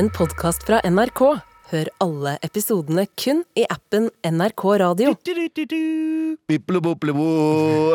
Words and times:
en 0.00 0.10
podkast 0.10 0.62
fra 0.64 0.80
NRK. 0.84 1.49
Hør 1.70 1.86
alle 2.02 2.32
episodene 2.42 3.04
kun 3.20 3.44
i 3.54 3.62
appen 3.70 4.08
NRK 4.26 4.62
Radio. 4.82 5.12
Bippele-boppele-boo. 6.50 7.94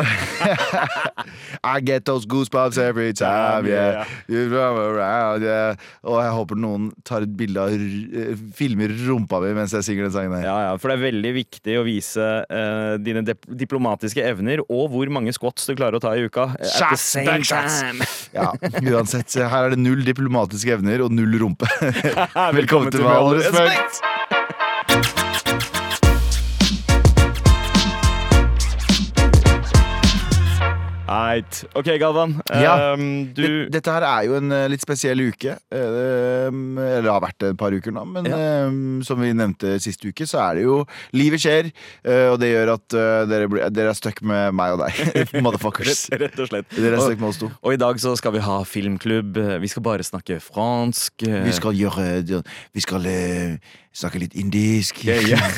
I 1.65 1.81
get 1.83 2.05
those 2.05 2.25
goosebumps 2.25 2.77
every 2.77 3.11
time, 3.11 3.67
yeah. 3.67 4.05
You 4.29 4.47
run 4.47 4.77
around, 4.79 5.43
yeah. 5.43 5.75
Og 6.07 6.21
jeg 6.23 6.31
håper 6.37 6.55
noen 6.61 6.85
tar 7.03 7.25
et 7.25 7.33
bilde 7.35 7.59
av 7.65 7.75
filmer 8.55 8.93
rumpa 9.09 9.41
mi 9.43 9.51
mens 9.57 9.75
jeg 9.75 9.83
synger 9.89 10.07
den 10.07 10.15
sangen 10.15 10.37
her. 10.37 10.47
Ja, 10.47 10.55
ja, 10.69 10.71
for 10.79 10.93
det 10.93 10.95
er 11.01 11.03
veldig 11.09 11.33
viktig 11.41 11.75
å 11.81 11.83
vise 11.83 12.29
uh, 12.47 12.95
dine 13.03 13.25
diplomatiske 13.27 14.23
evner 14.23 14.63
og 14.69 14.87
hvor 14.93 15.11
mange 15.11 15.35
squats 15.35 15.67
du 15.67 15.75
klarer 15.75 15.99
å 15.99 16.03
ta 16.05 16.15
i 16.15 16.23
uka. 16.23 16.47
eh, 16.61 16.63
at 16.63 16.95
the 16.95 17.01
Shots, 17.01 17.09
same 17.11 17.43
time. 17.43 18.07
Ja, 18.35 18.49
uansett, 18.91 19.31
her 19.39 19.69
er 19.69 19.71
det 19.71 19.79
null 19.79 20.01
diplomatiske 20.07 20.73
evner 20.75 21.05
og 21.05 21.13
null 21.15 21.35
rumpe. 21.39 21.67
Velkommen 22.59 22.91
til 22.91 23.03
Med 23.03 23.64
Med 23.65 24.14
all 31.15 31.25
all 31.25 31.35
respekt. 31.35 31.63
Eit. 31.65 31.75
Ok, 31.75 31.89
Galvan. 31.99 32.35
Ja. 32.51 32.93
Um, 32.93 33.33
du 33.33 33.67
Dette 33.71 33.91
her 33.95 34.03
er 34.07 34.25
jo 34.27 34.35
en 34.39 34.51
eh, 34.51 34.65
litt 34.71 34.81
spesiell 34.83 35.19
uke. 35.29 35.55
Eh, 35.71 36.47
Eller 36.49 37.01
det 37.05 37.11
har 37.11 37.21
vært 37.23 37.45
et 37.49 37.57
par 37.59 37.71
uker 37.75 37.91
nå. 37.95 38.03
Men 38.07 38.25
Ja. 38.29 38.39
um, 38.67 39.01
som 39.05 39.19
vi 39.21 39.31
nevnte 39.33 39.77
sist 39.81 40.03
uke, 40.05 40.25
så 40.27 40.41
er 40.49 40.55
det 40.59 40.63
jo 40.67 40.85
Livet 41.15 41.39
skjer, 41.43 41.71
eh, 42.05 42.27
og 42.31 42.39
det 42.41 42.51
gjør 42.53 42.73
at 42.75 42.93
eh, 42.97 43.25
dere, 43.31 43.47
blir- 43.51 43.69
dere 43.71 43.89
er 43.93 43.97
stuck 43.97 44.21
med 44.21 44.53
meg 44.53 44.75
og 44.75 44.83
deg. 44.85 44.95
Motherfuckers. 45.45 46.09
Rett, 46.11 46.21
rett 46.27 46.39
og 46.39 46.51
slett. 46.51 46.69
Dere 46.75 46.95
er 46.99 47.05
stuck 47.05 47.19
med 47.21 47.29
oss 47.29 47.41
to. 47.41 47.51
og 47.61 47.73
i 47.73 47.79
dag 47.81 47.99
så 48.01 48.15
skal 48.19 48.35
vi 48.35 48.43
ha 48.45 48.59
filmklubb. 48.67 49.39
Vi 49.61 49.67
skal 49.71 49.83
bare 49.85 50.03
snakke 50.05 50.39
fransk. 50.43 51.25
Vi 51.25 51.51
skal 51.55 51.73
gjøre 51.77 52.43
Vi 52.75 52.81
skal 52.83 53.05
snakke 53.95 54.19
litt 54.19 54.33
indisk. 54.35 55.03
Ja, 55.07 55.15
ja. 55.23 55.39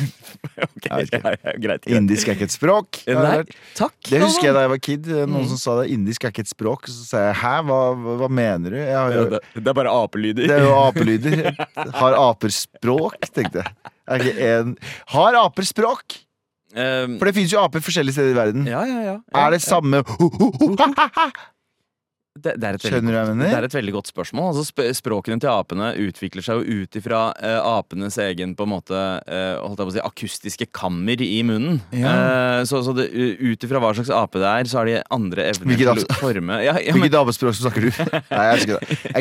Ok, 0.57 0.85
Jeg 0.85 0.97
vet 0.97 1.07
ikke. 1.09 1.17
ja, 1.17 1.31
ja, 1.33 1.51
greit. 1.57 1.61
greit. 1.63 1.87
Indisk 1.97 2.29
er 2.29 2.35
ikke 2.37 2.45
et 2.47 2.53
språk. 2.53 2.99
Nei, 3.09 3.41
takk. 3.77 3.95
Det 4.05 4.19
husker 4.21 4.47
jeg 4.49 4.55
da 4.55 4.61
jeg 4.65 4.71
var 4.71 4.79
kid. 4.85 5.07
Noen 5.29 5.46
Mm. 5.47 5.53
som 5.55 5.61
sa 5.63 5.75
det. 5.81 5.87
Indisk 5.95 6.23
er 6.27 6.33
ikke 6.33 6.43
et 6.45 6.51
språk. 6.51 6.87
Så 6.91 7.07
sa 7.07 7.23
jeg 7.29 7.39
hæ, 7.41 7.55
hva, 7.67 7.79
hva, 8.21 8.29
mener 8.29 8.75
du? 8.75 8.77
Jeg 8.77 8.93
har 8.95 9.15
Ja, 9.15 9.23
det, 9.33 9.41
det 9.55 9.67
er 9.71 9.77
bare 9.79 9.95
apelyder. 10.03 10.45
det 10.47 10.55
er 10.59 10.63
jo 10.67 10.75
apelyder. 10.83 11.51
Har 11.97 12.19
aper 12.27 12.53
språk, 12.53 13.19
tenkte 13.33 13.63
jeg. 13.63 13.75
Er 14.07 14.23
ikke 14.23 14.51
en 14.53 14.77
Har 15.15 15.35
aper 15.41 15.67
språk? 15.67 16.19
Um, 16.77 17.15
For 17.17 17.25
det 17.25 17.33
finnes 17.33 17.53
jo 17.55 17.61
aper 17.63 17.81
forskjellige 17.81 18.13
steder 18.13 18.33
i 18.35 18.37
verden. 18.37 18.67
ja, 18.67 18.83
ja, 18.85 18.99
ja. 19.07 19.17
Er 19.33 19.55
det 19.55 19.61
samme 19.63 20.03
Det, 22.37 22.53
det, 22.59 22.69
er 22.69 22.77
Skjønner 22.81 23.13
du 23.13 23.17
hva 23.17 23.23
jeg 23.25 23.37
det 23.41 23.57
er 23.57 23.67
et 23.67 23.75
veldig 23.77 23.93
godt 23.95 24.11
spørsmål. 24.11 24.51
Altså, 24.51 24.65
sp 24.67 24.85
språkene 24.97 25.41
til 25.41 25.51
apene 25.51 25.91
utvikler 26.07 26.45
seg 26.45 26.61
jo 26.61 26.83
ut 26.83 26.97
ifra 26.99 27.21
uh, 27.33 27.59
apenes 27.77 28.17
egen 28.21 28.53
på 28.57 28.67
en 28.67 28.71
måte 28.71 28.97
uh, 28.97 29.59
holdt 29.63 29.81
jeg 29.81 29.87
på 29.87 29.91
å 29.91 29.95
si, 29.95 30.03
akustiske 30.03 30.67
kammer 30.75 31.21
i 31.23 31.39
munnen. 31.47 31.79
Ja. 31.95 32.13
Uh, 32.13 32.61
så 32.69 32.81
så 32.85 32.93
det, 32.97 33.09
ut 33.11 33.65
ifra 33.65 33.81
hva 33.83 33.93
slags 33.97 34.11
ape 34.13 34.41
det 34.41 34.49
er, 34.49 34.69
så 34.69 34.81
har 34.81 34.89
de 34.89 34.97
andre 35.13 35.47
evner 35.51 35.73
Hvilket 35.73 36.03
til 36.03 36.07
å 36.07 36.19
forme 36.21 36.59
ja, 36.63 36.75
ja, 36.81 36.95
Hvilket 36.95 37.17
apespråk 37.19 37.57
snakker 37.57 37.87
du? 37.87 37.89
Nei, 38.33 38.45
jeg 38.53 38.67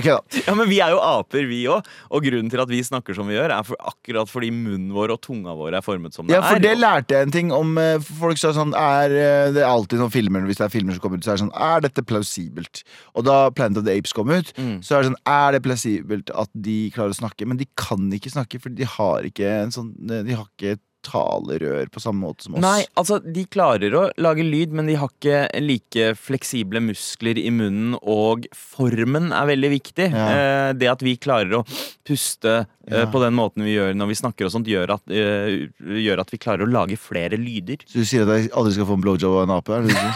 kødder. 0.07 0.41
ja, 0.43 0.57
men 0.59 0.71
vi 0.71 0.81
er 0.85 0.95
jo 0.95 1.01
aper, 1.03 1.49
vi 1.49 1.63
òg. 1.73 1.87
Og 2.13 2.27
grunnen 2.27 2.53
til 2.53 2.63
at 2.63 2.73
vi 2.73 2.83
snakker 2.87 3.17
som 3.17 3.29
vi 3.31 3.37
gjør, 3.37 3.55
er 3.57 3.67
for, 3.67 3.79
akkurat 3.93 4.31
fordi 4.31 4.53
munnen 4.55 4.93
vår 4.97 5.17
og 5.17 5.23
tunga 5.25 5.57
vår 5.57 5.79
er 5.81 5.87
formet 5.87 6.17
som 6.17 6.29
det 6.29 6.37
Ja, 6.37 6.45
for 6.45 6.61
er. 6.61 6.65
det 6.65 6.77
lærte 6.79 7.17
jeg 7.17 7.29
en 7.29 7.35
ting 7.35 7.53
om 7.55 7.77
Folk 8.07 8.39
sa 8.41 8.53
sånn 8.57 8.75
er, 8.77 9.13
Det 9.55 9.63
er 9.63 9.69
alltid 9.69 10.01
sånn 10.01 10.13
filmer 10.13 10.45
Hvis 10.49 10.61
det 10.61 10.67
er 10.69 10.73
filmer 10.73 10.97
som 10.97 11.03
kommer 11.05 11.21
ut, 11.21 11.27
så 11.27 11.33
er 11.33 11.39
det 11.39 11.45
sånn 11.45 11.55
Er 11.55 11.85
dette 11.85 12.05
plausibelt? 12.07 12.83
Og 13.15 13.25
da 13.25 13.51
Planet 13.51 13.79
of 13.79 13.85
the 13.85 13.93
Apes 13.97 14.13
kom 14.13 14.31
ut, 14.31 14.53
Mm. 14.57 14.81
så 14.83 14.97
er 14.99 15.03
det 15.03 15.13
sånn 15.13 15.23
Er 15.27 15.53
det 15.53 15.63
plassibelt 15.63 16.31
at 16.35 16.51
de 16.55 16.91
klarer 16.91 17.11
å 17.15 17.21
snakke? 17.21 17.47
Men 17.47 17.57
de 17.59 17.67
kan 17.77 18.11
ikke 18.11 18.33
snakke, 18.33 18.61
for 18.61 18.69
de 18.71 18.85
har 18.85 19.23
ikke 19.23 19.63
en 19.63 19.71
sånn 19.71 19.95
De 20.07 20.35
har 20.35 20.47
ikke 20.59 20.79
talerør 21.07 21.87
på 21.95 22.01
samme 22.03 22.19
måte 22.25 22.43
som 22.43 22.55
oss. 22.57 22.61
Nei, 22.65 22.85
altså 22.99 23.21
de 23.23 23.45
klarer 23.47 23.95
å 23.95 24.11
lage 24.19 24.43
lyd, 24.43 24.73
men 24.75 24.87
de 24.91 24.97
har 24.99 25.07
ikke 25.13 25.45
like 25.63 26.17
fleksible 26.19 26.81
muskler 26.83 27.39
i 27.39 27.49
munnen, 27.55 27.95
og 28.03 28.49
formen 28.53 29.31
er 29.31 29.47
veldig 29.47 29.71
viktig. 29.71 30.09
Ja. 30.11 30.27
Eh, 30.35 30.73
det 30.75 30.89
at 30.91 31.05
vi 31.07 31.15
klarer 31.17 31.61
å 31.61 31.65
puste 32.05 32.67
eh, 32.89 32.99
Ja. 33.05 33.07
på 33.07 33.21
den 33.23 33.35
måten 33.39 33.63
vi 33.63 33.77
gjør 33.77 33.95
når 33.95 34.09
vi 34.09 34.19
snakker 34.19 34.47
og 34.47 34.53
sånt, 34.57 34.67
gjør 34.67 34.95
at, 34.97 35.03
eh, 35.09 35.69
gjør 35.79 36.21
at 36.25 36.31
vi 36.35 36.39
klarer 36.43 36.67
å 36.67 36.73
lage 36.73 36.99
flere 36.99 37.39
lyder. 37.39 37.79
Så 37.87 38.03
du 38.03 38.05
sier 38.05 38.27
at 38.27 38.43
jeg 38.43 38.51
aldri 38.51 38.73
skal 38.75 38.87
få 38.91 38.95
en 38.99 39.03
blowjob 39.07 39.31
av 39.43 39.49
en 39.49 39.57
ape? 39.59 39.71
Er 39.79 39.83
det 39.87 39.95
det? 39.95 40.15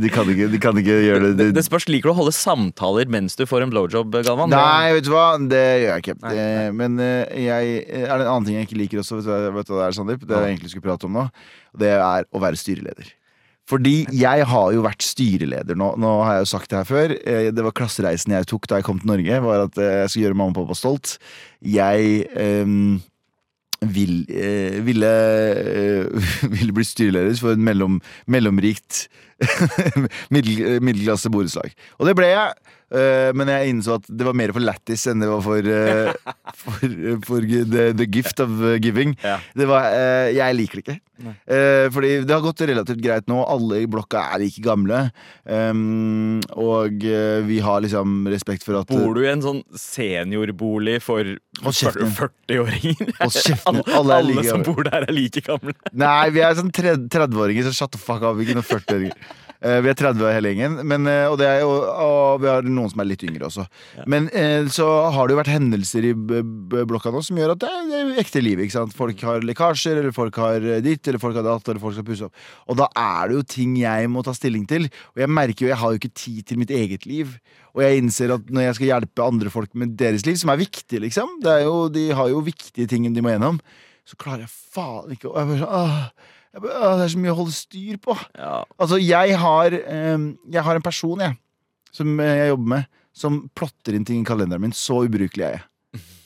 de, 0.00 0.08
kan 0.12 0.24
ikke, 0.32 0.46
de 0.52 0.58
kan 0.62 0.78
ikke 0.80 0.94
gjøre 1.04 1.20
det. 1.26 1.30
Det, 1.36 1.46
de 1.50 1.56
det 1.58 1.64
spørs, 1.66 1.84
Liker 1.92 2.08
du 2.08 2.14
å 2.14 2.18
holde 2.22 2.32
samtaler 2.32 3.10
mens 3.12 3.36
du 3.36 3.44
får 3.48 3.66
en 3.66 3.72
blowjob, 3.74 4.14
Galvan? 4.24 4.48
Nei, 4.54 4.94
vet 4.96 5.04
du 5.04 5.12
hva? 5.12 5.26
Det 5.50 5.60
gjør 5.82 5.90
jeg 5.92 6.04
ikke. 6.06 6.16
Nei, 6.24 6.34
nei. 6.38 6.66
men 6.80 6.98
eh, 7.04 7.38
jeg, 7.44 7.78
er 8.00 8.10
det 8.14 8.24
en 8.24 8.30
annen 8.32 8.48
ting 8.48 8.56
jeg 8.60 8.68
ikke 8.70 8.80
liker 8.80 9.02
også? 9.04 9.18
Vet 9.20 9.28
du, 9.28 9.32
hva- 9.34 9.54
vet 9.60 9.68
du 9.68 9.74
hva 9.76 9.80
det 9.82 9.88
er, 9.90 9.96
Sandeep? 10.00 10.24
Det 10.30 10.38
jeg 10.40 10.54
egentlig 10.56 10.72
skulle 10.72 10.88
prate 10.88 11.08
om 11.10 11.18
nå. 11.20 11.26
Det 11.84 11.92
er 11.98 12.28
å 12.32 12.42
være 12.42 12.60
styreleder. 12.60 13.12
Fordi 13.70 13.92
jeg 14.18 14.46
har 14.50 14.72
jo 14.74 14.80
vært 14.82 15.04
styreleder 15.06 15.76
nå. 15.78 15.92
Nå 16.02 16.14
har 16.26 16.40
jeg 16.40 16.46
jo 16.46 16.50
sagt 16.56 16.72
det 16.72 16.80
her 16.80 16.88
før. 16.88 17.12
Eh, 17.20 17.50
Det 17.54 17.62
var 17.68 17.76
klassereisen 17.76 18.32
jeg 18.34 18.48
tok 18.50 18.66
da 18.66 18.80
jeg 18.80 18.88
kom 18.88 18.98
til 18.98 19.12
Norge. 19.12 19.36
Var 19.44 19.66
at 19.68 19.78
eh, 19.78 19.92
jeg 20.00 20.10
skulle 20.10 20.24
gjøre 20.30 20.38
mamma 20.40 20.56
og 20.56 20.64
pappa 20.64 20.78
stolt. 20.80 21.12
Jeg 21.62 22.24
ehm, 22.34 22.96
vil, 23.80 24.26
eh, 24.28 24.80
ville, 24.84 25.10
eh, 25.56 26.28
ville 26.54 26.72
bli 26.76 26.84
styreleder 26.84 27.36
for 27.40 27.56
et 27.56 27.62
mellom, 27.62 28.00
mellomrikt 28.26 29.06
middel, 30.34 30.82
middelklasse 30.84 31.32
borettslag. 31.32 31.72
Og 31.98 32.08
det 32.08 32.16
ble 32.18 32.28
jeg. 32.28 32.69
Eh, 32.94 33.30
men 33.36 33.50
jeg 33.52 33.74
innså 33.74 33.98
at 34.00 34.08
det 34.08 34.26
var 34.26 34.36
mer 34.38 34.52
for 34.56 34.64
lættis 34.64 35.06
enn 35.10 35.22
det 35.22 35.30
var 35.30 35.44
for, 35.44 35.70
uh, 35.70 36.34
for, 36.62 36.96
for 37.26 37.46
the, 37.46 37.90
the 37.96 38.06
gift 38.06 38.42
of 38.42 38.50
giving. 38.82 39.16
Ja. 39.24 39.38
Det 39.56 39.68
var, 39.70 39.90
jeg 40.34 40.58
liker 40.58 40.80
det 40.80 40.86
ikke. 40.86 40.98
Fordi 41.92 42.10
det 42.24 42.32
har 42.32 42.40
gått 42.40 42.62
relativt 42.64 43.02
greit 43.04 43.26
nå. 43.28 43.42
Alle 43.44 43.82
i 43.82 43.88
blokka 43.90 44.22
er 44.32 44.40
like 44.40 44.62
gamle. 44.64 45.02
Um, 45.44 46.38
og 46.56 47.04
vi 47.44 47.58
har 47.60 47.82
liksom 47.84 48.24
respekt 48.32 48.64
for 48.64 48.78
at 48.80 48.88
Bor 48.88 49.18
du 49.18 49.20
i 49.26 49.28
en 49.28 49.44
sånn 49.44 49.60
seniorbolig 49.76 50.96
for 51.04 51.36
Hold 51.60 51.76
kjeften 51.76 52.08
din. 52.08 52.14
40-åringer? 52.16 53.12
Hold 53.20 53.36
kjeften 53.36 53.80
din. 53.82 53.92
Alle, 53.98 54.16
Alle 54.22 54.40
alle 54.40 54.46
som 54.48 54.64
bor 54.64 54.82
der, 54.86 55.04
er 55.04 55.12
like 55.14 55.44
gamle. 55.44 55.76
Nei, 55.92 56.30
vi 56.32 56.42
er 56.44 56.56
sånn 56.56 56.72
30-åringer, 56.72 57.68
så 57.68 57.76
shut 57.82 57.94
the 57.96 58.00
fuck 58.00 58.24
up. 58.24 58.40
Ikke 58.40 58.56
noen 58.56 58.66
40-åringer. 58.66 59.16
Eh, 59.60 59.76
vi 59.84 59.90
er 59.92 59.96
30 59.98 60.24
år 60.24 60.32
hele 60.32 60.54
gjengen, 60.54 60.78
men, 60.88 61.04
eh, 61.10 61.26
og, 61.28 61.36
det 61.36 61.44
er 61.44 61.58
jo, 61.60 61.72
og 61.84 62.40
vi 62.40 62.48
har 62.48 62.64
noen 62.64 62.88
som 62.88 63.02
er 63.02 63.10
litt 63.10 63.24
yngre 63.26 63.44
også. 63.50 63.66
Men 64.08 64.30
eh, 64.32 64.64
så 64.72 64.86
har 65.12 65.28
det 65.28 65.34
jo 65.34 65.40
vært 65.42 65.52
hendelser 65.52 66.06
i 66.08 66.14
blokka 66.16 67.12
nå 67.12 67.20
som 67.26 67.36
gjør 67.36 67.52
at 67.52 67.60
det 67.60 67.68
er, 67.68 67.82
det 67.90 67.98
er 68.00 68.22
ekte 68.22 68.40
liv. 68.40 68.62
Folk 68.96 69.20
har 69.28 69.44
lekkasjer, 69.44 70.00
eller 70.00 70.16
folk 70.16 70.40
har 70.40 70.64
ditt, 70.80 71.04
eller 71.04 71.20
folk 71.20 71.36
har 71.36 71.44
datt, 71.44 71.68
eller 71.68 71.82
folk 71.82 71.98
skal 71.98 72.08
pusse 72.08 72.30
opp. 72.30 72.48
Og 72.72 72.80
da 72.80 72.88
er 72.96 73.28
det 73.28 73.36
jo 73.36 73.44
ting 73.56 73.76
jeg 73.82 74.08
må 74.12 74.24
ta 74.24 74.32
stilling 74.36 74.64
til. 74.70 74.88
Og 75.12 75.24
jeg 75.26 75.34
merker 75.36 75.66
jo, 75.66 75.72
jeg 75.74 75.80
har 75.84 75.92
jo 75.92 76.00
ikke 76.00 76.14
tid 76.24 76.40
til 76.48 76.62
mitt 76.62 76.72
eget 76.72 77.04
liv. 77.10 77.36
Og 77.76 77.84
jeg 77.84 78.00
innser 78.00 78.32
at 78.38 78.48
når 78.48 78.70
jeg 78.70 78.80
skal 78.80 78.92
hjelpe 78.94 79.28
andre 79.28 79.52
folk 79.52 79.76
med 79.76 79.92
deres 80.00 80.24
liv, 80.24 80.40
som 80.40 80.54
er 80.54 80.64
viktig, 80.64 81.04
liksom 81.04 81.36
det 81.44 81.58
er 81.58 81.66
jo, 81.68 81.88
De 81.92 82.08
har 82.16 82.32
jo 82.32 82.40
viktige 82.48 82.88
ting 82.88 83.12
de 83.12 83.20
må 83.20 83.36
gjennom. 83.36 83.60
Så 84.08 84.16
klarer 84.16 84.46
jeg 84.46 84.54
faen 84.72 85.12
ikke 85.12 85.28
å 85.28 85.44
Det 86.50 86.70
er 86.70 87.10
så 87.12 87.20
mye 87.22 87.32
å 87.32 87.38
holde 87.38 87.54
styr 87.54 87.98
på. 88.02 88.16
Ja. 88.34 88.60
Altså, 88.80 88.98
jeg 88.98 89.36
har, 89.38 89.74
eh, 89.78 90.24
jeg 90.50 90.66
har 90.66 90.78
en 90.78 90.84
person, 90.84 91.22
jeg, 91.22 91.36
som 91.94 92.20
eh, 92.20 92.36
jeg 92.42 92.52
jobber 92.52 92.72
med, 92.74 92.88
som 93.14 93.42
plotter 93.54 93.94
inn 93.94 94.06
ting 94.06 94.24
i 94.24 94.26
kalenderen 94.26 94.64
min. 94.66 94.74
Så 94.74 95.04
ubrukelig 95.06 95.46
er 95.46 95.58
jeg. 95.58 95.66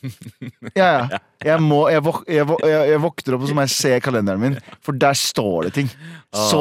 Ja, 0.76 0.88
ja. 1.08 1.18
Jeg, 1.40 1.60
må, 1.64 1.86
jeg, 1.88 2.02
vok, 2.04 2.24
jeg, 2.28 2.44
jeg, 2.60 3.00
våkner 3.00 3.36
opp 3.36 3.44
og 3.44 3.48
så 3.48 3.54
må 3.56 3.64
jeg 3.64 3.72
se 3.72 3.92
kalenderen 4.04 4.42
min, 4.42 4.56
for 4.84 4.96
der 5.00 5.16
står 5.16 5.68
det 5.68 5.74
ting. 5.78 5.88
Så 6.32 6.60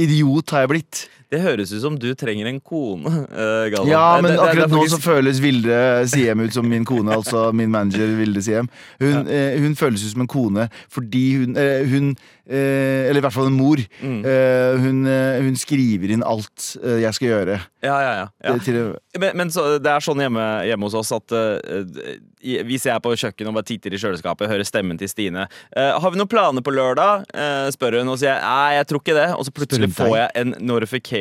idiot 0.00 0.54
har 0.54 0.64
jeg 0.64 0.72
blitt. 0.72 1.02
Det 1.30 1.40
høres 1.44 1.72
ut 1.76 1.82
som 1.82 1.98
du 2.00 2.06
trenger 2.16 2.46
en 2.48 2.60
kone, 2.64 3.04
uh, 3.28 3.66
Galvan. 3.68 3.90
Ja, 3.90 4.20
men 4.22 4.30
det- 4.30 4.38
det 4.38 4.40
er 4.40 4.48
akkurat 4.48 4.70
nå 4.72 4.84
så 4.88 4.98
føles 5.02 5.40
Vilde 5.44 6.08
Siem 6.08 6.40
ut 6.40 6.52
som 6.54 6.68
min 6.68 6.84
kone, 6.88 7.12
altså 7.12 7.52
min 7.52 7.70
manager 7.70 8.06
Vilde 8.16 8.40
Siem. 8.42 8.68
Hun, 9.00 9.28
eh, 9.28 9.58
hun 9.60 9.74
føles 9.76 10.04
ut 10.06 10.12
som 10.12 10.22
en 10.22 10.26
kone 10.26 10.70
fordi 10.88 11.36
hun, 11.36 11.56
eh, 11.56 11.84
hun 11.84 12.16
eh, 12.48 13.10
Eller 13.10 13.18
i 13.20 13.20
hvert 13.20 13.32
fall 13.34 13.46
en 13.50 13.58
mor. 13.58 13.76
Mm. 14.00 14.24
Eh, 14.24 14.78
hun, 14.80 15.02
eh, 15.06 15.42
hun 15.44 15.54
skriver 15.54 16.10
inn 16.14 16.22
alt 16.24 16.76
eh, 16.82 17.02
jeg 17.02 17.12
skal 17.12 17.28
gjøre. 17.28 17.58
Ja, 17.84 17.98
ja, 18.00 18.12
ja. 18.22 18.26
ja. 18.42 18.54
Eh, 18.54 18.58
Til, 18.64 18.78
Men, 19.20 19.36
men 19.36 19.48
så, 19.50 19.76
det 19.78 19.86
er 19.92 20.00
sånn 20.00 20.16
hjemme, 20.24 20.46
hjemme 20.64 20.88
hos 20.88 20.94
oss 20.94 21.12
at 21.12 21.30
eh, 21.36 22.16
hvis 22.64 22.86
jeg 22.88 22.94
er 22.94 23.00
på 23.04 23.12
kjøkkenet 23.12 23.48
og 23.52 23.54
bare 23.58 23.68
titter 23.68 23.92
i 23.92 23.98
kjøleskapet, 24.00 24.48
hører 24.48 24.64
stemmen 24.64 24.96
til 24.98 25.08
Stine 25.12 25.44
eh, 25.76 25.92
'Har 25.92 26.10
vi 26.10 26.16
noen 26.16 26.28
planer 26.30 26.62
på 26.64 26.72
lørdag?' 26.72 27.26
Eh, 27.34 27.68
spør 27.76 27.98
hun, 28.00 28.08
og 28.08 28.18
sier 28.18 28.32
jeg 28.32 28.40
'Nei, 28.40 28.72
jeg 28.78 28.86
tror 28.88 29.00
ikke 29.04 29.18
det'. 29.20 29.36
Og 29.36 29.44
så 29.44 29.52
plutselig 29.52 29.92
får 29.92 30.16
jeg 30.16 30.30
en 30.40 30.54
notification 30.60 31.17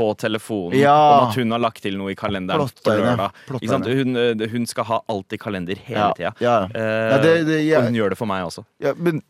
på 0.00 0.14
telefonen 0.14 0.78
Ja. 0.80 0.94
om 1.18 1.28
at 1.28 1.36
hun 1.36 1.50
har 1.50 1.60
lagt 1.60 1.82
til 1.84 1.98
noe 1.98 2.12
i 2.12 2.16
kalenderen 2.18 2.68
på 2.68 2.94
lørdag. 2.94 3.90
Hun, 4.00 4.16
eh, 4.16 4.48
hun 4.48 4.66
skal 4.66 4.86
ha 4.88 5.00
alt 5.12 5.36
i 5.36 5.38
kalender 5.40 5.76
hele 5.76 6.06
ja, 6.06 6.12
tida. 6.16 6.32
ja. 6.40 6.56
Uh, 6.72 7.78
og 7.78 7.84
hun 7.90 7.98
gjør 7.98 8.14
det 8.14 8.18
for 8.20 8.30
meg 8.30 8.46
også. 8.46 8.64
ja, 8.80 8.94
men 8.96 9.22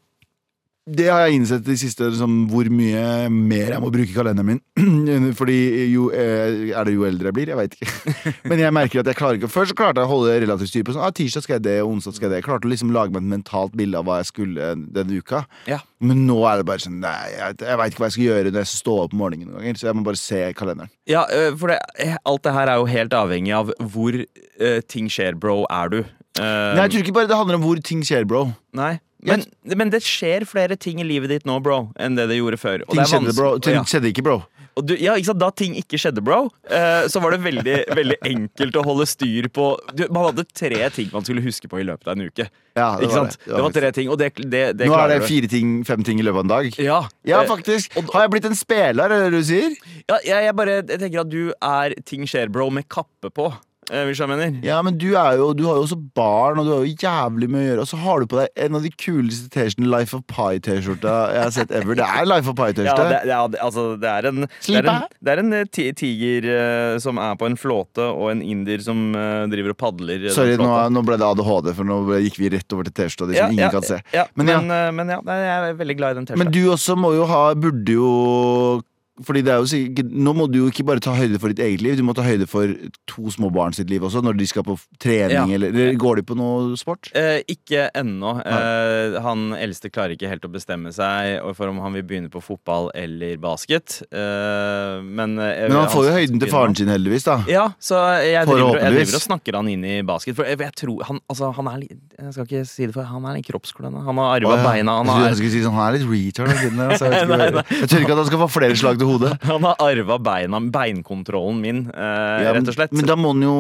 det 0.97 1.07
har 1.11 1.23
jeg 1.25 1.39
innsett 1.39 1.65
de 1.67 1.77
siste, 1.79 2.07
liksom, 2.11 2.35
hvor 2.51 2.69
mye 2.73 3.29
mer 3.33 3.73
jeg 3.75 3.83
må 3.83 3.91
bruke 3.93 4.13
kalenderen 4.15 4.49
min. 4.49 5.33
Fordi 5.39 5.59
jo, 5.93 6.09
eh, 6.15 6.71
Er 6.75 6.87
det 6.87 6.95
jo 6.95 7.07
eldre 7.07 7.31
jeg 7.31 7.37
blir? 7.37 7.53
Jeg 7.53 7.59
veit 7.59 7.77
ikke. 7.77 7.93
Men 8.51 8.63
jeg 8.63 8.75
merker 8.75 9.03
at 9.03 9.11
jeg 9.11 9.19
klarer 9.19 9.39
ikke 9.39 9.51
Før 9.53 9.69
så 9.71 9.77
klarte 9.77 10.03
jeg 10.03 10.09
å 10.09 10.13
holde 10.13 10.37
relativt 10.45 10.73
styr 10.73 10.87
på 10.87 10.95
sånn, 10.95 11.05
ah, 11.07 11.15
tirsdag 11.15 11.45
skal 11.47 11.57
jeg 11.59 11.67
det, 11.67 11.77
og 11.85 11.95
onsdag 11.95 12.17
skal 12.17 12.29
jeg 12.29 12.35
det. 12.35 12.41
Jeg 12.43 12.49
klarte 12.49 12.69
å 12.69 12.73
liksom 12.73 12.95
lage 12.95 13.15
meg 13.15 13.23
et 13.23 13.33
mentalt 13.35 13.77
bilde 13.79 14.01
av 14.01 14.09
hva 14.09 14.21
jeg 14.21 14.31
skulle 14.31 14.71
denne 14.95 15.21
uka. 15.21 15.43
Ja. 15.71 15.81
Men 16.01 16.25
nå 16.29 16.39
er 16.49 16.61
det 16.61 16.69
bare 16.71 16.85
sånn 16.85 16.99
Nei, 17.01 17.17
jeg, 17.33 17.61
jeg 17.65 17.81
veit 17.81 17.95
ikke 17.95 18.03
hva 18.03 18.09
jeg 18.11 18.17
skal 18.17 18.27
gjøre 18.27 18.55
når 18.55 18.65
jeg 18.65 18.73
står 18.75 19.05
opp 19.07 19.15
om 19.17 19.23
morgenen 19.25 19.51
noen 19.51 19.61
ganger. 19.63 19.81
Så 19.81 19.91
jeg 19.91 19.99
må 19.99 20.07
bare 20.07 20.21
se 20.21 20.41
kalenderen. 20.59 20.93
Ja, 21.09 21.27
for 21.61 21.73
det, 21.73 21.79
alt 22.29 22.47
det 22.47 22.57
her 22.57 22.73
er 22.73 22.81
jo 22.81 22.89
helt 22.91 23.15
avhengig 23.17 23.55
av 23.57 23.71
hvor 23.93 24.17
uh, 24.17 24.81
ting 24.91 25.09
skjer, 25.13 25.39
bro, 25.41 25.63
er 25.71 25.93
du. 25.93 26.01
Uh, 26.39 26.75
Nei, 26.77 26.85
jeg 26.87 26.93
tror 26.93 27.05
ikke 27.05 27.17
bare 27.21 27.31
det 27.31 27.39
handler 27.39 27.59
om 27.59 27.65
hvor 27.67 27.81
ting 27.85 28.03
skjer, 28.07 28.27
bro. 28.29 28.49
nei. 28.77 28.99
Men, 29.22 29.44
men 29.76 29.90
det 29.93 30.00
skjer 30.06 30.46
flere 30.49 30.76
ting 30.81 31.00
i 31.00 31.05
livet 31.05 31.28
ditt 31.28 31.44
nå, 31.44 31.58
bro, 31.62 31.90
enn 32.00 32.14
det 32.17 32.28
det 32.31 32.38
gjorde 32.38 32.56
før. 32.61 32.84
Ting 32.88 33.02
det 33.02 33.08
skjedde, 33.11 33.34
bro. 33.37 33.58
Ting 33.58 33.75
Ja. 33.76 33.82
skjedde 33.84 34.08
ikke, 34.14 34.22
bro. 34.25 34.38
Du, 34.81 34.94
ja, 34.96 35.12
ikke 35.19 35.26
sant? 35.26 35.40
Da 35.43 35.50
ting 35.50 35.75
ikke 35.76 35.99
skjedde, 36.00 36.22
bro, 36.25 36.49
eh, 36.70 37.02
så 37.11 37.20
var 37.20 37.34
det 37.34 37.40
veldig, 37.43 37.75
veldig 37.99 38.17
enkelt 38.25 38.76
å 38.81 38.84
holde 38.87 39.05
styr 39.11 39.49
på 39.52 39.67
du, 39.93 40.06
Man 40.14 40.28
hadde 40.31 40.44
tre 40.56 40.88
ting 40.94 41.11
man 41.12 41.26
skulle 41.26 41.43
huske 41.44 41.69
på 41.69 41.81
i 41.82 41.84
løpet 41.84 42.06
av 42.08 42.14
en 42.17 42.22
uke. 42.31 42.46
Ja, 42.78 42.96
det 42.96 43.11
var 43.11 43.26
sant? 43.26 43.37
det. 43.44 43.50
Det 43.50 43.62
var, 43.67 43.75
tre 43.76 43.90
ting, 43.93 44.08
og 44.08 44.17
det, 44.22 44.31
det, 44.40 44.62
det 44.78 44.87
Nå 44.88 44.94
er 44.96 45.08
det 45.19 45.26
fire 45.28 45.50
ting, 45.50 45.82
fem 45.84 46.05
ting 46.06 46.22
i 46.22 46.25
løpet 46.25 46.38
av 46.38 46.46
en 46.46 46.52
dag. 46.55 46.78
Ja, 46.81 47.00
Ja, 47.26 47.43
eh, 47.43 47.49
faktisk. 47.50 47.99
og- 47.99 48.12
Har 48.14 48.22
jeg 48.25 48.31
blitt 48.31 48.46
en 48.46 48.55
speler, 48.56 49.05
er 49.05 49.08
det 49.08 49.32
det 49.32 49.32
du 49.37 49.44
sier? 49.44 49.75
ja, 50.08 50.17
jeg, 50.25 50.44
jeg 50.49 50.56
bare 50.56 50.78
jeg 50.87 51.00
tenker 51.02 51.20
at 51.26 51.28
du 51.28 51.52
er 51.61 51.94
ting 52.06 52.25
skjer, 52.25 52.49
bro, 52.49 52.70
med 52.70 52.88
kappe 52.88 53.28
på. 53.28 53.52
Eh, 53.91 54.05
hvis 54.07 54.21
hva 54.21 54.29
jeg 54.29 54.33
mener. 54.33 54.59
Ja, 54.67 54.81
men 54.87 54.99
du, 55.01 55.09
jo, 55.11 55.51
du 55.57 55.65
har 55.67 55.79
jo 55.81 55.87
også 55.87 55.99
barn, 56.15 56.61
og 56.61 56.69
du 56.69 56.73
har 56.75 56.85
jo 56.87 56.95
jævlig 56.95 57.49
mye 57.51 57.65
å 57.65 57.69
gjøre. 57.69 57.87
Og 57.87 57.91
så 57.91 58.01
har 58.05 58.21
du 58.23 58.31
på 58.31 58.39
deg 58.39 58.63
en 58.67 58.79
av 58.79 58.87
de 58.87 58.93
kuleste 58.95 59.51
T-skjortene, 59.51 59.91
Life 59.91 60.17
of 60.17 60.27
Pi-T-skjorta 60.31 61.17
jeg 61.35 61.43
har 61.43 61.55
sett 61.57 61.75
ever. 61.75 61.99
Det 61.99 62.07
er 62.07 62.29
Life 62.29 62.51
of 62.53 62.59
Ja, 62.71 62.95
det, 62.95 63.21
ja, 63.27 63.41
det, 63.51 63.59
altså, 63.65 63.85
det 63.99 64.09
er 64.11 64.29
en, 64.29 64.45
det 64.45 64.77
er 64.79 64.89
en, 64.93 65.07
det 65.19 65.33
er 65.33 65.41
en 65.43 65.55
eh, 65.57 65.67
tiger 65.97 66.47
uh, 66.47 66.99
som 67.03 67.19
er 67.21 67.35
på 67.41 67.49
en 67.49 67.57
flåte, 67.59 68.05
og 68.05 68.31
en 68.35 68.43
inder 68.45 68.83
som 68.85 69.11
uh, 69.17 69.49
driver 69.51 69.75
og 69.75 69.81
padler. 69.81 70.29
Sorry, 70.35 70.59
nå, 70.61 70.69
nå 70.93 71.03
ble 71.07 71.19
det 71.21 71.27
ADHD, 71.27 71.73
for 71.79 71.89
nå 71.89 72.01
gikk 72.27 72.39
vi 72.43 72.53
rett 72.55 72.77
over 72.77 72.87
til 72.87 72.97
T-skjorta 73.01 73.31
di, 73.31 73.39
Ja, 73.41 73.49
ingen 73.51 73.67
ja, 73.67 73.73
kan 73.73 73.87
se. 73.87 74.01
Men 74.39 74.51
men, 74.51 74.71
eh, 74.71 74.93
men 74.95 75.13
ja, 75.13 75.19
jeg 75.25 75.51
er 75.57 75.79
veldig 75.79 75.97
glad 75.99 76.15
i 76.15 76.21
den 76.21 76.29
T-skjorta. 76.29 76.45
Men 76.45 76.55
du 76.55 76.63
også 76.73 76.97
må 76.99 77.13
jo 77.17 77.27
ha 77.31 77.43
Burde 77.61 77.95
jo 77.95 78.11
fordi 79.26 79.43
det 79.46 79.52
er 79.55 79.61
jo 79.62 79.69
sikkert, 79.70 80.11
Nå 80.11 80.32
må 80.37 80.46
du 80.50 80.58
jo 80.62 80.69
ikke 80.70 80.84
bare 80.88 81.02
ta 81.02 81.14
høyde 81.17 81.38
for 81.40 81.52
ditt 81.52 81.62
eget 81.64 81.82
liv, 81.84 81.96
du 81.99 82.05
må 82.06 82.14
ta 82.17 82.25
høyde 82.25 82.46
for 82.50 82.70
to 83.11 83.32
små 83.32 83.50
barn 83.55 83.75
sitt 83.76 83.90
liv 83.90 84.05
også, 84.06 84.22
når 84.25 84.38
de 84.38 84.46
skal 84.50 84.64
på 84.67 84.76
trening, 85.00 85.37
Ja. 85.37 85.44
eller, 85.56 85.72
eller 85.75 85.99
går 86.00 86.20
de 86.20 86.25
på 86.31 86.37
noe 86.38 86.76
sport? 86.81 87.11
Eh, 87.17 87.40
ikke 87.50 87.88
ennå. 87.96 88.34
Eh, 88.44 89.19
han 89.22 89.52
eldste 89.58 89.90
klarer 89.93 90.17
ikke 90.17 90.31
helt 90.31 90.46
å 90.46 90.52
bestemme 90.52 90.93
seg 90.94 91.40
for 91.56 91.70
om 91.70 91.81
han 91.84 91.96
vil 91.96 92.05
begynne 92.06 92.31
på 92.32 92.43
fotball 92.44 92.90
eller 92.94 93.37
basket. 93.43 94.00
Eh, 94.11 95.00
men 95.05 95.38
eh, 95.38 95.67
Men 95.69 95.78
han 95.82 95.93
får 95.93 96.08
jo 96.08 96.17
høyden 96.17 96.43
til 96.43 96.52
faren 96.52 96.76
sin, 96.78 96.90
heldigvis, 96.93 97.26
da. 97.28 97.38
Ja, 97.50 97.67
så 97.82 98.00
jeg 98.25 98.46
driver, 98.49 98.81
jeg 98.81 98.96
driver 98.96 99.20
og 99.20 99.26
snakker 99.26 99.58
han 99.61 99.70
inn 99.72 99.84
i 99.84 100.00
basket. 100.06 100.37
For 100.38 100.49
jeg, 100.49 100.61
jeg 100.64 100.76
tror 100.84 101.05
han, 101.08 101.20
altså, 101.31 101.50
han 101.56 101.70
er 101.72 101.82
litt 101.84 101.96
Jeg 102.20 102.34
skal 102.37 102.49
ikke 102.49 102.64
si 102.69 102.87
det, 102.87 102.94
for 102.96 103.08
han 103.08 103.26
er 103.28 103.38
litt 103.38 103.49
kroppsklønete. 103.49 104.05
Han 104.06 104.20
har 104.22 104.38
arva 104.38 104.55
oh, 104.55 104.61
ja. 104.61 104.67
beina. 104.67 104.96
Han 105.00 105.11
har, 105.12 105.28
jeg 105.31 105.40
skulle 105.40 105.55
si 105.55 105.64
sånn, 105.64 105.76
han 105.76 105.88
er 105.88 105.99
litt 105.99 106.08
retard. 106.11 106.55
Altså, 106.90 107.11
jeg, 107.11 107.28
ikke, 107.31 107.64
jeg 107.81 107.90
tør 107.90 108.05
ikke 108.05 108.17
at 108.17 108.22
han 108.22 108.31
skal 108.31 108.43
få 108.44 108.50
flere 108.56 108.78
slag 108.81 109.00
til 109.00 109.10
hodet. 109.11 109.33
han 109.51 109.67
har 109.67 109.81
arva 109.85 110.19
beina, 110.23 110.61
beinkontrollen 110.73 111.61
min, 111.62 111.83
eh, 111.91 112.45
Ja, 112.45 112.53
men, 112.55 112.62
rett 112.62 112.73
og 112.73 112.79
slett. 112.79 112.95
men 112.97 113.09
da 113.09 113.17
må 113.19 113.35
han 113.35 113.45
jo 113.45 113.55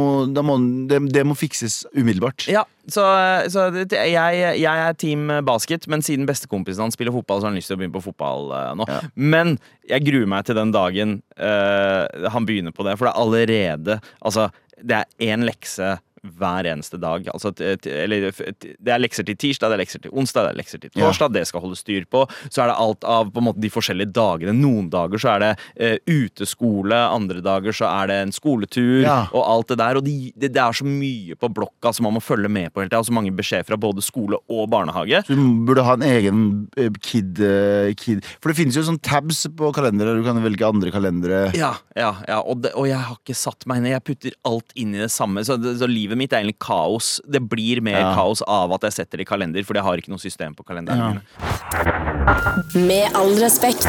må, 0.46 0.56
det, 0.90 1.00
det 1.14 1.24
må 1.26 1.36
fikses 1.38 1.82
umiddelbart. 1.94 2.46
Ja, 2.50 2.64
så, 2.90 3.04
så 3.52 3.66
jeg, 3.74 4.40
jeg 4.60 4.64
er 4.86 4.96
team 4.98 5.28
basket, 5.46 5.86
men 5.90 6.04
siden 6.06 6.28
bestekompisen 6.28 6.86
hans 6.86 6.98
spiller 6.98 7.14
fotball, 7.14 7.40
så 7.42 7.48
har 7.48 7.54
han 7.54 7.60
lyst 7.60 7.70
til 7.72 7.78
å 7.78 7.82
begynne 7.82 7.96
på 7.98 8.06
fotball 8.08 8.50
eh, 8.56 8.72
nå. 8.80 8.88
Ja. 8.90 9.00
Men 9.14 9.56
jeg 9.90 10.06
gruer 10.06 10.28
meg 10.30 10.46
til 10.48 10.58
den 10.58 10.74
dagen 10.74 11.20
eh, 11.36 12.30
han 12.34 12.48
begynner 12.48 12.74
på 12.74 12.86
det, 12.86 12.96
for 12.98 13.08
det 13.08 13.14
er 13.14 13.22
allerede 13.24 14.00
Altså, 14.20 14.48
det 14.80 14.96
er 15.02 15.32
én 15.32 15.44
lekse 15.44 15.98
hver 16.26 16.66
eneste 16.68 16.98
dag. 17.00 17.24
Altså, 17.32 17.52
eller, 17.60 18.28
det 18.30 18.92
er 18.92 19.00
lekser 19.00 19.24
til 19.24 19.38
tirsdag, 19.40 19.70
det 19.72 19.78
er 19.78 19.82
lekser 19.84 20.02
til 20.04 20.12
onsdag, 20.12 20.48
det 20.48 20.52
er 20.54 20.58
lekser 20.60 20.82
til 20.82 20.92
torsdag. 20.94 21.32
Det 21.32 21.46
skal 21.48 21.62
holde 21.64 21.78
styr 21.78 22.04
på. 22.12 22.26
Så 22.52 22.62
er 22.64 22.70
det 22.72 22.76
alt 22.82 23.06
av 23.08 23.30
på 23.32 23.40
en 23.40 23.46
måte, 23.50 23.62
de 23.62 23.70
forskjellige 23.72 24.12
dagene. 24.16 24.52
Noen 24.60 24.90
dager 24.92 25.22
så 25.22 25.32
er 25.36 25.44
det 25.44 25.50
uh, 25.80 25.96
uteskole, 26.10 26.96
andre 26.96 27.40
dager 27.44 27.72
så 27.76 27.88
er 27.88 28.10
det 28.12 28.18
en 28.26 28.34
skoletur, 28.36 29.00
Ja. 29.04 29.18
og 29.32 29.42
alt 29.46 29.72
det 29.72 29.78
der. 29.80 30.00
Og 30.00 30.04
de, 30.06 30.16
det, 30.36 30.52
det 30.54 30.60
er 30.62 30.76
så 30.76 30.84
mye 30.86 31.36
på 31.40 31.50
blokka 31.56 31.92
som 31.96 32.04
man 32.08 32.16
må 32.18 32.22
følge 32.24 32.50
med 32.52 32.72
på 32.74 32.82
hele 32.82 32.90
tida. 32.92 33.02
Så 33.06 33.14
mange 33.16 33.32
beskjeder 33.36 33.66
fra 33.68 33.78
både 33.80 34.04
skole 34.04 34.38
og 34.50 34.68
barnehage. 34.72 35.22
Så 35.26 35.36
du 35.38 35.44
burde 35.66 35.84
ha 35.86 35.96
en 35.96 36.04
egen 36.06 36.42
eh, 36.76 36.90
kid, 37.00 37.40
eh, 37.44 37.92
kid 37.98 38.24
For 38.40 38.50
det 38.52 38.58
finnes 38.60 38.76
jo 38.76 38.84
sånn 38.86 39.00
tabs 39.04 39.44
på 39.56 39.72
kalendere, 39.76 40.16
du 40.18 40.24
kan 40.26 40.40
velge 40.44 40.66
andre 40.68 40.92
kalendere. 40.94 41.40
Ja, 41.56 41.72
ja, 41.96 42.12
ja. 42.28 42.40
Og, 42.44 42.60
det, 42.64 42.74
og 42.78 42.88
jeg 42.90 43.00
har 43.00 43.16
ikke 43.16 43.36
satt 43.38 43.66
meg 43.70 43.82
ned. 43.84 43.94
Jeg 43.96 44.04
putter 44.06 44.36
alt 44.48 44.74
inn 44.78 44.94
i 44.96 45.02
det 45.02 45.10
samme. 45.12 45.44
Så, 45.46 45.56
det, 45.60 45.76
så 45.80 45.88
livet 45.90 46.09
mitt 46.18 46.32
er 46.32 46.42
egentlig 46.42 46.58
kaos. 46.58 47.20
Det 47.28 47.42
blir 47.48 47.80
mer 47.82 48.00
Ja. 48.00 48.14
kaos 48.14 48.42
av 48.46 48.72
at 48.72 48.82
jeg 48.82 48.92
setter 48.92 49.18
det 49.18 49.26
i 49.28 49.30
kalender, 49.30 49.62
for 49.64 49.74
jeg 49.74 49.82
har 49.84 49.96
ikke 49.96 50.08
noe 50.10 50.18
system 50.18 50.54
på 50.54 50.64
kalenderen. 50.64 51.20
Ja. 51.20 52.10
Med 52.74 53.12
all 53.16 53.34
respekt. 53.40 53.86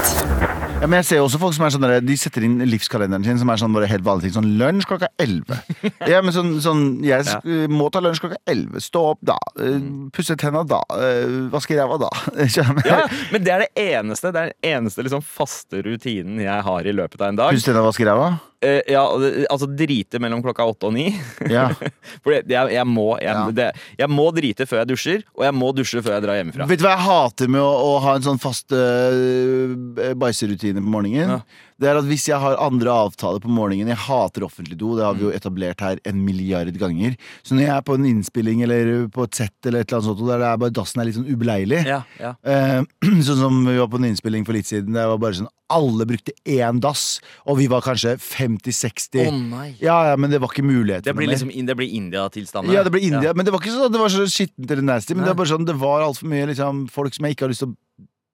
Ja, 0.81 0.87
men 0.89 0.97
jeg 0.97 1.05
ser 1.05 1.19
også 1.21 1.37
folk 1.37 1.53
som 1.53 1.65
er 1.67 1.69
sånn 1.75 1.83
der, 1.85 1.99
De 2.01 2.15
setter 2.17 2.41
inn 2.41 2.55
livskalenderen 2.65 3.23
sin 3.23 3.37
som 3.37 3.49
er 3.53 3.59
sånn 3.61 3.73
bare 3.75 3.85
helt 3.91 4.01
vanlige 4.03 4.31
ting. 4.31 4.33
Sånn 4.39 4.57
lunsj 4.57 4.87
klokka 4.89 5.09
11. 5.21 5.59
Ja, 6.09 6.21
men 6.25 6.33
sånn, 6.33 6.55
sånn 6.63 6.81
Jeg 7.05 7.27
ja. 7.29 7.37
må 7.69 7.91
ta 7.93 8.01
lunsj 8.01 8.23
klokka 8.23 8.39
11. 8.49 8.81
Stå 8.81 9.03
opp 9.11 9.19
da. 9.21 9.35
eh, 9.61 9.77
Pusse 10.15 10.33
tenna 10.41 10.63
da. 10.65 10.81
eh, 10.97 11.49
Vaske 11.53 11.77
ræva 11.77 11.99
da. 12.01 12.09
Ja, 12.57 13.05
men 13.31 13.43
det 13.45 13.53
er 13.53 13.65
det 13.67 13.69
eneste 13.77 14.31
Det 14.33 14.41
er 14.41 14.49
den 14.55 14.71
eneste 14.73 15.05
liksom 15.05 15.21
faste 15.21 15.83
rutinen 15.85 16.41
jeg 16.41 16.63
har 16.65 16.81
i 16.89 16.91
løpet 16.97 17.21
av 17.21 17.27
en 17.29 17.35
dag. 17.43 17.53
Pusse 17.53 17.69
tenna, 17.69 17.85
vaske 17.85 18.07
ræva? 18.09 18.31
Eh, 18.61 18.81
ja, 18.93 19.01
altså 19.49 19.65
drite 19.65 20.19
mellom 20.21 20.43
klokka 20.45 20.67
åtte 20.69 20.85
og 20.85 20.93
ni. 20.93 21.07
Ja. 21.49 21.63
For 22.21 22.35
jeg, 22.35 22.45
jeg, 22.51 22.73
jeg, 22.75 22.85
må, 22.85 23.07
jeg, 23.17 23.33
Ja. 23.33 23.47
det, 23.57 23.69
jeg 23.97 24.11
må 24.13 24.27
drite 24.37 24.67
før 24.69 24.83
jeg 24.83 24.91
dusjer, 24.91 25.23
og 25.33 25.47
jeg 25.47 25.55
må 25.57 25.71
dusje 25.73 26.03
før 26.05 26.19
jeg 26.19 26.25
drar 26.27 26.37
hjemmefra. 26.37 26.67
Vet 26.69 26.81
du 26.83 26.85
hva 26.85 26.93
jeg 26.93 27.05
hater 27.07 27.49
med 27.55 27.63
å, 27.65 27.71
å 27.71 27.95
ha 28.05 28.13
en 28.19 28.27
sånn 28.27 28.41
fast 28.43 28.69
uh, 28.75 30.13
bæsjerutine 30.21 30.83
på 30.83 30.93
morgenen? 30.93 31.39
Ja. 31.39 31.67
Det 31.81 31.89
er 31.89 31.97
at 31.97 32.05
Hvis 32.05 32.27
jeg 32.29 32.37
har 32.41 32.59
andre 32.61 32.93
avtaler 33.07 33.41
på 33.41 33.49
morgenen 33.51 33.89
Jeg 33.89 33.99
hater 34.05 34.45
offentlig 34.45 34.77
do, 34.77 34.93
det 34.97 35.05
har 35.05 35.17
vi 35.17 35.25
jo 35.25 35.31
etablert 35.33 35.81
her 35.81 36.01
en 36.07 36.19
milliard 36.25 36.69
ganger. 36.77 37.15
Så 37.41 37.57
når 37.57 37.65
jeg 37.65 37.73
er 37.75 37.85
på 37.87 37.97
en 37.97 38.05
innspilling 38.09 38.61
eller 38.67 38.91
på 39.13 39.25
et 39.25 39.41
sett, 39.41 39.55
eller 39.65 39.81
et 39.81 39.89
eller 39.89 40.01
annet 40.01 40.11
sånt, 40.11 40.27
der 40.29 40.43
det 40.43 40.49
er 40.51 40.61
bare 40.61 40.75
dassen 40.77 41.01
er 41.01 41.09
litt 41.09 41.17
sånn 41.17 41.31
ubeleilig 41.31 41.81
Ja, 41.87 42.03
ja. 42.21 42.35
eh, 42.45 42.79
Sånn 43.27 43.41
som 43.41 43.63
vi 43.65 43.79
var 43.79 43.89
på 43.91 43.99
en 44.01 44.11
innspilling 44.11 44.45
for 44.47 44.57
litt 44.57 44.69
siden, 44.69 44.93
det 44.95 45.07
var 45.09 45.19
bare 45.21 45.41
sånn 45.41 45.51
alle 45.71 46.03
brukte 46.03 46.33
én 46.51 46.81
dass, 46.83 47.21
og 47.47 47.55
vi 47.61 47.67
var 47.71 47.83
kanskje 47.85 48.17
50-60. 48.19 49.21
Å 49.23 49.35
nei. 49.37 49.67
Ja, 49.79 49.97
ja, 50.11 50.17
men 50.19 50.33
det 50.33 50.41
var 50.43 50.51
ikke 50.51 50.65
muligheter. 50.67 51.07
Det 51.07 51.15
blir 51.17 51.31
liksom 51.31 51.51
det 51.51 51.77
blir 51.79 51.93
India-tilstander. 51.95 52.75
Ja, 52.75 52.83
det 52.83 52.91
ble 52.93 53.03
India, 53.07 53.31
men 53.31 53.47
det 53.47 53.53
var 53.55 53.63
ikke 53.63 53.71
sånn 53.75 53.87
at 53.87 53.95
det 53.95 54.01
var 54.01 54.11
så 54.11 54.25
skittent 54.27 54.67
eller 54.67 54.83
nasty. 54.83 55.15
Men 55.15 55.23
Nei. 55.23 55.29
det 55.29 55.33
var 55.33 55.39
bare 55.43 55.53
sånn, 55.53 55.69
det 55.69 55.77
var 55.79 56.03
altfor 56.05 56.31
mye 56.31 56.49
liksom, 56.51 56.83
folk 56.91 57.15
som 57.15 57.27
jeg 57.27 57.37
ikke 57.37 57.47
har 57.47 57.53
lyst 57.53 57.63
til 57.65 57.71
å 57.71 57.77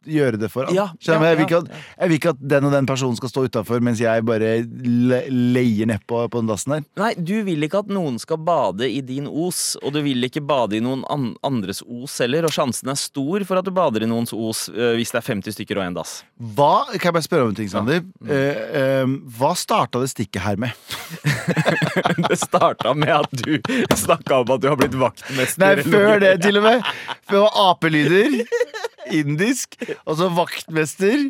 gjøre 0.07 0.39
det 0.41 0.49
for. 0.53 0.69
Ja, 0.73 0.89
ja, 1.03 1.17
jeg, 1.21 1.39
vil 1.39 1.55
at, 1.59 1.71
jeg 1.97 2.09
vil 2.09 2.19
ikke 2.19 2.33
at 2.35 2.41
den 2.55 2.67
og 2.69 2.73
den 2.75 2.87
personen 2.89 3.17
skal 3.19 3.31
stå 3.31 3.45
utafor 3.47 3.83
mens 3.83 4.01
jeg 4.01 4.25
bare 4.27 4.57
le 4.67 5.21
leier 5.27 5.89
nedpå 5.89 6.23
på 6.31 6.41
den 6.41 6.49
dassen 6.49 6.77
der. 6.77 6.85
Nei, 6.99 7.11
du 7.17 7.35
vil 7.47 7.67
ikke 7.67 7.83
at 7.83 7.91
noen 7.93 8.19
skal 8.21 8.39
bade 8.41 8.87
i 8.89 9.01
din 9.05 9.27
os, 9.27 9.75
og 9.83 9.95
du 9.95 10.01
vil 10.05 10.27
ikke 10.27 10.43
bade 10.45 10.77
i 10.77 10.83
noen 10.83 11.03
an 11.13 11.29
andres 11.45 11.83
os 11.83 12.17
heller, 12.23 12.47
og 12.47 12.53
sjansen 12.55 12.91
er 12.91 12.99
stor 12.99 13.45
for 13.47 13.59
at 13.59 13.67
du 13.67 13.73
bader 13.75 14.05
i 14.05 14.09
noens 14.09 14.33
os 14.35 14.67
øh, 14.73 14.93
hvis 14.97 15.13
det 15.13 15.21
er 15.21 15.27
50 15.29 15.57
stykker 15.57 15.81
og 15.81 15.87
en 15.87 15.97
dass. 15.97 16.21
Hva, 16.37 16.87
kan 16.95 17.09
jeg 17.09 17.17
bare 17.17 17.27
spørre 17.27 17.47
om 17.47 17.53
en 17.53 17.59
ting, 17.59 17.69
Sander? 17.71 18.03
Mm. 18.21 18.31
Uh, 18.31 18.63
uh, 18.77 19.15
hva 19.37 19.53
starta 19.57 20.01
det 20.03 20.11
stikket 20.13 20.43
her 20.43 20.59
med? 20.61 20.75
Det 22.27 22.37
starta 22.39 22.93
med 22.97 23.11
at 23.13 23.31
du 23.31 23.57
snakka 23.95 24.41
om 24.41 24.51
at 24.55 24.61
du 24.61 24.67
har 24.69 24.77
blitt 24.79 24.95
vaktmester. 24.97 25.81
Nei, 25.81 25.85
før 25.85 26.21
det, 26.21 26.33
til 26.43 26.59
og 26.59 26.65
med. 26.65 26.89
Før 27.29 27.47
apelyder. 27.67 28.41
Indisk. 29.13 29.77
Og 30.05 30.17
så 30.19 30.27
vaktmester. 30.35 31.27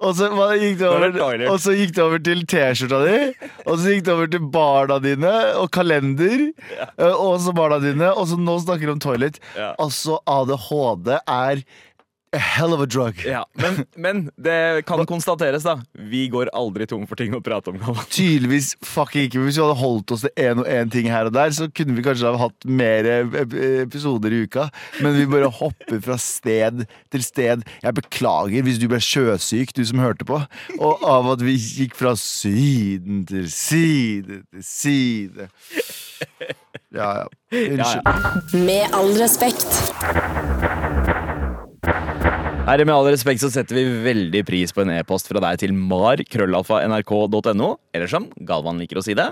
Og 0.00 0.14
så 0.18 0.28
hva, 0.32 0.50
gikk 0.60 0.78
det 0.80 0.86
er 0.86 0.92
over, 0.92 1.46
og 1.52 1.58
så 1.62 1.74
gikk 1.76 1.94
det 1.96 2.04
over 2.04 2.22
til 2.30 2.44
T-skjorta 2.46 3.00
di. 3.06 3.48
Og 3.66 3.78
så 3.82 3.94
gikk 3.94 4.04
det 4.06 4.14
over 4.14 4.30
til 4.36 4.46
barna 4.54 4.98
dine 5.02 5.34
og 5.60 5.70
kalender. 5.74 6.46
eh, 6.98 7.12
Og 7.16 7.40
så 7.44 7.54
barna 7.56 7.80
dine. 7.82 8.12
Og 8.14 8.28
så 8.30 8.38
nå 8.38 8.58
snakker 8.62 8.86
vi 8.86 8.94
om 8.96 9.02
toilet. 9.02 9.40
Ja. 9.56 9.72
Altså, 9.82 10.20
ADHD 10.26 11.12
er 11.26 11.62
a 12.34 12.38
hell 12.38 12.74
of 12.74 12.80
a 12.80 12.86
drug. 12.86 13.20
Ja, 13.24 13.44
men, 13.54 13.84
men 13.94 14.22
det 14.36 14.86
kan 14.88 15.04
konstateres, 15.06 15.64
da. 15.66 15.76
Vi 16.10 16.26
går 16.32 16.50
aldri 16.56 16.86
tom 16.90 17.06
for 17.08 17.18
ting 17.18 17.34
å 17.36 17.40
prate 17.44 17.70
om. 17.72 17.78
Tydeligvis 18.10 18.74
fucking 18.84 19.28
ikke. 19.28 19.42
Hvis 19.44 19.58
vi 19.58 19.64
hadde 19.64 19.78
holdt 19.80 20.14
oss 20.16 20.24
til 20.26 20.34
én 20.48 20.62
og 20.62 20.70
én 20.70 20.90
ting 20.92 21.08
her 21.12 21.30
og 21.30 21.36
der, 21.36 21.54
så 21.56 21.68
kunne 21.70 21.96
vi 21.96 22.04
kanskje 22.06 22.32
ha 22.32 22.40
hatt 22.46 22.66
mer 22.68 23.08
episoder 23.84 24.34
i 24.34 24.42
uka. 24.46 24.68
Men 25.00 25.16
vi 25.18 25.28
bare 25.30 25.50
hopper 25.60 26.02
fra 26.04 26.18
sted 26.20 26.84
til 27.14 27.26
sted. 27.26 27.64
Jeg 27.84 27.98
beklager 28.00 28.66
hvis 28.66 28.80
du 28.82 28.88
ble 28.90 29.00
sjøsyk, 29.02 29.74
du 29.76 29.84
som 29.86 30.02
hørte 30.02 30.26
på. 30.28 30.42
Og 30.80 31.06
av 31.06 31.32
at 31.36 31.44
vi 31.46 31.56
gikk 31.56 31.96
fra 31.98 32.16
syden 32.20 33.24
til 33.28 33.48
side 33.52 34.42
til 34.50 34.66
side. 34.66 35.48
Ja, 36.94 37.10
ja. 37.22 37.26
Unnskyld. 37.52 38.64
Med 38.66 38.94
all 38.96 39.14
respekt. 39.20 40.85
Her 42.66 42.82
med 42.82 42.90
all 42.90 43.06
respekt 43.06 43.38
så 43.44 43.46
setter 43.54 43.76
vi 43.78 43.84
veldig 44.02 44.40
pris 44.48 44.72
på 44.74 44.82
en 44.82 44.90
e-post 44.90 45.28
fra 45.30 45.38
deg 45.44 45.60
til 45.62 45.70
mar 45.70 46.18
krøllalfa 46.18 46.80
nrk.no, 46.90 47.68
eller 47.94 48.10
som 48.10 48.26
Galvan 48.42 48.82
liker 48.82 48.98
å 48.98 49.04
si 49.06 49.14
det. 49.14 49.28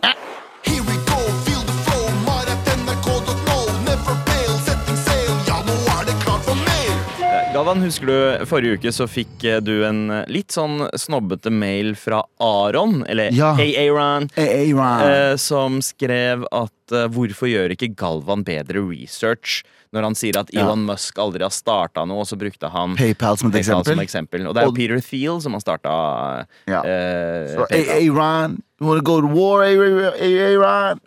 Mer. 6.63 7.03
Galvan, 7.51 7.83
husker 7.83 8.07
du 8.07 8.47
forrige 8.47 8.79
uke 8.79 8.95
så 8.95 9.09
fikk 9.11 9.45
eh, 9.51 9.59
du 9.63 9.83
en 9.87 10.07
eh, 10.15 10.31
litt 10.31 10.55
sånn 10.55 10.87
snobbete 10.95 11.51
mail 11.51 11.97
fra 11.99 12.23
Aron, 12.39 13.03
eller 13.11 13.35
Ja. 13.35 13.57
Aaron, 13.59 14.31
Hey, 14.39 14.71
eh, 14.71 15.35
som 15.43 15.83
skrev 15.83 16.47
at 16.55 16.95
eh, 16.95 17.11
hvorfor 17.11 17.51
gjør 17.51 17.75
ikke 17.75 17.97
Galvan 17.99 18.47
bedre 18.47 18.87
research 18.87 19.65
når 19.95 20.03
han 20.11 20.15
sier 20.19 20.37
at 20.41 20.51
Ja. 20.53 20.65
Elon 20.67 20.85
Musk 20.89 21.17
aldri 21.23 21.43
har 21.47 21.51
starta 21.55 22.05
noe, 22.07 22.21
og 22.21 22.27
så 22.27 22.37
brukte 22.39 22.69
han 22.71 22.97
PayPal 22.99 23.39
som 23.39 23.49
et 23.51 23.61
PayPal 23.61 23.85
som 23.85 23.99
eksempel. 23.99 24.03
eksempel. 24.05 24.47
Og 24.49 24.55
det 24.55 24.63
er 24.63 24.67
jo 24.67 24.73
Og- 24.75 24.77
Peter 24.77 25.01
Thiel 25.01 25.41
som 25.41 25.53
har 25.57 25.61
starta 25.61 26.47
Ja. 26.67 26.81
uh, 26.83 27.49
so, 27.55 27.67
hey, 27.71 27.85
hey, 27.85 28.09
Ryan, 28.11 28.63
you 28.81 28.87
wanna 28.89 29.03
go 29.03 29.21
to 29.21 29.27
war, 29.29 29.65
Iran? 29.65 31.01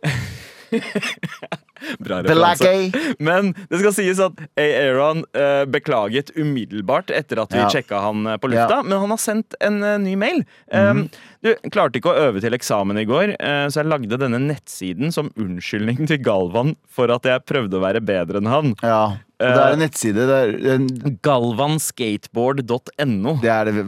Bra 2.00 2.22
referanse. 2.24 3.16
Men 3.20 3.54
det 3.70 3.82
skal 3.82 3.94
sies 3.98 4.20
at 4.24 4.40
Aaron 4.60 5.24
eh, 5.38 5.64
beklaget 5.70 6.32
umiddelbart 6.38 7.12
etter 7.14 7.42
at 7.44 7.54
vi 7.54 7.62
Ja. 7.62 7.70
sjekka 7.74 8.02
han 8.04 8.26
eh, 8.28 8.38
på 8.38 8.52
lufta, 8.52 8.80
Ja. 8.80 8.84
men 8.84 9.00
han 9.00 9.10
har 9.14 9.22
sendt 9.22 9.56
en 9.62 9.82
uh, 9.84 9.98
ny 10.02 10.16
mail. 10.20 10.44
Um, 10.74 11.08
du 11.44 11.54
klarte 11.72 12.00
ikke 12.00 12.12
å 12.14 12.28
øve 12.30 12.42
til 12.44 12.56
eksamen 12.58 12.98
i 13.02 13.06
går, 13.08 13.36
uh, 13.40 13.68
så 13.72 13.82
jeg 13.84 13.92
lagde 13.92 14.20
denne 14.20 14.40
nettsiden 14.48 15.14
som 15.14 15.32
unnskyldning 15.38 16.08
til 16.10 16.20
Galvan 16.24 16.76
for 16.90 17.12
at 17.14 17.28
jeg 17.30 17.46
prøvde 17.48 17.78
å 17.80 17.84
være 17.84 18.02
bedre 18.06 18.42
enn 18.42 18.52
han. 18.52 18.76
Ja. 18.84 19.18
Det 19.38 19.52
er 19.54 19.74
en 19.76 19.82
nettside. 19.84 20.24
Er, 20.34 20.50
en- 20.74 21.20
Galvanskateboard.no. 21.22 23.34
det, 23.42 23.52
er 23.54 23.66
det 23.70 23.84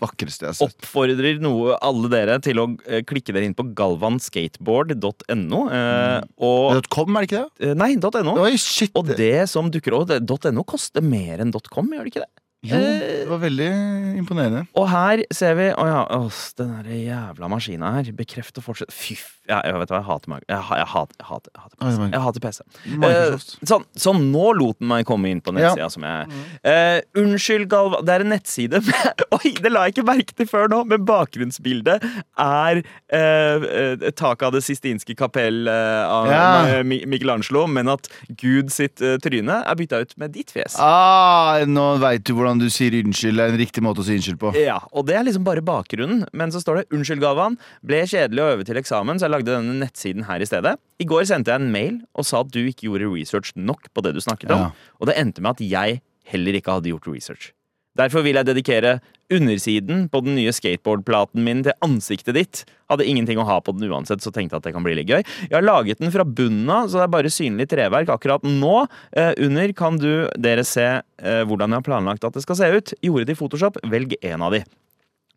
vakreste 0.00 0.44
jeg 0.44 0.50
har 0.50 0.54
sett. 0.58 0.68
Oppfordrer 0.68 1.40
noe 1.42 1.76
alle 1.80 2.08
dere 2.12 2.36
til 2.44 2.56
å 2.62 2.66
eh, 2.86 3.02
klikke 3.08 3.32
dere 3.34 3.46
inn 3.48 3.56
på 3.58 3.64
galvanskateboard.no. 3.78 5.60
Eh, 5.72 6.20
og 6.44 6.82
.com, 6.92 7.16
er 7.16 7.20
det 7.24 7.28
ikke 7.30 7.42
det? 7.42 7.50
eh, 7.70 7.74
Nei, 7.78 7.92
.no. 7.96 8.36
Oi, 8.44 8.54
shit. 8.60 8.92
Og 8.98 9.04
det 9.16 9.48
som 9.52 9.70
dukker 9.72 9.92
opp, 10.02 10.08
.no 10.52 10.62
koster 10.68 11.02
mer 11.04 11.36
enn 11.44 11.52
.com, 11.72 11.88
gjør 11.92 12.04
det 12.08 12.12
ikke 12.14 12.24
det? 12.26 12.32
Jo, 12.62 12.78
det 12.78 13.24
var 13.26 13.40
veldig 13.42 13.68
imponerende. 14.20 14.60
Og 14.78 14.84
her 14.86 15.24
ser 15.34 15.56
vi 15.58 15.64
Å 15.74 15.82
ja, 15.88 16.02
åh, 16.14 16.30
den 16.60 16.68
der 16.76 16.86
jævla 16.94 17.48
maskina 17.50 17.88
her. 17.96 18.06
Bekreft 18.14 18.54
og 18.60 18.64
fortsett. 18.68 18.92
Fy. 18.94 19.16
Ja, 19.50 19.58
jeg 19.66 19.74
vet 19.74 19.90
hva, 19.90 19.98
jeg 19.98 20.06
hater 20.06 20.30
meg. 20.30 20.44
Jeg, 20.48 20.58
jeg, 20.70 20.86
hater, 20.92 21.16
jeg, 21.18 21.26
hater, 21.26 21.50
jeg, 21.50 21.62
hater 21.62 21.76
PC. 21.82 22.04
Jeg 22.12 22.22
hater 22.22 22.42
PC. 22.44 22.60
Eh, 23.08 23.46
sånn, 23.66 23.84
så 23.98 24.12
nå 24.14 24.44
lot 24.54 24.78
den 24.78 24.86
meg 24.92 25.04
komme 25.08 25.32
inn 25.32 25.40
på 25.42 25.50
nettsida 25.56 25.88
som 25.90 26.04
jeg 26.06 26.28
eh, 26.62 27.00
Unnskyld, 27.18 27.66
Galva. 27.72 27.98
Det 28.06 28.14
er 28.14 28.24
en 28.26 28.30
nettside 28.36 28.80
Oi, 29.36 29.50
det 29.58 29.72
la 29.72 29.86
jeg 29.88 29.96
ikke 29.96 30.04
merke 30.06 30.36
til 30.38 30.46
før 30.46 30.70
nå, 30.70 30.82
men 30.92 31.02
bakgrunnsbildet 31.08 32.04
er 32.38 32.82
eh, 32.82 33.66
eh, 33.66 34.06
taket 34.14 34.46
av 34.46 34.54
det 34.54 34.62
sistinske 34.66 35.16
kapell 35.18 35.66
eh, 35.70 36.04
av 36.06 36.30
Ja. 36.30 36.82
Mi- 36.86 37.02
Michelangelo, 37.10 37.66
men 37.66 37.90
at 37.92 38.06
Gud 38.40 38.70
sitt 38.72 39.02
eh, 39.02 39.16
tryne 39.22 39.58
er 39.66 39.78
bytta 39.78 40.02
ut 40.04 40.14
med 40.22 40.32
ditt 40.36 40.52
fjes. 40.54 40.78
Ah, 40.82 41.58
nå 41.66 41.96
veit 42.02 42.24
du 42.28 42.32
hvordan 42.38 42.60
du 42.62 42.68
sier 42.72 42.94
unnskyld. 43.02 43.38
Det 43.40 43.44
er 43.48 43.54
en 43.56 43.60
riktig 43.60 43.82
måte 43.84 44.04
å 44.04 44.06
si 44.06 44.16
unnskyld 44.20 44.38
på. 44.42 44.54
Ja, 44.60 44.78
og 44.92 45.06
det 45.10 45.18
er 45.18 45.26
liksom 45.26 45.44
bare 45.46 45.64
bakgrunnen. 45.66 46.24
Men 46.32 46.52
så 46.54 46.60
står 46.62 46.82
det 46.82 46.86
'Unnskyld, 46.92 47.20
Galvan. 47.24 47.58
Ble 47.82 48.02
kjedelig 48.06 48.42
å 48.44 48.50
øve 48.54 48.64
til 48.68 48.78
eksamen, 48.80 49.18
så 49.18 49.26
jeg 49.26 49.31
lagde 49.32 49.50
denne 49.50 49.78
nettsiden 49.80 50.26
her 50.28 50.42
i 50.42 50.48
stedet'. 50.48 50.78
I 51.00 51.08
går 51.08 51.26
sendte 51.28 51.52
jeg 51.52 51.60
en 51.60 51.72
mail 51.72 51.98
og 52.14 52.28
sa 52.28 52.40
at 52.44 52.52
du 52.52 52.60
ikke 52.62 52.88
gjorde 52.88 53.10
research 53.10 53.56
nok 53.56 53.88
på 53.92 54.04
det 54.04 54.14
du 54.14 54.20
snakket 54.20 54.52
om. 54.54 54.68
Ja. 54.68 54.94
Og 55.00 55.10
det 55.10 55.18
endte 55.18 55.42
med 55.42 55.56
at 55.56 55.64
jeg 55.64 56.00
heller 56.28 56.54
ikke 56.54 56.78
hadde 56.78 56.92
gjort 56.92 57.10
research. 57.10 57.50
Derfor 57.98 58.24
vil 58.24 58.38
jeg 58.38 58.48
dedikere 58.48 59.00
undersiden 59.32 60.06
på 60.12 60.20
den 60.24 60.36
nye 60.38 60.52
skateboardplaten 60.52 61.44
min 61.44 61.60
til 61.64 61.76
ansiktet 61.84 62.36
ditt. 62.36 62.62
Hadde 62.88 63.04
ingenting 63.08 63.40
å 63.40 63.46
ha 63.48 63.58
på 63.60 63.74
den 63.76 63.88
uansett, 63.88 64.24
så 64.24 64.32
tenkte 64.32 64.56
jeg 64.56 64.62
at 64.62 64.68
det 64.68 64.74
kan 64.76 64.84
bli 64.84 64.96
litt 64.96 65.10
gøy. 65.12 65.20
Jeg 65.48 65.56
har 65.56 65.64
laget 65.64 66.00
den 66.00 66.12
fra 66.12 66.24
bunnen 66.24 66.68
av, 66.72 66.88
så 66.88 67.00
det 67.00 67.06
er 67.06 67.14
bare 67.16 67.32
synlig 67.32 67.68
treverk 67.72 68.12
akkurat 68.12 68.44
nå. 68.48 68.86
Eh, 69.12 69.32
under 69.44 69.72
kan 69.76 70.00
du 70.00 70.28
dere 70.40 70.64
se 70.68 70.86
eh, 70.88 71.42
hvordan 71.48 71.72
jeg 71.72 71.82
har 71.82 71.88
planlagt 71.88 72.24
at 72.28 72.36
det 72.36 72.44
skal 72.46 72.60
se 72.60 72.70
ut. 72.72 72.94
Gjorde 73.04 73.28
det 73.28 73.36
i 73.36 73.40
Photoshop, 73.40 73.80
velg 73.92 74.16
en 74.22 74.48
av 74.48 74.56
de. 74.56 74.64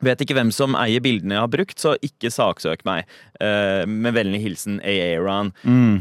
Vet 0.03 0.19
ikke 0.21 0.35
hvem 0.35 0.51
som 0.51 0.75
eier 0.75 0.99
bildene 0.99 1.37
jeg 1.37 1.43
har 1.45 1.51
brukt, 1.51 1.79
så 1.79 1.93
ikke 2.03 2.31
saksøk 2.33 2.83
meg. 2.87 3.07
Eh, 3.39 3.85
med 3.87 4.15
vennlig 4.17 4.41
hilsen 4.43 4.81
Aaron. 4.83 5.53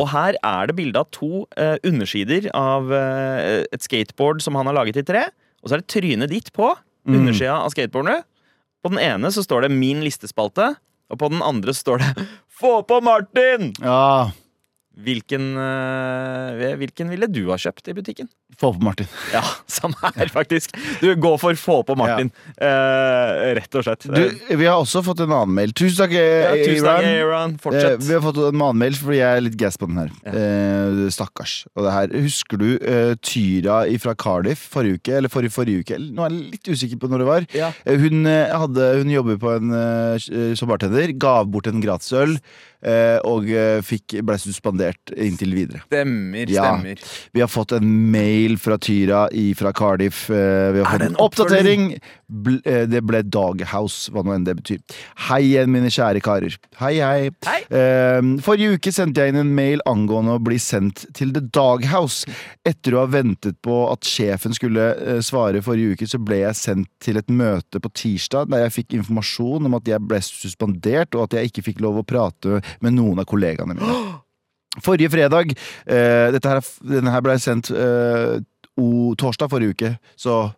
Og 0.03 0.09
her 0.11 0.35
er 0.43 0.67
det 0.67 0.77
bilde 0.81 0.99
av 0.99 1.07
to 1.15 1.45
eh, 1.57 1.77
undersider 1.87 2.51
av 2.59 2.91
eh, 2.93 3.63
et 3.71 3.87
skateboard 3.87 4.43
som 4.43 4.59
han 4.59 4.67
har 4.67 4.75
laget 4.81 4.99
i 4.99 5.07
tre. 5.07 5.29
Og 5.63 5.71
så 5.71 5.77
er 5.77 5.85
det 5.85 5.93
trynet 5.95 6.33
ditt 6.35 6.51
på 6.53 6.75
undersida 7.07 7.61
av 7.61 7.71
skateboardet. 7.71 8.25
På 8.85 8.91
den 8.93 9.01
ene 9.01 9.31
så 9.33 9.45
står 9.45 9.65
det 9.65 9.73
'Min 9.73 10.03
listespalte', 10.05 10.75
og 11.09 11.19
på 11.19 11.31
den 11.31 11.41
andre 11.41 11.73
står 11.73 12.03
det 12.03 12.27
'Få 12.59 12.83
på 12.83 13.01
Martin'! 13.01 13.73
Ja, 13.81 14.31
Hvilken, 14.95 15.57
eh, 15.59 16.75
hvilken 16.79 17.11
ville 17.11 17.27
du 17.27 17.49
ha 17.51 17.59
kjøpt 17.59 17.91
i 17.91 17.97
butikken? 17.97 18.29
få 18.59 18.73
på 18.75 18.81
Martin. 18.81 19.07
Ja, 19.35 19.43
samme 19.67 20.13
her, 20.15 20.29
faktisk. 20.29 20.77
Du, 21.01 21.09
gå 21.19 21.33
for 21.41 21.57
få 21.59 21.81
på 21.87 21.97
Martin. 21.99 22.31
Eh, 22.55 23.55
rett 23.59 23.79
og 23.79 23.87
slett. 23.87 24.07
Du, 24.07 24.21
vi 24.55 24.69
har 24.69 24.79
også 24.79 25.03
fått 25.07 25.25
en 25.25 25.33
annen 25.35 25.55
mail. 25.57 25.73
Tusen 25.75 26.05
takk, 26.05 26.15
ja, 26.15 26.53
eh, 26.53 26.63
tusen 26.69 26.87
takk, 26.87 27.09
Aaron. 27.09 27.57
Aaron. 27.59 27.81
Eh, 27.81 27.97
vi 28.05 28.15
har 28.15 28.23
fått 28.23 28.39
en 28.39 28.53
annen 28.53 28.81
mail 28.85 28.99
fordi 28.99 29.19
jeg 29.19 29.41
er 29.41 29.45
litt 29.49 29.59
gass 29.59 29.79
på 29.81 29.89
den 29.91 30.03
her. 30.05 30.13
Eh, 30.31 31.01
stakkars. 31.15 31.57
Og 31.75 31.89
det 31.89 31.97
her, 31.97 32.15
Husker 32.25 32.61
du 32.61 32.69
eh, 32.79 33.15
Tyra 33.25 33.81
fra 34.05 34.15
Cardiff 34.19 34.69
forrige 34.75 35.01
uke? 35.01 35.17
Eller 35.19 35.33
forrige, 35.33 35.55
forrige 35.57 35.83
uke? 35.83 35.99
Nå 35.99 36.27
er 36.27 36.31
jeg 36.37 36.55
litt 36.55 36.71
usikker 36.71 37.03
på 37.03 37.11
når 37.11 37.25
det 37.25 37.31
var. 37.31 37.49
Ja. 37.57 37.73
Eh, 37.85 37.99
hun, 38.01 38.23
eh, 38.31 38.55
hadde, 38.55 38.93
hun 39.01 39.11
jobber 39.13 39.41
på 39.43 39.57
en, 39.57 39.75
eh, 39.75 40.55
som 40.55 40.71
bartender, 40.71 41.11
Gav 41.19 41.51
bort 41.51 41.67
en 41.71 41.83
gratisøl 41.83 42.37
eh, 42.37 42.74
og 43.25 43.49
eh, 43.51 43.79
fikk, 43.85 44.19
ble 44.27 44.37
suspendert 44.41 45.13
inntil 45.17 45.55
videre. 45.57 45.83
Stemmer, 45.89 46.51
Ja. 46.53 46.73
Vi 47.35 47.41
har 47.41 47.49
fått 47.49 47.73
en 47.79 47.87
mail 48.13 48.59
fra 48.61 48.77
Tyra 48.79 49.29
i, 49.33 49.55
fra 49.55 49.73
Cardiff. 49.73 50.29
eh, 50.31 50.73
Vi 50.75 50.83
har 50.83 50.91
fått 50.93 51.01
det 51.01 51.11
en 51.13 51.17
oppdatering. 51.25 51.87
Eh, 52.65 52.85
det 52.91 53.01
ble 53.07 53.23
Doghouse, 53.23 54.11
hva 54.13 54.25
nå 54.25 54.35
enn 54.35 54.45
det 54.47 54.57
betyr. 54.59 54.81
Hei 55.29 55.41
igjen, 55.53 55.71
mine 55.73 55.91
kjære 55.93 56.21
karer. 56.25 56.57
Hei, 56.81 56.95
hei. 57.01 57.31
Hei. 57.47 57.61
Eh, 57.71 58.21
forrige 58.45 58.77
uke 58.79 58.93
sendte 58.93 59.23
jeg 59.25 59.35
inn 59.35 59.41
en 59.45 59.55
mail 59.55 59.81
angående 59.87 60.35
å 60.37 60.43
bli 60.43 60.59
sendt 60.61 61.07
til 61.15 61.33
The 61.37 61.41
Doghouse. 61.55 62.27
Etter 62.67 62.97
å 62.97 63.05
ha 63.05 63.11
ventet 63.13 63.61
på 63.65 63.77
at 63.93 64.05
sjefen 64.09 64.55
skulle 64.57 64.91
eh, 64.99 65.21
svare 65.25 65.63
forrige 65.65 65.95
uke, 65.97 66.09
så 66.11 66.19
ble 66.23 66.43
jeg 66.43 66.59
sendt 66.59 66.91
til 67.05 67.17
et 67.21 67.29
møte 67.31 67.81
på 67.81 67.91
tirsdag 67.95 68.51
der 68.53 68.65
jeg 68.67 68.75
fikk 68.81 68.97
informasjon 68.99 69.69
om 69.69 69.75
at 69.79 69.89
jeg 69.89 70.01
ble 70.05 70.21
suspendert, 70.25 71.15
og 71.15 71.27
at 71.29 71.39
jeg 71.39 71.51
ikke 71.53 71.65
fikk 71.71 71.81
lov 71.85 72.01
å 72.03 72.07
prate 72.07 72.61
med 72.81 72.97
noen 72.97 73.23
av 73.23 73.29
kollegaene 73.31 73.77
mine. 73.77 74.01
Forrige 74.83 75.13
fredag 75.13 75.53
eh, 75.55 76.33
dette 76.35 76.51
her, 76.51 76.61
Denne 76.83 77.13
her 77.15 77.23
ble 77.23 77.37
sendt 77.39 77.71
eh, 77.71 78.41
o, 78.75 79.15
torsdag 79.19 79.53
forrige 79.53 79.77
uke, 79.77 79.93
så 80.19 80.49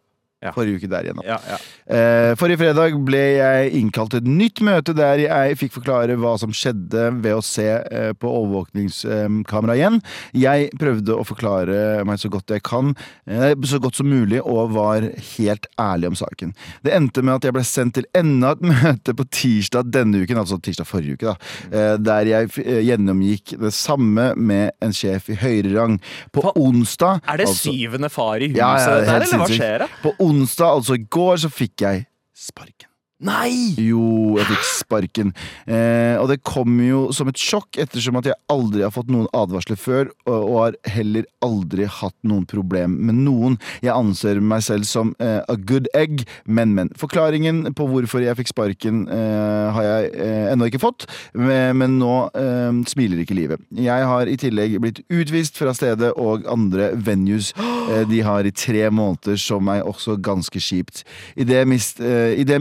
Ja. 0.44 0.52
forrige 0.52 0.76
uke 0.80 0.88
der 0.90 1.06
igjen. 1.06 1.20
Ja, 1.24 1.38
ja. 1.48 1.56
Eh, 1.86 2.32
forrige 2.38 2.60
fredag 2.60 2.96
ble 3.06 3.20
jeg 3.38 3.70
innkalt 3.78 4.12
til 4.12 4.20
et 4.22 4.28
nytt 4.28 4.60
møte 4.64 4.92
der 4.96 5.22
jeg 5.22 5.56
fikk 5.60 5.76
forklare 5.78 6.16
hva 6.20 6.34
som 6.40 6.52
skjedde 6.54 7.06
ved 7.24 7.36
å 7.38 7.42
se 7.44 7.64
eh, 7.66 8.10
på 8.16 8.30
overvåkningskamera 8.30 9.76
igjen. 9.78 10.00
Jeg 10.36 10.70
prøvde 10.80 11.16
å 11.16 11.24
forklare 11.26 12.04
meg 12.08 12.20
så 12.20 12.30
godt 12.32 12.52
jeg 12.54 12.64
kan, 12.66 12.94
eh, 13.26 13.54
så 13.66 13.80
godt 13.82 13.98
som 14.00 14.10
mulig, 14.10 14.40
og 14.44 14.74
var 14.76 15.06
helt 15.36 15.66
ærlig 15.80 16.12
om 16.12 16.18
saken. 16.18 16.52
Det 16.84 16.94
endte 16.96 17.24
med 17.24 17.38
at 17.38 17.48
jeg 17.48 17.56
ble 17.56 17.64
sendt 17.66 17.96
til 17.98 18.08
enda 18.16 18.54
et 18.56 18.64
møte 18.72 19.16
på 19.16 19.28
tirsdag 19.32 19.90
denne 19.94 20.22
uken, 20.24 20.40
altså 20.42 20.60
tirsdag 20.62 20.88
forrige 20.88 21.16
uke, 21.16 21.32
da, 21.32 21.36
eh, 21.72 21.96
der 22.00 22.32
jeg 22.32 22.52
eh, 22.64 22.82
gjennomgikk 22.86 23.56
det 23.62 23.72
samme 23.76 24.30
med 24.36 24.76
en 24.84 24.94
sjef 24.96 25.30
i 25.32 25.38
høyere 25.40 25.74
rang. 25.76 25.98
På 26.34 26.46
på 26.46 26.52
onsdag 26.60 27.20
Er 27.26 27.36
det 27.40 27.46
altså- 27.48 27.72
syvende 27.72 28.08
far 28.10 28.36
i 28.36 28.48
huset, 28.48 28.56
Ja, 28.56 28.76
helt 28.76 29.08
eller 29.08 29.38
hva 29.38 29.48
skjer 29.50 29.78
da? 29.78 29.86
På 30.02 30.12
onsdag, 30.20 30.34
altså 30.44 30.96
i 30.98 31.06
går, 31.06 31.36
så 31.44 31.50
fikk 31.52 31.86
jeg 31.86 32.06
sparken. 32.36 32.90
Nei! 33.26 33.74
Jo, 33.80 34.36
jeg 34.38 34.46
fikk 34.50 34.66
sparken. 34.68 35.32
Eh, 35.66 36.14
og 36.20 36.28
det 36.30 36.38
kom 36.46 36.78
jo 36.84 37.06
som 37.16 37.30
et 37.30 37.40
sjokk, 37.40 37.78
ettersom 37.82 38.18
at 38.20 38.28
jeg 38.30 38.38
aldri 38.52 38.84
har 38.84 38.94
fått 38.94 39.10
noen 39.10 39.26
advarsler 39.36 39.78
før, 39.80 40.10
og, 40.28 40.36
og 40.36 40.58
har 40.60 40.78
heller 40.94 41.26
aldri 41.44 41.88
hatt 41.90 42.16
noen 42.26 42.46
problem 42.48 42.98
med 43.08 43.18
noen. 43.26 43.58
Jeg 43.82 43.94
anser 43.96 44.40
meg 44.40 44.62
selv 44.66 44.86
som 44.88 45.14
eh, 45.22 45.40
a 45.42 45.56
good 45.58 45.90
egg, 45.96 46.22
men, 46.44 46.74
men. 46.76 46.92
Forklaringen 46.98 47.74
på 47.76 47.88
hvorfor 47.90 48.22
jeg 48.22 48.38
fikk 48.38 48.52
sparken, 48.52 49.04
eh, 49.12 49.66
har 49.76 49.88
jeg 49.88 50.12
eh, 50.14 50.46
ennå 50.52 50.70
ikke 50.70 50.82
fått, 50.82 51.08
men, 51.34 51.76
men 51.80 51.98
nå 52.00 52.14
eh, 52.36 52.82
smiler 52.90 53.24
ikke 53.24 53.38
livet. 53.38 53.64
Jeg 53.74 54.10
har 54.12 54.30
i 54.30 54.38
tillegg 54.40 54.78
blitt 54.82 55.02
utvist 55.10 55.58
fra 55.58 55.74
stedet, 55.76 56.12
og 56.16 56.46
andre 56.50 56.92
venues 56.94 57.52
eh, 57.58 58.04
de 58.06 58.22
har 58.26 58.46
i 58.46 58.54
tre 58.54 58.86
måneder, 58.90 59.40
som 59.40 59.66
er 59.72 59.86
også 59.86 60.18
ganske 60.22 60.62
kjipt. 60.62 61.02
I 61.36 61.46
det, 61.48 61.64
mist, 61.68 62.00
i 62.00 62.44
det 62.46 62.60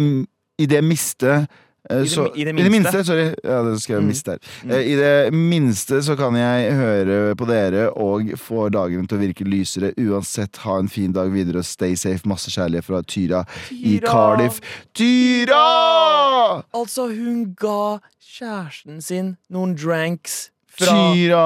i 0.60 0.66
det 0.66 0.84
miste 0.84 1.48
Eh, 1.88 2.00
det- 2.02 2.10
så- 2.10 2.32
i 2.36 2.44
det 2.44 2.60
I 2.60 2.64
det 2.64 2.72
minste. 2.72 3.04
sorry. 3.06 3.36
Ja, 3.44 3.62
det 3.62 3.80
skrev 3.82 4.00
Mm. 4.02 4.08
miste 4.08 4.32
her. 4.32 4.40
Eh, 4.72 4.88
I 4.92 4.96
det 4.96 5.34
minste 5.34 6.02
så 6.02 6.16
kan 6.18 6.34
jeg 6.34 6.74
høre 6.74 7.36
på 7.36 7.46
dere 7.46 7.92
og 7.94 8.22
få 8.42 8.70
dagene 8.72 9.08
til 9.08 9.18
å 9.20 9.22
virke 9.22 9.46
lysere. 9.46 9.94
Uansett, 9.96 10.58
ha 10.58 10.80
en 10.80 10.88
fin 10.90 11.12
dag 11.12 11.30
videre 11.32 11.58
og 11.60 11.66
stay 11.66 11.94
safe. 11.96 12.26
Masse 12.26 12.50
kjærlighet 12.50 12.84
fra 12.86 13.02
Tyra, 13.04 13.46
i 13.72 14.00
Tyra! 14.00 14.08
Cardiff. 14.10 14.60
Tyra! 14.96 16.64
Altså, 16.74 17.08
hun 17.16 17.54
ga 17.56 18.00
kjæresten 18.20 19.02
sin 19.04 19.38
noen 19.52 19.76
dranks 19.76 20.50
fra 20.76 20.94
Tyra! 21.16 21.44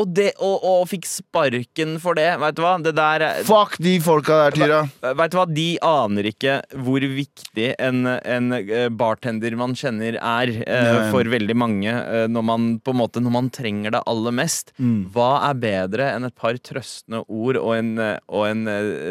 og, 0.00 0.08
det, 0.16 0.32
og, 0.42 0.64
og 0.66 0.86
fikk 0.90 1.04
sparken 1.06 1.96
for 2.02 2.18
det. 2.18 2.26
Vet 2.42 2.56
du 2.58 2.62
hva? 2.64 2.72
Det 2.82 2.92
der 2.96 3.22
er- 3.22 3.42
Fuck 3.46 3.76
de 3.82 3.92
folka 4.02 4.38
der, 4.44 4.56
Tyra. 4.58 4.80
Vet 5.20 5.30
du 5.34 5.38
hva, 5.38 5.44
De 5.54 5.66
aner 5.86 6.28
ikke 6.32 6.56
hvor 6.74 7.04
viktig 7.04 7.68
en, 7.78 8.06
en 8.06 8.52
eh, 8.58 8.88
bartender 8.90 9.54
man 9.60 9.76
kjenner 9.78 10.18
er 10.18 10.54
eh, 10.66 11.10
for 11.14 11.24
veldig 11.30 11.56
mange 11.56 11.92
eh, 11.92 12.26
når 12.30 12.46
man 12.50 12.66
på 12.84 12.94
en 12.94 13.00
måte 13.04 13.22
Når 13.22 13.34
man 13.36 13.50
trenger 13.54 13.94
det 13.94 14.02
aller 14.10 14.34
mest. 14.34 14.74
Mm. 14.78 15.10
Hva 15.14 15.30
er 15.50 15.60
bedre 15.62 16.10
enn 16.16 16.26
et 16.26 16.34
par 16.34 16.58
trøstende 16.58 17.22
ord 17.28 17.60
og 17.60 17.72
en, 17.76 17.94
eh, 18.02 18.18
og 18.28 18.48
en 18.50 18.66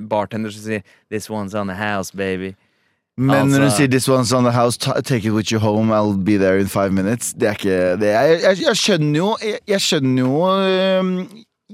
bartender 0.10 0.52
som 0.52 0.68
sier 0.68 0.84
'This 1.10 1.30
one's 1.30 1.56
on 1.56 1.68
the 1.68 1.76
house, 1.80 2.12
baby'? 2.12 2.56
Men 3.18 3.48
når 3.48 3.58
du 3.58 3.64
Altså- 3.64 3.78
sier 3.78 3.88
'this 3.88 4.08
one's 4.10 4.34
on 4.34 4.44
the 4.44 4.52
house', 4.52 4.78
take 5.04 5.26
it 5.26 5.32
with 5.32 5.52
you 5.52 5.60
home, 5.60 5.92
I'll 5.94 6.18
be 6.18 6.38
there 6.38 6.58
in 6.60 6.68
five 6.68 6.92
minutes. 6.92 7.34
Det 7.34 7.44
er 7.48 7.52
ikke 7.52 8.00
det 8.02 8.08
jeg, 8.08 8.40
jeg, 8.44 8.58
jeg 8.68 8.76
skjønner 8.78 9.18
jo 9.18 9.38
Jeg, 9.44 9.58
jeg 9.68 9.82
skjønner 9.82 10.20
jo 10.20 11.26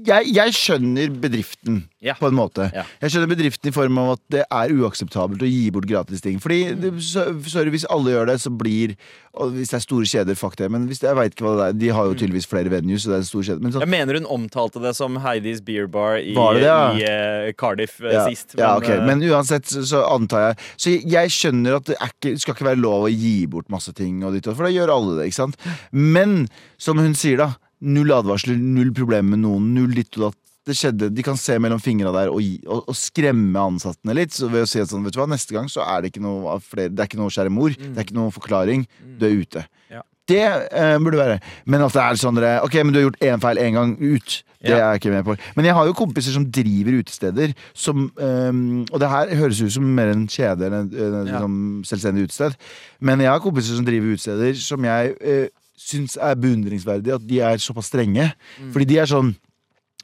jeg, 0.06 0.32
jeg 0.34 0.52
skjønner 0.56 1.10
bedriften, 1.20 1.84
Ja. 2.00 2.14
på 2.16 2.28
en 2.30 2.34
måte. 2.34 2.70
Ja. 2.72 2.84
Jeg 3.02 3.10
skjønner 3.12 3.28
bedriften 3.28 3.68
i 3.68 3.72
form 3.76 3.98
av 4.00 4.12
at 4.14 4.20
det 4.32 4.44
er 4.48 4.70
uakseptabelt 4.72 5.42
å 5.44 5.48
gi 5.50 5.66
bort 5.70 5.84
gratis 5.86 6.22
ting. 6.24 6.38
Fordi, 6.40 6.72
Mm. 6.74 7.00
sorry, 7.44 7.70
Hvis 7.70 7.84
alle 7.90 8.10
gjør 8.14 8.26
det, 8.26 8.40
så 8.40 8.50
blir 8.56 8.96
Og 9.32 9.52
hvis 9.52 9.68
det 9.70 9.74
er 9.76 9.78
store 9.84 10.04
kjeder, 10.10 10.34
fuck 10.36 10.56
det. 10.56 10.68
Men 10.72 10.88
hvis 10.88 10.98
det, 10.98 11.06
jeg 11.06 11.14
vet 11.16 11.34
ikke 11.36 11.44
hva 11.46 11.52
det 11.56 11.66
er 11.68 11.78
De 11.78 11.88
har 11.94 12.04
jo 12.08 12.14
tydeligvis 12.14 12.48
flere 12.50 12.68
venues, 12.68 13.04
så 13.04 13.10
det 13.10 13.14
er 13.14 13.22
en 13.22 13.28
stor 13.28 13.42
kjede. 13.46 13.60
Men 13.62 13.72
så, 13.72 13.78
Jeg 13.80 13.88
mener 13.88 14.14
hun 14.18 14.26
omtalte 14.26 14.82
det 14.82 14.96
som 14.96 15.16
Heidis 15.22 15.60
Beer 15.60 15.86
Bar 15.86 16.16
i, 16.18 16.34
det 16.34 16.62
ja? 16.64 16.90
i 16.90 17.04
uh, 17.48 17.52
Cardiff 17.52 18.00
ja, 18.00 18.26
sist. 18.28 18.56
ja, 18.58 18.76
ok, 18.76 18.88
eh, 18.88 19.06
Men 19.06 19.20
uansett 19.22 19.66
så, 19.70 19.84
så 19.86 20.02
antar 20.10 20.48
jeg 20.48 20.56
Så 20.76 20.90
jeg, 20.90 21.06
jeg 21.12 21.28
skjønner 21.30 21.76
at 21.76 21.84
det, 21.84 21.96
ikke, 22.02 22.38
skal 22.40 22.54
ikke 22.54 22.64
være 22.72 22.80
lov 22.82 23.06
å 23.06 23.12
gi 23.14 23.46
bort 23.46 23.68
masse 23.70 23.92
ting, 23.94 24.24
og 24.24 24.32
ditt, 24.34 24.44
for 24.50 24.64
da 24.66 24.70
gjør 24.74 24.90
alle 24.96 25.18
det. 25.20 25.28
ikke 25.30 25.34
sant? 25.46 25.56
Men 25.92 26.48
som 26.78 26.98
hun 26.98 27.14
sier, 27.14 27.36
da. 27.36 27.52
Null 27.80 28.12
advarsler, 28.12 28.58
null 28.60 28.92
problemer 28.96 29.36
med 29.36 29.44
noen. 29.46 29.70
Null 29.76 29.94
ditt 29.96 30.12
og 30.18 30.28
datt. 30.30 30.38
Det 30.68 30.74
skjedde, 30.76 31.08
De 31.16 31.22
kan 31.24 31.38
se 31.40 31.54
mellom 31.58 31.80
fingra 31.80 32.10
der 32.12 32.28
og, 32.28 32.42
og, 32.68 32.82
og 32.92 32.96
skremme 32.98 33.62
ansattene 33.72 34.14
litt. 34.18 34.34
Så 34.36 34.50
ved 34.52 34.66
å 34.66 34.68
si 34.68 34.82
sånn, 34.84 35.06
vet 35.06 35.16
du 35.16 35.22
hva, 35.22 35.26
Neste 35.30 35.56
gang 35.56 35.70
så 35.72 35.80
er 35.88 36.02
det 36.04 36.12
ikke 36.12 36.22
noe 36.22 36.58
flere, 36.60 36.92
Det 36.92 37.00
er 37.00 37.08
ikke 37.08 37.20
noe 37.22 37.32
kjære 37.32 37.54
mor. 37.56 37.72
Det 37.80 37.96
er 37.96 38.04
ikke 38.04 38.18
noe 38.18 38.34
forklaring. 38.34 38.84
Du 39.18 39.24
er 39.26 39.38
ute. 39.40 39.64
Ja. 39.90 40.04
Det 40.30 40.44
eh, 40.44 40.98
burde 41.02 41.18
være. 41.18 41.40
Men 41.66 41.82
at 41.82 41.96
det 41.96 42.02
er 42.04 42.20
sånn 42.20 42.36
dere, 42.38 42.60
Ok, 42.62 42.76
men 42.84 42.92
du 42.94 43.00
har 43.00 43.08
gjort 43.08 43.24
én 43.32 43.42
feil 43.42 43.58
én 43.64 43.74
gang 43.80 43.96
ut. 43.98 44.36
Det 44.60 44.74
er 44.76 44.82
jeg 44.84 45.00
ikke 45.00 45.12
med 45.14 45.24
på. 45.24 45.34
Men 45.56 45.64
jeg 45.70 45.74
har 45.78 45.86
jo 45.88 45.94
kompiser 45.96 46.34
som 46.36 46.44
driver 46.52 46.98
utesteder. 47.00 47.54
Som, 47.72 48.10
um, 48.20 48.82
og 48.92 49.00
det 49.00 49.08
her 49.08 49.32
høres 49.40 49.62
ut 49.64 49.72
som 49.72 49.86
mer 49.96 50.12
en 50.12 50.26
kjede 50.28 50.68
enn 50.68 50.76
et 50.82 50.92
enn 50.92 51.16
et 51.22 51.30
Ja. 51.32 51.38
liksom, 51.40 51.54
selvstendig 51.88 52.26
utested. 52.28 52.58
Men 53.00 53.24
jeg 53.24 53.32
har 53.32 53.40
kompiser 53.40 53.80
som 53.80 53.88
driver 53.88 54.12
utesteder 54.12 54.60
som 54.60 54.84
jeg 54.84 55.16
uh, 55.24 55.48
syns 55.80 56.16
er 56.20 56.36
beundringsverdig 56.40 57.14
at 57.16 57.24
de 57.26 57.40
er 57.44 57.62
såpass 57.62 57.88
strenge. 57.90 58.28
Mm. 58.60 58.70
Fordi 58.74 58.88
de 58.92 59.00
er 59.02 59.08
sånn 59.10 59.34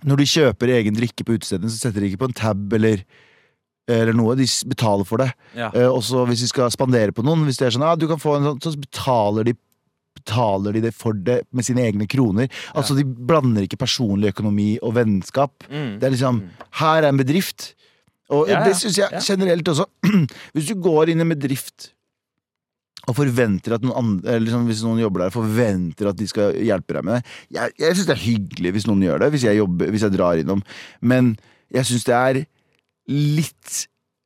Når 0.04 0.18
de 0.20 0.24
kjøper 0.28 0.68
egen 0.76 0.92
drikke 0.96 1.24
på 1.24 1.36
utestedene, 1.38 1.70
så 1.72 1.86
setter 1.86 2.02
de 2.04 2.10
ikke 2.10 2.20
på 2.20 2.28
en 2.28 2.34
tab 2.36 2.72
eller 2.76 3.04
eller 3.88 4.16
noe, 4.18 4.34
De 4.36 4.44
betaler 4.66 5.06
for 5.06 5.22
det. 5.22 5.28
ja. 5.54 5.68
Eh, 5.72 5.86
også 5.86 6.24
hvis 6.26 6.40
de 6.42 6.48
skal 6.50 6.72
spandere 6.74 7.12
på 7.14 7.22
noen, 7.22 7.44
hvis 7.46 7.56
det 7.60 7.68
er 7.68 7.70
sånn, 7.76 7.84
ah, 7.86 7.94
du 7.94 8.08
kan 8.10 8.18
få 8.18 8.34
en 8.36 8.48
sånn, 8.50 8.58
så 8.60 8.74
betaler 8.82 9.44
de 9.46 9.54
Betaler 10.16 10.72
de 10.72 10.80
det 10.80 10.94
for 10.96 11.12
det 11.12 11.42
med 11.52 11.62
sine 11.62 11.82
egne 11.84 12.06
kroner. 12.08 12.48
Altså 12.74 12.96
De 12.96 13.04
blander 13.04 13.66
ikke 13.66 13.76
personlig 13.78 14.32
økonomi 14.32 14.78
og 14.82 14.94
vennskap. 14.96 15.66
Mm. 15.68 15.98
Det 16.00 16.08
er 16.08 16.14
liksom 16.16 16.38
Her 16.80 17.02
er 17.04 17.08
en 17.12 17.20
bedrift. 17.20 17.74
Og 18.32 18.48
Ja, 18.48 18.58
ja. 18.58 18.64
det 18.64 18.74
syns 18.80 18.96
jeg 18.96 19.20
generelt 19.22 19.68
også. 19.68 19.84
Hvis 20.56 20.66
du 20.72 20.74
går 20.82 21.12
inn 21.12 21.20
i 21.20 21.26
en 21.26 21.34
bedrift 21.36 21.92
og 23.06 23.14
forventer 23.14 23.76
at 23.76 23.82
noen 23.86 23.96
andre 24.00 24.38
liksom 24.42 24.64
Hvis 24.66 24.82
noen 24.82 24.98
jobber 25.04 25.22
der, 25.26 25.30
forventer 25.34 26.08
at 26.10 26.16
de 26.18 26.26
skal 26.30 26.56
hjelpe 26.58 26.96
deg 26.98 27.04
med 27.06 27.18
det. 27.20 27.34
Jeg, 27.54 27.74
jeg 27.78 27.94
syns 27.96 28.06
det 28.10 28.16
er 28.16 28.24
hyggelig 28.26 28.72
hvis 28.76 28.86
noen 28.90 29.04
gjør 29.06 29.22
det, 29.22 29.30
hvis 29.36 29.44
jeg, 29.46 29.60
jobber, 29.60 29.90
hvis 29.94 30.02
jeg 30.08 30.16
drar 30.16 30.40
innom. 30.42 30.62
Men 31.00 31.36
jeg 31.74 31.86
syns 31.86 32.04
det 32.08 32.16
er 32.18 32.40
litt 33.06 33.76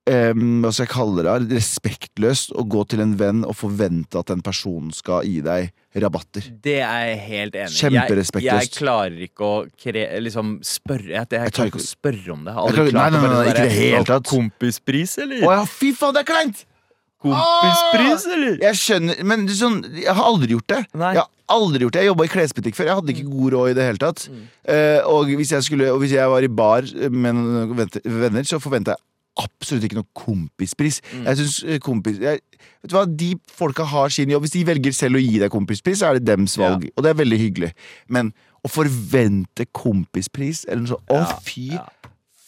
um, 0.09 0.62
hva 0.64 0.71
skal 0.73 0.87
jeg 0.87 0.93
kalle 0.95 1.25
det, 1.27 1.35
respektløst 1.59 2.55
å 2.59 2.64
gå 2.73 2.85
til 2.90 3.03
en 3.05 3.12
venn 3.21 3.43
og 3.47 3.57
forvente 3.59 4.21
at 4.21 4.31
den 4.33 4.40
personen 4.45 4.90
skal 4.97 5.27
gi 5.29 5.40
deg 5.45 5.69
rabatter. 6.01 6.47
Det 6.62 6.79
er 6.87 7.07
jeg 7.11 7.21
helt 7.27 7.57
enig 7.59 7.75
i. 7.75 7.81
Kjemperespektløst. 7.83 8.47
Jeg, 8.47 8.71
jeg 8.71 8.75
klarer 8.79 9.25
ikke 9.27 9.47
å 9.49 9.55
kre, 9.75 10.05
liksom 10.23 10.57
spørre 10.64 11.11
Jeg, 11.16 11.27
jeg, 11.35 11.45
Jeg 11.51 11.55
klarer 11.57 11.73
ikke- 11.73 11.83
å 11.83 11.88
spørre 11.90 12.33
om 12.37 12.45
det. 12.47 12.55
Jeg 12.55 12.57
Jeg 12.57 12.64
aldri 12.64 12.77
klarer- 12.77 12.90
klart 12.97 13.12
nei, 13.12 13.21
nei, 13.21 13.29
nei, 13.29 13.37
sånn 13.37 13.53
ikke 13.53 13.69
det 13.69 13.79
helt 13.79 14.07
tatt. 14.14 14.31
Kompispris, 14.31 15.19
eller? 15.27 15.47
Å 15.49 15.55
ja, 15.59 15.64
fy 15.66 15.93
faen, 15.93 16.14
det 16.14 16.23
er 16.25 16.31
kleint! 16.33 16.64
Kompispris, 17.20 18.24
eller? 18.33 18.56
Jeg 18.62 18.78
skjønner, 18.80 19.20
men 19.28 19.44
sånn, 19.52 19.83
jeg 19.98 20.14
har 20.16 20.24
aldri 20.24 20.54
gjort 20.56 20.70
det. 20.72 20.80
Nei. 20.96 21.12
Jeg 21.18 21.24
har 21.24 21.56
aldri 21.56 21.85
gjort 21.85 21.96
det 21.96 22.04
Jeg 22.04 22.11
jobba 22.11 22.26
i 22.26 22.33
klesbutikk 22.33 22.78
før. 22.78 22.88
Jeg 22.88 22.98
hadde 23.00 23.14
ikke 23.14 23.28
god 23.28 23.54
råd 23.56 23.72
i 23.72 23.76
det 23.76 23.87
hele 23.90 24.00
tatt. 24.00 24.24
Eh, 24.64 24.98
og, 25.04 25.33
hvis 25.37 25.52
skulle, 25.66 25.90
og 25.92 26.00
hvis 26.00 26.16
jeg 26.16 26.33
var 26.33 26.46
i 26.46 26.52
bar 26.62 26.88
med 27.12 27.37
noen 27.37 27.76
venner, 27.76 28.48
så 28.48 28.61
forventa 28.62 28.96
jeg 28.96 29.04
absolutt 29.40 29.85
ikke 29.87 30.00
noe 30.00 30.11
kompispris. 30.16 31.00
Jeg 31.12 31.40
synes 31.40 31.61
eh, 31.66 31.80
kompis 31.83 32.20
jeg, 32.22 32.40
Vet 32.80 32.92
du 32.92 32.96
hva, 32.96 33.04
De 33.04 33.35
folka 33.56 33.85
har 33.88 34.12
sin 34.12 34.33
jobb. 34.33 34.44
Hvis 34.46 34.56
de 34.56 34.64
velger 34.68 34.96
selv 34.96 35.20
å 35.20 35.22
gi 35.22 35.40
deg 35.40 35.52
kompispris, 35.52 36.00
så 36.00 36.11
er 36.11 36.18
det 36.18 36.28
dems 36.28 36.56
valg. 36.61 36.88
Og 36.96 37.04
det 37.04 37.12
er 37.12 37.20
veldig 37.20 37.38
hyggelig. 37.40 37.70
Men 38.12 38.33
å 38.64 38.68
forvente 38.68 39.64
kompispris 39.76 40.66
eller 40.68 40.85
noe 40.85 40.92
sånt 40.94 41.12
Å, 41.12 41.20
Ja, 41.20 41.38
fy 41.44 41.66
ja. 41.74 41.85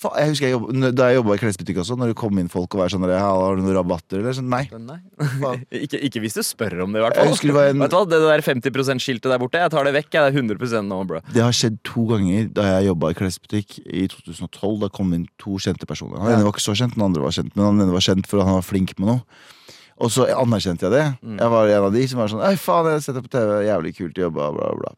Jeg 0.03 0.29
husker 0.33 0.47
jeg 0.49 0.55
jobbet, 0.57 0.95
Da 0.99 1.07
jeg 1.11 1.17
jobba 1.21 1.35
i 1.37 1.41
klesbutikk 1.43 1.79
også, 1.83 1.97
når 1.97 2.11
det 2.13 2.17
kom 2.19 2.39
inn 2.43 2.49
folk 2.53 2.75
og 2.75 2.81
var 2.83 2.89
sånn 2.93 3.05
Har 3.07 3.57
du 3.57 3.63
noen 3.63 3.77
rabatter? 3.77 4.19
Eller 4.19 4.35
sånn, 4.37 4.49
nei. 4.51 4.65
Nei. 4.73 4.99
Ikke, 5.85 6.01
ikke 6.09 6.21
hvis 6.25 6.35
du 6.35 6.43
spør 6.43 6.83
om 6.85 6.93
det, 6.93 7.01
i 7.01 7.05
hvert 7.07 7.17
fall. 7.17 7.31
husker 7.31 7.53
det 7.53 7.55
var 7.57 7.71
en- 7.71 7.79
Vet 7.85 7.91
du 7.93 7.97
hva, 7.97 8.05
Det 8.11 8.21
der 8.25 8.43
50 8.43 8.71
%-skiltet 8.75 9.31
der 9.31 9.39
borte, 9.39 9.63
jeg 9.63 9.71
tar 9.71 9.85
det 9.85 9.95
vekk. 9.95 10.11
Jeg. 10.13 10.23
Er 10.23 10.37
100% 10.43 10.87
nå, 10.91 10.99
bro. 11.07 11.21
Det 11.33 11.43
har 11.43 11.53
skjedd 11.55 11.79
to 11.87 12.05
ganger 12.11 12.51
da 12.53 12.63
jeg 12.81 12.89
jobba 12.91 13.11
i 13.13 13.19
klesbutikk 13.23 13.79
i 13.87 14.07
2012. 14.09 14.81
Da 14.83 14.89
kom 14.89 15.13
inn 15.15 15.27
to 15.39 15.57
kjente 15.63 15.87
personer. 15.87 16.19
Han 16.19 16.33
ene 16.37 16.45
var 16.47 16.53
ikke 16.57 16.67
så 16.67 16.75
kjent, 16.79 16.95
den 16.99 17.05
andre 17.07 17.23
var 17.23 17.31
kjent. 17.35 17.55
Men 17.57 17.65
han 17.71 17.81
ene 17.87 17.93
var 17.95 18.05
kjent 18.05 18.27
for 18.31 18.41
at 18.43 18.47
han 18.51 18.59
var 18.61 18.67
flink 18.67 18.97
med 18.99 19.09
noe. 19.13 19.23
Og 20.03 20.11
så 20.11 20.25
anerkjente 20.35 20.89
jeg 20.89 20.91
det. 20.97 21.05
Mm. 21.23 21.37
Jeg 21.39 21.51
var 21.53 21.69
en 21.69 21.85
av 21.87 21.93
de 21.95 22.07
som 22.11 22.19
var 22.19 22.31
sånn 22.33 22.43
Ei, 22.43 22.57
faen, 22.59 22.89
jeg 22.91 22.99
har 22.99 23.05
sett 23.05 23.15
deg 23.19 23.27
på 23.29 23.35
TV, 23.37 23.51
jævlig 23.69 23.93
kult 24.01 24.19
jobba, 24.19 24.49
bla, 24.57 24.71
bla. 24.81 24.93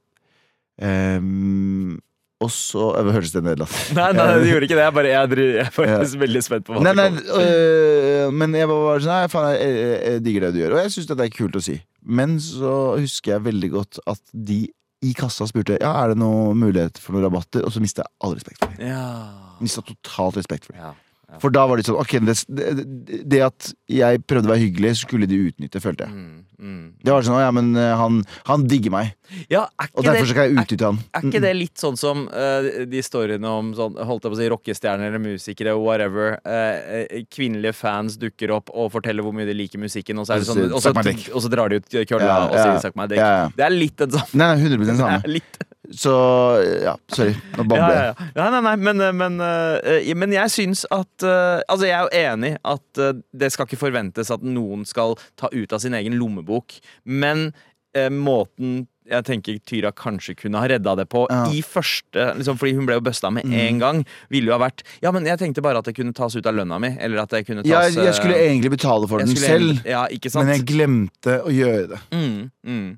Ehm, 0.80 1.98
og 2.42 2.50
så 2.50 2.88
Hørtes 3.14 3.30
det 3.32 3.42
nedlatende 3.46 3.94
Nei, 3.96 4.08
nei, 4.18 4.24
det 4.42 4.48
gjorde 4.50 4.66
ikke 4.66 4.76
det. 4.78 4.84
Jeg, 4.84 4.94
bare, 4.96 5.10
jeg, 5.12 5.30
dri- 5.30 5.44
jeg 5.54 5.64
er 5.64 5.74
faktisk 5.76 6.18
veldig 6.24 6.42
spent 6.44 6.66
på 6.66 6.74
hva 6.74 6.82
Nei, 6.82 6.92
det 6.92 6.96
nei, 6.98 7.22
kommer. 7.28 7.52
øh, 7.54 8.32
men 8.42 8.56
jeg 8.58 8.68
var 8.68 8.80
bare 8.88 9.04
sånn 9.04 9.12
Nei, 9.14 9.28
faen, 9.32 9.46
jeg, 9.54 9.76
jeg, 9.78 10.00
jeg 10.10 10.24
digger 10.26 10.46
det 10.46 10.50
du 10.56 10.58
gjør. 10.64 10.74
Og 10.76 10.82
jeg 10.82 10.94
syns 10.96 11.08
det 11.12 11.18
er 11.28 11.32
kult 11.38 11.56
å 11.60 11.64
si. 11.64 11.76
Men 12.04 12.34
så 12.42 12.74
husker 12.98 13.36
jeg 13.36 13.44
veldig 13.46 13.70
godt 13.78 14.02
at 14.10 14.20
de 14.34 14.58
i 15.04 15.12
kassa 15.16 15.46
spurte 15.48 15.78
Ja, 15.80 15.94
er 16.02 16.12
det 16.14 16.18
noe 16.20 16.52
mulighet 16.56 16.96
for 17.00 17.12
noen 17.16 17.26
rabatter, 17.28 17.64
og 17.68 17.72
så 17.74 17.80
mista 17.84 18.04
jeg 18.04 18.12
all 18.24 18.36
respekt 18.36 18.60
for 18.64 18.72
dem. 18.76 18.86
Ja. 18.88 19.06
Mista 19.62 19.82
totalt 19.84 20.38
respekt 20.42 20.68
for 20.68 20.74
dem. 20.76 20.82
ja. 20.84 20.92
For 21.42 21.50
da 21.50 21.64
var 21.66 21.80
det 21.80 21.86
sånn 21.88 21.96
Ok, 21.98 22.12
det, 22.22 22.34
det, 22.46 22.68
det 23.26 23.40
at 23.42 23.70
jeg 23.90 24.20
prøvde 24.28 24.46
å 24.46 24.52
være 24.52 24.62
hyggelig, 24.68 24.92
skulle 25.00 25.26
de 25.26 25.40
utnytte, 25.48 25.80
følte 25.82 26.06
jeg. 26.06 26.14
Mm, 26.14 26.43
mm. 26.58 26.84
Det 27.04 27.12
var 27.12 27.26
sånn 27.26 27.40
ja, 27.42 27.50
men 27.54 27.72
øh, 27.76 27.90
han, 28.00 28.20
han 28.48 28.66
digger 28.70 28.94
meg, 28.94 29.12
ja 29.50 29.64
er, 29.80 29.90
og 29.92 30.06
derfor 30.06 30.28
skal 30.30 30.48
jeg 30.48 30.58
utnytte 30.58 30.88
han. 30.90 31.00
er 31.16 31.28
ikke 31.28 31.42
det 31.44 31.52
litt 31.56 31.80
sånn 31.80 31.98
som 32.00 32.24
uh, 32.28 32.68
de 32.86 33.00
historiene 33.00 33.50
om 33.50 33.72
sånn, 33.76 33.98
holdt 33.98 34.26
jeg 34.26 34.34
på 34.34 34.38
å 34.38 34.40
si, 34.40 34.48
rockestjerner 34.54 35.10
eller 35.10 35.22
musikere, 35.22 35.76
whatever. 35.80 36.38
eh, 36.44 37.04
eh, 37.04 37.24
kvinnelige 37.32 37.74
fans 37.76 38.18
dukker 38.20 38.54
opp 38.54 38.72
og 38.74 38.92
forteller 38.94 39.26
hvor 39.26 39.34
mye 39.36 39.48
de 39.48 39.56
liker 39.56 39.82
musikken, 39.82 40.20
og 40.20 40.28
så, 40.28 40.36
er 40.36 40.44
det 40.44 40.48
Og 40.48 40.52
så 40.52 40.58
sånn, 40.58 40.74
og 40.74 40.82
så, 40.84 41.34
og 41.34 41.46
så 41.46 41.52
drar 41.52 41.72
de 41.72 41.82
ut 41.82 42.00
kølla 42.08 42.26
Ja, 42.28 42.40
og 42.48 42.58
sier 42.80 42.92
dick'. 43.08 43.18
ja, 43.18 43.30
ja. 43.44 43.46
Det 43.56 43.66
er 43.66 43.74
litt 43.74 43.96
den 43.98 44.14
samme. 44.14 44.30
Nei, 44.34 44.50
nei, 44.54 44.68
100 44.70 44.84
Det 44.90 44.98
samme. 45.00 45.38
Så 45.92 46.14
ja, 46.82 46.94
sorry. 47.12 47.34
Nå 47.58 47.66
babler 47.70 47.92
jeg. 47.92 47.98
ja, 47.98 48.06
ja. 48.12 48.30
ja, 48.38 48.46
nei, 48.54 48.62
nei, 48.64 48.74
men, 48.80 49.02
eh, 49.04 49.12
men, 49.12 49.36
uh, 49.42 50.14
men 50.16 50.34
jeg 50.36 50.54
syns 50.54 50.86
at 50.94 51.26
uh, 51.26 51.60
Altså, 51.68 51.84
jeg 51.88 51.98
er 51.98 52.06
jo 52.06 52.24
enig 52.32 52.54
at 52.62 53.02
uh, 53.02 53.12
det 53.36 53.52
skal 53.52 53.68
ikke 53.68 53.82
forventes 53.82 54.32
at 54.32 54.44
noen 54.46 54.86
skal 54.88 55.18
ta 55.40 55.52
ut 55.52 55.76
av 55.76 55.84
sin 55.84 55.96
egen 55.96 56.18
lommebok, 56.20 56.78
men 57.04 57.50
måten 58.10 58.88
jeg 59.06 59.24
tenker 59.26 59.58
Tyra 59.68 59.92
kanskje 59.94 60.32
kunne 60.38 60.58
ha 60.58 60.66
redda 60.66 60.94
det 60.98 61.04
på 61.12 61.24
i 61.52 61.60
første 61.62 62.24
liksom, 62.38 62.56
Fordi 62.60 62.72
hun 62.78 62.88
ble 62.88 62.96
jo 62.98 63.04
busta 63.04 63.30
med 63.30 63.46
en 63.46 63.78
gang. 63.78 64.00
Ville 64.32 64.50
jo 64.50 64.56
ha 64.56 64.60
vært 64.64 64.82
Ja, 65.04 65.12
men 65.14 65.28
jeg 65.28 65.38
tenkte 65.38 65.62
bare 65.64 65.82
at 65.82 65.86
det 65.86 65.94
kunne 65.98 66.14
tas 66.16 66.34
ut 66.34 66.48
av 66.48 66.56
lønna 66.56 66.80
mi. 66.82 66.94
Eller 66.98 67.22
at 67.22 67.34
det 67.34 67.44
kunne 67.46 67.62
tas 67.62 67.70
Ja, 67.70 67.84
jeg, 68.08 68.16
skulle 68.16 68.40
egentlig 68.40 68.72
betale 68.74 69.06
for 69.10 69.22
den 69.22 69.36
selv, 69.36 69.84
men 69.84 70.52
jeg 70.54 70.66
glemte 70.68 71.38
å 71.44 71.52
gjøre 71.52 71.86
det. 71.94 72.02
mm, 72.16 72.38
mm. 72.64 72.90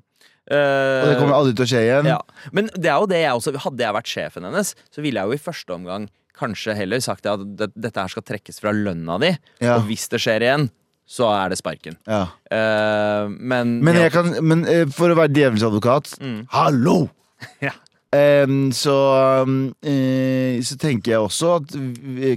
Og 0.47 1.09
det 1.09 1.17
kommer 1.19 1.35
aldri 1.35 1.55
til 1.57 1.65
å 1.65 1.69
skje 1.69 1.81
igjen. 1.83 2.07
Ja, 2.07 2.21
Men 2.55 2.69
det 2.71 2.87
er 2.87 3.01
jo 3.01 3.09
det 3.11 3.17
jeg 3.19 3.35
også 3.35 3.51
Hadde 3.65 3.83
jeg 3.83 3.95
vært 3.97 4.11
sjefen 4.11 4.47
hennes, 4.47 4.69
så 4.95 5.03
ville 5.03 5.19
jeg 5.19 5.27
jo 5.27 5.35
i 5.35 5.43
første 5.43 5.75
omgang 5.75 6.07
kanskje 6.37 6.75
heller 6.77 7.01
sagt 7.03 7.27
at 7.29 7.43
dette 7.57 7.97
her 7.97 8.11
skal 8.11 8.25
trekkes 8.25 8.61
fra 8.61 8.73
lønna 8.75 9.17
di. 9.23 9.31
Ja. 9.63 9.77
Og 9.77 9.87
hvis 9.89 10.07
det 10.11 10.21
skjer 10.23 10.45
igjen, 10.45 10.69
så 11.07 11.29
er 11.31 11.51
det 11.51 11.59
sparken. 11.61 11.97
Ja. 12.07 12.27
Uh, 12.51 13.31
men 13.31 13.79
Men, 13.85 13.99
kan, 14.11 14.33
men 14.43 14.65
uh, 14.67 14.85
for 14.91 15.13
å 15.13 15.17
være 15.17 15.33
djevelens 15.33 15.65
advokat 15.67 16.15
Hallo! 16.55 17.07
Ja. 17.61 17.75
um, 18.47 18.71
så, 18.73 18.95
um, 19.45 19.57
uh, 19.85 20.57
så 20.65 20.77
tenker 20.81 21.13
jeg 21.13 21.21
også 21.21 21.51
at 21.59 21.75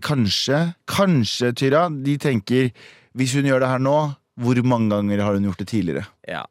kanskje, 0.05 0.59
kanskje, 0.91 1.55
Tyra, 1.57 1.87
de 1.89 2.19
tenker 2.21 2.69
Hvis 3.17 3.33
hun 3.39 3.49
gjør 3.49 3.65
det 3.65 3.71
her 3.73 3.81
nå, 3.81 3.97
hvor 4.41 4.61
mange 4.63 4.93
ganger 4.93 5.25
har 5.25 5.39
hun 5.39 5.49
gjort 5.49 5.63
det 5.65 5.71
tidligere? 5.73 6.05
Ja. 6.29 6.45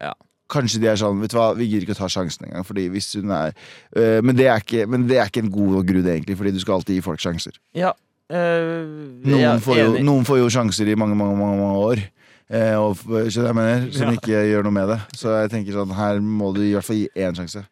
ja. 0.00 0.14
Kanskje 0.48 0.78
de 0.82 0.86
er 0.92 0.98
sånn, 1.00 1.18
vet 1.20 1.32
du 1.32 1.38
hva, 1.40 1.48
vi 1.58 1.66
gidder 1.66 1.82
ikke 1.88 1.96
å 1.96 2.02
ta 2.04 2.08
sjansen 2.12 2.46
engang. 2.46 2.64
Fordi 2.68 2.84
hvis 2.94 3.08
hun 3.18 3.32
er 3.34 3.54
øh, 3.96 4.20
men, 4.22 4.36
det 4.38 4.46
er 4.46 4.60
ikke, 4.62 4.84
men 4.86 5.06
det 5.08 5.18
er 5.18 5.26
ikke 5.30 5.42
en 5.42 5.50
god 5.50 5.72
nok 5.80 5.86
grunn, 5.88 6.06
egentlig, 6.12 6.36
fordi 6.38 6.52
du 6.54 6.60
skal 6.62 6.78
alltid 6.78 6.94
gi 7.00 7.02
folk 7.06 7.22
sjanser. 7.22 7.56
ja. 7.74 7.90
øh, 8.30 8.84
Noen, 9.26 9.42
er 9.56 9.58
får 9.62 9.80
jo, 9.80 9.88
noen 10.06 10.24
får 10.28 10.38
jo 10.44 10.48
sjanser 10.54 10.88
i 10.92 10.94
mange, 10.98 11.16
mange, 11.18 11.36
mange, 11.40 11.58
mange 11.62 11.78
år. 11.90 12.04
Eh, 12.46 12.74
og, 12.78 13.00
skjønner 13.02 13.48
jeg 13.50 13.58
mener? 13.58 13.86
Som 13.92 14.12
Ja. 14.12 14.18
ikke 14.20 14.42
gjør 14.52 14.62
noe 14.68 14.76
med 14.76 14.88
det. 14.94 15.00
Så 15.18 15.32
jeg 15.34 15.50
tenker 15.50 15.72
sånn, 15.80 15.94
her 15.98 16.20
må 16.22 16.52
du 16.54 16.60
i 16.62 16.72
hvert 16.76 16.86
fall 16.86 17.00
gi 17.00 17.08
én 17.18 17.34
sjanse. 17.34 17.64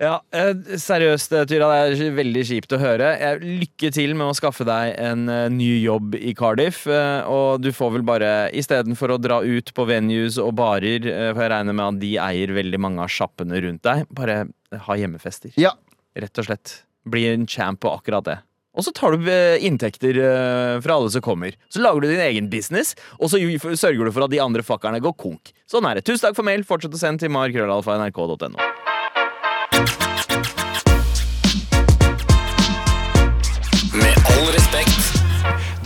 Ja, 0.00 0.14
eh, 0.32 0.54
Seriøst, 0.80 1.32
eh, 1.36 1.44
Tyra, 1.44 1.66
det 1.90 2.00
er 2.00 2.14
veldig 2.16 2.42
kjipt 2.48 2.72
å 2.72 2.78
høre. 2.80 3.10
Lykke 3.42 3.90
til 3.92 4.14
med 4.16 4.30
å 4.30 4.36
skaffe 4.36 4.64
deg 4.64 4.94
en 4.96 5.26
eh, 5.28 5.48
ny 5.52 5.82
jobb 5.82 6.14
i 6.16 6.32
Cardiff. 6.32 6.86
eh, 6.88 7.20
og 7.28 7.60
du 7.60 7.68
får 7.76 7.92
vel 7.98 8.06
bare, 8.08 8.30
istedenfor 8.56 9.12
å 9.12 9.20
dra 9.20 9.42
ut 9.44 9.74
på 9.76 9.84
venues 9.90 10.38
og 10.40 10.54
barer, 10.56 11.04
eh, 11.04 11.32
for 11.34 11.44
jeg 11.44 11.52
regner 11.52 11.76
med 11.76 11.84
at 11.86 12.00
de 12.00 12.14
eier 12.16 12.54
veldig 12.56 12.80
mange 12.80 13.04
av 13.04 13.12
sjappene 13.12 13.60
rundt 13.60 13.82
deg, 13.84 14.06
bare 14.16 14.46
ha 14.86 14.96
hjemmefester. 14.96 15.52
Ja. 15.60 15.74
Rett 16.16 16.40
og 16.40 16.48
slett. 16.48 16.78
Bli 17.04 17.26
en 17.34 17.44
champ 17.46 17.80
på 17.84 17.92
akkurat 17.92 18.24
det. 18.24 18.38
Og 18.72 18.86
så 18.86 18.94
tar 18.96 19.18
du 19.20 19.28
eh, 19.28 19.60
inntekter 19.68 20.16
eh, 20.16 20.80
fra 20.80 20.96
alle 20.96 21.10
som 21.12 21.20
kommer. 21.20 21.52
Så 21.68 21.82
lager 21.84 22.00
du 22.00 22.08
din 22.14 22.24
egen 22.24 22.48
business, 22.48 22.94
og 23.20 23.28
så 23.28 23.36
sørger 23.76 24.08
du 24.08 24.14
for 24.16 24.24
at 24.24 24.32
de 24.32 24.40
andre 24.40 24.64
fuckerne 24.64 25.02
går 25.04 25.12
konk. 25.20 25.52
Sånn 25.68 25.84
er 25.90 26.00
det. 26.00 26.06
Tusen 26.08 26.30
takk 26.30 26.40
for 26.40 26.48
mail. 26.48 26.64
Fortsett 26.64 26.96
å 26.96 27.02
sende 27.02 27.26
til 27.26 27.34
markrøllalfa.nrk.no. 27.36 28.56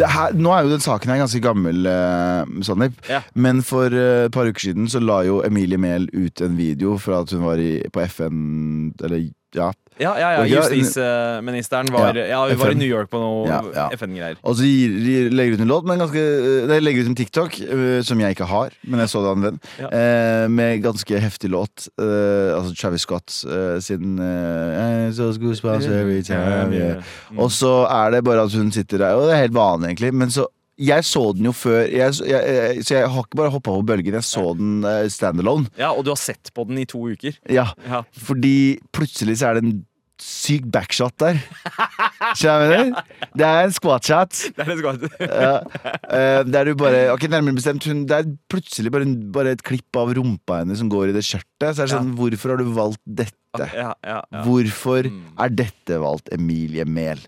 her, 0.02 0.35
nå 0.35 0.50
er 0.50 0.64
jo 0.66 0.72
den 0.74 0.83
saken 0.83 1.12
her 1.12 1.20
ganske 1.22 1.40
gammel, 1.44 1.87
uh, 1.87 2.62
Sandeep. 2.66 2.96
Ja. 3.11 3.22
Men 3.35 3.62
for 3.66 3.94
eh, 3.94 4.26
et 4.26 4.35
par 4.35 4.48
uker 4.50 4.68
siden 4.68 4.88
så 4.90 5.02
la 5.02 5.20
jo 5.26 5.40
Emilie 5.46 5.78
Mehl 5.78 6.09
ut 6.14 6.42
en 6.42 6.57
video 6.59 6.96
fra 6.98 7.22
at 7.22 7.35
hun 7.35 7.44
var 7.46 7.62
i, 7.62 7.78
på 7.92 8.02
FN 8.11 8.92
Eller 9.04 9.28
ja. 9.54 9.70
Ja, 10.00 10.12
ja, 10.18 10.30
ja. 10.42 10.44
Justisministeren 10.50 11.90
var, 11.94 12.16
Ja, 12.18 12.40
var 12.59 12.70
i 12.72 12.74
New 12.78 12.88
York 12.88 13.11
på 13.12 13.20
noe. 13.22 13.61
FN-greier. 13.94 14.37
Og 14.42 14.57
så 14.59 14.66
legger 14.66 15.54
ut 15.54 15.62
en 15.62 15.70
låt, 15.70 15.87
men 15.87 16.02
ganske 16.02 16.18
eh, 16.18 16.64
Nei, 16.70 16.80
legger 16.83 17.04
ut 17.07 17.12
en 17.12 17.18
TikTok, 17.18 17.59
eh, 17.62 18.00
som 18.07 18.18
jeg 18.22 18.35
ikke 18.37 18.48
har, 18.50 18.74
men 18.88 19.04
jeg 19.04 19.12
så 19.12 19.22
det 19.22 19.30
av 19.30 19.38
en 19.38 19.46
venn, 19.48 19.61
eh, 19.90 20.46
med 20.50 20.83
ganske 20.85 21.20
heftig 21.22 21.50
låt. 21.54 21.88
eh, 22.00 22.50
altså 22.57 22.74
Travis 22.74 23.07
Scott 23.07 23.37
eh, 23.46 23.78
sin 23.85 24.18
eh, 24.18 25.11
so 25.14 25.30
goosebumps 25.38 25.87
every 25.87 26.22
time, 26.22 26.72
yeah. 26.74 27.02
Mm. 27.30 27.38
Og 27.38 27.50
så 27.54 27.87
er 27.87 28.11
det 28.16 28.24
bare 28.24 28.42
at 28.48 28.52
hun 28.59 28.72
sitter 28.74 28.98
der, 28.98 29.14
og 29.14 29.28
det 29.28 29.37
er 29.37 29.44
helt 29.46 29.54
vanlig, 29.57 29.92
egentlig. 29.94 30.14
Men 30.14 30.30
så 30.35 30.46
jeg 30.79 31.05
så 31.07 31.23
den 31.37 31.47
jo 31.49 31.53
før, 31.55 31.85
jeg, 31.87 32.15
jeg, 32.27 32.83
så 32.85 32.95
jeg 32.99 33.09
har 33.15 33.25
ikke 33.27 33.39
bare 33.41 33.53
hoppa 33.55 33.71
på 33.77 33.87
bølgen. 33.87 34.15
Jeg 34.19 34.27
så 34.27 34.47
den 34.59 34.85
uh, 34.85 35.05
standalone. 35.13 35.69
Ja, 35.79 35.93
og 35.95 36.05
du 36.07 36.11
har 36.11 36.21
sett 36.21 36.51
på 36.55 36.65
den 36.69 36.79
i 36.83 36.87
to 36.91 36.99
uker. 37.15 37.37
Ja, 37.51 37.69
Ja. 37.87 38.03
fordi 38.19 38.79
plutselig 38.95 39.39
så 39.41 39.51
er 39.53 39.61
det 39.61 39.65
en 39.69 39.83
syk 40.25 40.67
backshot 40.71 41.15
der. 41.19 41.39
Skjønner 42.39 42.71
du? 42.71 43.01
Det 43.39 43.47
er 43.47 43.67
en 43.67 43.73
squat-shot. 43.75 44.39
Det 44.55 44.63
er 44.65 44.71
en 44.75 44.81
squat. 44.81 45.07
Ja. 45.45 45.55
uh, 46.07 46.41
der 46.47 46.69
du 46.71 46.75
bare 46.79 47.01
Ok, 47.13 47.27
nærmere 47.33 47.57
bestemt 47.59 47.85
hun, 47.91 48.05
Det 48.09 48.17
er 48.21 48.29
plutselig 48.51 48.93
bare, 48.95 49.07
en, 49.09 49.17
bare 49.35 49.55
et 49.57 49.63
klipp 49.67 49.99
av 49.99 50.13
rumpa 50.17 50.61
hennes 50.63 50.79
som 50.81 50.91
går 50.93 51.11
i 51.11 51.17
det 51.17 51.25
skjørtet. 51.27 51.71
Så 51.75 51.85
er 51.85 51.91
det 51.91 51.95
sånn, 51.97 52.13
Hvorfor 52.19 52.55
har 52.55 52.63
du 52.63 52.71
valgt 52.77 53.03
dette? 53.07 53.41
Ja, 53.75 53.93
ja, 54.03 54.21
ja. 54.35 54.41
Hvorfor 54.47 55.07
Mm. 55.11 55.21
er 55.39 55.53
dette 55.55 55.99
valgt 56.03 56.31
Emilie 56.35 56.83
Mehl? 56.87 57.21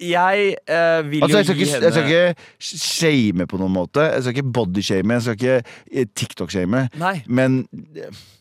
Jeg 0.00 0.54
eh, 0.72 1.02
vil 1.04 1.24
Altså, 1.26 1.42
jo 1.52 1.56
gi 1.58 1.66
henne 1.68 1.84
jeg 1.84 1.92
skal 1.92 2.06
ikke 2.08 2.36
shame 2.64 3.44
på 3.50 3.58
noen 3.60 3.74
måte. 3.74 4.06
Jeg 4.08 4.24
skal 4.24 4.36
ikke 4.38 4.52
bodyshame. 4.56 5.18
Jeg 5.18 5.24
skal 5.26 5.36
ikke 5.36 5.56
eh, 5.92 6.06
TikTok-shame. 6.16 6.80
Men 7.28 7.58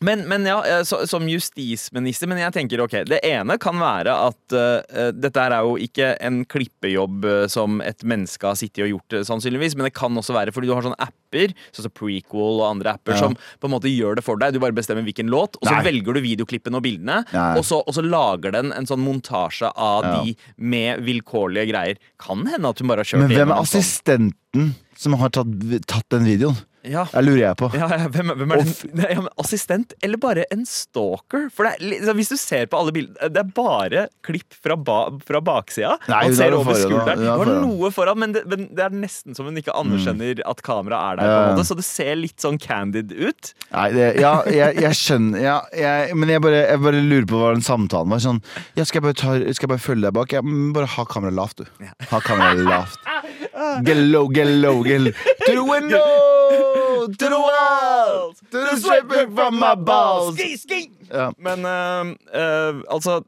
men, 0.05 0.23
men 0.31 0.47
ja, 0.47 0.57
eh, 0.63 0.83
så, 0.87 1.01
som 1.09 1.25
justisminister 1.27 2.29
Men 2.31 2.39
jeg 2.39 2.53
tenker 2.55 2.83
ok, 2.85 2.95
det 3.09 3.19
ene 3.27 3.57
kan 3.61 3.77
være 3.81 4.13
at 4.29 4.55
uh, 4.55 5.09
dette 5.15 5.41
her 5.41 5.53
er 5.57 5.65
jo 5.67 5.75
ikke 5.81 6.13
en 6.23 6.41
klippejobb 6.49 7.25
som 7.51 7.79
et 7.83 8.03
menneske 8.07 8.45
har 8.47 8.57
sittet 8.59 8.85
og 8.85 8.91
gjort, 8.93 9.15
sannsynligvis, 9.27 9.75
men 9.77 9.87
det 9.87 9.93
kan 9.97 10.15
også 10.17 10.35
være 10.35 10.53
fordi 10.55 10.69
du 10.69 10.73
har 10.75 10.85
sånne 10.85 10.99
apper, 11.03 11.53
sånn 11.75 11.87
som 11.87 11.93
Prequel 11.95 12.59
og 12.61 12.65
andre 12.67 12.93
apper, 12.95 13.15
Ja. 13.15 13.21
som 13.25 13.35
på 13.35 13.67
en 13.69 13.73
måte 13.75 13.91
gjør 13.91 14.19
det 14.19 14.25
for 14.25 14.39
deg. 14.41 14.53
Du 14.55 14.61
bare 14.63 14.75
bestemmer 14.75 15.05
hvilken 15.07 15.29
låt, 15.31 15.57
og 15.59 15.67
så 15.67 15.77
Nei. 15.77 15.83
velger 15.89 16.17
du 16.17 16.21
videoklippene 16.23 16.79
og 16.79 16.85
bildene, 16.85 17.19
og 17.57 17.63
så, 17.67 17.81
og 17.81 17.95
så 17.97 18.03
lager 18.05 18.55
den 18.55 18.71
en 18.75 18.87
sånn 18.89 19.03
montasje 19.03 19.71
av 19.71 20.05
Ja. 20.05 20.13
de 20.23 20.35
med 20.57 21.03
vilkårlige 21.25 21.71
greier. 21.71 21.97
Kan 22.19 22.45
hende 22.47 22.69
at 22.69 22.79
hun 22.79 22.87
bare 22.87 22.99
har 22.99 23.05
kjørt 23.05 23.21
Men 23.21 23.35
hvem 23.35 23.51
er 23.51 23.55
sånn. 23.55 23.63
assistenten 23.65 24.75
som 24.95 25.13
har 25.19 25.29
tatt, 25.29 25.47
tatt 25.87 26.09
den 26.09 26.25
videoen? 26.25 26.55
Ja. 26.89 27.05
Det 27.11 27.23
lurer 27.25 27.41
jeg 27.41 27.57
på. 27.59 27.69
Ja, 27.75 27.87
ja, 27.91 28.07
hvem, 28.11 28.31
hvem 28.39 28.53
er 28.55 28.61
den? 28.63 29.27
assistent, 29.41 29.93
eller 30.05 30.19
bare 30.21 30.45
en 30.53 30.65
stalker? 30.69 31.47
For 31.53 31.67
det 31.67 31.99
er, 31.99 32.13
Hvis 32.17 32.31
du 32.31 32.37
ser 32.39 32.67
på 32.71 32.79
alle 32.79 32.93
bildene, 32.95 33.29
det 33.33 33.41
er 33.41 33.49
bare 33.55 34.05
klipp 34.25 34.55
fra, 34.63 34.77
ba, 34.77 34.97
fra 35.25 35.41
baksida. 35.45 35.95
Nei, 36.11 36.21
Man 36.29 36.37
ser 36.37 36.55
over 36.57 36.77
skulderen. 36.79 37.23
Det 37.23 37.37
var 37.41 37.51
noe 37.63 37.91
foran, 37.95 38.19
men 38.21 38.35
det, 38.35 38.45
men 38.51 38.67
det 38.75 38.85
er 38.87 38.95
nesten 38.95 39.37
som 39.37 39.49
hun 39.49 39.59
ikke 39.61 39.75
anerkjenner 39.75 40.41
at 40.45 40.63
kameraet 40.65 41.15
er 41.15 41.21
der. 41.21 41.31
på 41.31 41.41
en 41.41 41.55
måte 41.55 41.67
Så 41.69 41.77
det 41.79 41.87
ser 41.87 42.13
litt 42.19 42.41
sånn 42.43 42.59
candid 42.61 43.13
ut. 43.15 43.53
Nei, 43.71 43.87
det, 43.95 44.09
ja, 44.21 44.35
jeg, 44.51 44.77
jeg 44.85 44.99
skjønner 44.99 45.41
ja, 45.41 45.55
jeg, 45.75 46.15
Men 46.17 46.31
jeg 46.31 46.43
bare, 46.43 46.61
jeg 46.69 46.81
bare 46.83 47.01
lurer 47.03 47.27
på 47.29 47.41
hva 47.41 47.53
den 47.55 47.65
samtalen 47.65 48.13
var. 48.13 48.23
Sånn, 48.23 48.41
skal, 48.77 48.99
jeg 48.99 49.07
bare 49.09 49.19
ta, 49.19 49.35
skal 49.55 49.67
jeg 49.67 49.73
bare 49.75 49.85
følge 49.85 50.07
deg 50.07 50.17
bak? 50.17 50.37
Bare 50.75 50.91
ha 50.95 51.07
kameraet 51.09 51.39
lavt, 51.39 51.63
du. 51.63 51.87
Ha 52.11 52.23
kameraet 52.25 52.65
lavt. 52.65 52.99
Gello, 53.85 54.27
get 54.33 54.47
low. 54.47 54.83
To 54.83 55.53
the 55.53 55.63
window! 55.63 56.03
To 57.07 57.29
the 57.29 57.39
wall! 57.39 58.33
To 58.51 58.57
the 58.65 58.75
stripping 58.81 59.35
from 59.35 59.59
my 59.59 59.75
balls! 59.75 60.35
Ski, 60.35 60.57
ski! 60.57 60.81
Ja. 61.11 61.29
Men 61.37 61.63
eh, 61.65 62.15
eh, 62.35 62.81
altså 62.91 63.21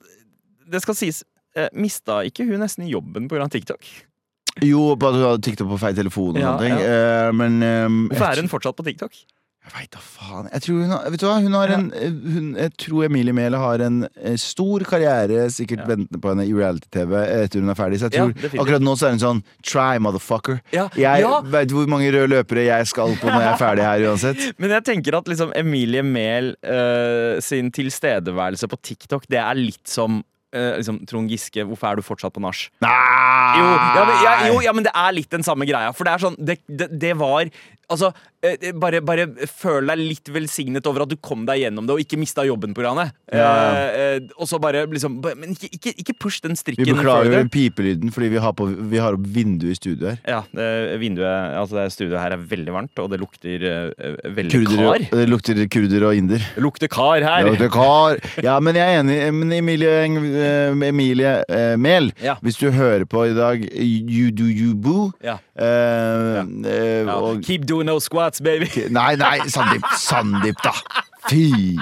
Det 0.67 0.81
skal 0.83 0.97
sies, 0.99 1.21
uh, 1.55 1.69
mista 1.77 2.19
ikke 2.27 2.43
hun 2.49 2.59
nesten 2.59 2.87
jobben 2.91 3.29
pga. 3.31 3.47
TikTok? 3.53 3.85
Jo, 4.65 4.95
på 4.99 5.07
at 5.11 5.15
hun 5.15 5.23
hadde 5.23 5.43
TikTok 5.45 5.69
på 5.69 5.77
feil 5.79 5.95
telefon 5.95 6.35
og 6.35 6.41
Ja, 6.41 6.55
sånne 6.55 6.65
ting. 6.65 6.79
ja. 6.81 7.01
Eh, 7.27 7.31
men 7.37 7.59
um, 7.63 7.97
Hvorfor 8.11 8.31
er 8.33 8.41
hun 8.41 8.49
fortsatt 8.51 8.75
på 8.79 8.87
TikTok? 8.89 9.13
Jeg 9.67 9.73
veit 9.75 9.89
da 9.91 9.99
faen. 9.99 10.45
Jeg 10.53 10.63
tror 10.63 10.77
hun 10.79 10.91
har, 10.93 11.07
vet 11.11 11.19
du 11.19 11.25
hva? 11.27 11.33
Hun 11.43 11.55
har 11.57 11.71
en, 11.75 11.87
hun, 11.91 12.45
jeg 12.55 12.71
tror 12.79 13.03
Emilie 13.09 13.33
Mehl 13.35 13.57
har 13.59 13.81
en 13.83 13.97
eh, 14.15 14.37
stor 14.39 14.85
karriere 14.87 15.49
sikkert 15.51 15.81
Ja. 15.83 15.87
ventende 15.89 16.21
på 16.23 16.31
henne 16.31 16.45
i 16.47 16.53
reality-TV 16.55 17.15
etter 17.43 17.59
hun 17.65 17.73
er 17.73 17.75
ferdig. 17.75 17.99
Så 17.99 18.07
jeg 18.07 18.15
Ja, 18.15 18.23
tror 18.23 18.31
definitivt. 18.37 18.61
akkurat 18.63 18.85
nå 18.87 18.93
så 18.95 19.09
er 19.09 19.17
hun 19.17 19.23
sånn 19.25 19.41
Try, 19.67 19.97
motherfucker. 19.99 20.61
Ja, 20.71 20.87
Jeg 20.95 21.25
ja. 21.25 21.41
vet 21.43 21.75
hvor 21.75 21.85
mange 21.91 22.07
røde 22.15 22.31
løpere 22.31 22.63
jeg 22.69 22.87
skal 22.87 23.17
på 23.19 23.27
når 23.27 23.43
jeg 23.43 23.51
er 23.51 23.59
ferdig 23.59 23.83
her 23.89 24.07
uansett. 24.07 24.47
Men 24.63 24.69
jeg 24.77 24.83
tenker 24.87 25.17
at 25.19 25.27
liksom 25.27 25.51
Emilie 25.59 26.01
Mehl 26.07 26.53
eh, 26.63 27.41
sin 27.43 27.67
tilstedeværelse 27.75 28.71
på 28.71 28.79
TikTok, 28.81 29.27
det 29.27 29.43
er 29.43 29.53
litt 29.59 29.83
som 29.91 30.21
eh, 30.55 30.77
liksom, 30.79 31.01
Trond 31.11 31.27
Giske, 31.29 31.67
hvorfor 31.67 31.91
er 31.91 31.99
du 31.99 32.07
fortsatt 32.07 32.31
på 32.33 32.39
nach? 32.41 32.69
Nei! 32.81 32.95
Jo 33.57 33.63
ja, 33.67 34.03
men, 34.05 34.15
ja, 34.23 34.31
jo, 34.51 34.55
ja, 34.63 34.71
men 34.75 34.83
det 34.87 34.91
er 34.95 35.13
litt 35.15 35.29
den 35.31 35.43
samme 35.43 35.65
greia. 35.67 35.91
For 35.95 36.03
det 36.07 36.13
er 36.15 36.23
sånn 36.23 36.35
Det, 36.39 36.57
det, 36.67 36.87
det 36.99 37.13
var 37.19 37.47
Altså, 37.89 38.09
eh, 38.43 38.73
bare, 38.75 38.99
bare 38.99 39.25
føl 39.47 39.87
deg 39.87 39.99
litt 40.01 40.27
velsignet 40.35 40.83
over 40.89 41.05
at 41.05 41.11
du 41.13 41.15
kom 41.23 41.45
deg 41.47 41.61
gjennom 41.61 41.85
det 41.87 41.93
og 41.95 42.01
ikke 42.03 42.17
mista 42.19 42.43
jobben 42.43 42.73
pga. 42.75 42.89
det. 42.97 43.05
Ja. 43.31 43.45
Eh, 43.47 43.99
eh, 44.17 44.25
og 44.35 44.47
så 44.49 44.59
bare 44.59 44.81
liksom 44.91 45.21
Men 45.23 45.53
ikke, 45.55 45.69
ikke, 45.71 45.93
ikke 46.03 46.15
push 46.19 46.41
den 46.43 46.55
strikken. 46.59 46.83
Vi 46.83 46.91
beklager 46.97 47.31
further. 47.31 47.47
pipelyden 47.53 48.11
fordi 48.11 48.27
vi 48.33 48.41
har, 48.43 48.51
på, 48.59 48.67
vi 48.91 48.99
har 48.99 49.15
opp 49.15 49.23
vinduet 49.37 49.71
i 49.71 49.77
studio 49.79 50.09
her. 50.11 50.19
Ja, 50.27 50.41
det, 50.51 50.67
vinduet 50.99 51.55
Altså, 51.61 51.77
det 51.79 51.85
studioet 51.95 52.19
her 52.25 52.35
er 52.35 52.43
veldig 52.51 52.75
varmt, 52.75 52.99
og 52.99 53.07
det 53.15 53.21
lukter 53.23 53.63
eh, 53.71 54.19
veldig 54.35 54.51
Kurder, 54.57 54.83
kar. 54.83 55.07
det 55.21 55.29
lukter 55.31 55.63
kurder 55.77 56.07
og 56.09 56.19
inder. 56.19 56.43
Det 56.57 56.63
lukter 56.67 56.91
kar 56.91 57.23
her. 57.23 57.47
Det 57.47 57.55
lukter 57.55 57.71
kar. 57.71 58.19
Ja, 58.43 58.57
men 58.59 58.75
jeg 58.75 58.83
er 58.97 58.99
enig. 59.05 59.17
Men 59.39 59.55
Emilie, 59.61 59.95
eh, 60.03 60.75
Emilie 60.91 61.33
eh, 61.47 61.77
Mehl, 61.79 62.11
Ja. 62.23 62.35
hvis 62.43 62.59
du 62.59 62.67
hører 62.75 63.07
på 63.07 63.23
i 63.31 63.33
dag 63.37 63.63
You 63.77 64.27
do 64.35 64.43
you 64.51 64.75
boo. 64.75 65.13
Ja. 65.23 65.39
Eh, 65.55 66.43
eh, 66.43 67.05
Ja. 67.07 67.15
og 67.21 67.43
Keep 67.47 67.63
doing 67.67 67.76
those 67.85 68.05
squats, 68.05 68.41
baby. 68.41 68.69
Nei, 68.89 69.15
nei, 69.15 69.39
Sandeep, 69.47 69.85
Sandeep, 69.97 70.57
da! 70.63 70.73
Fy! 71.29 71.77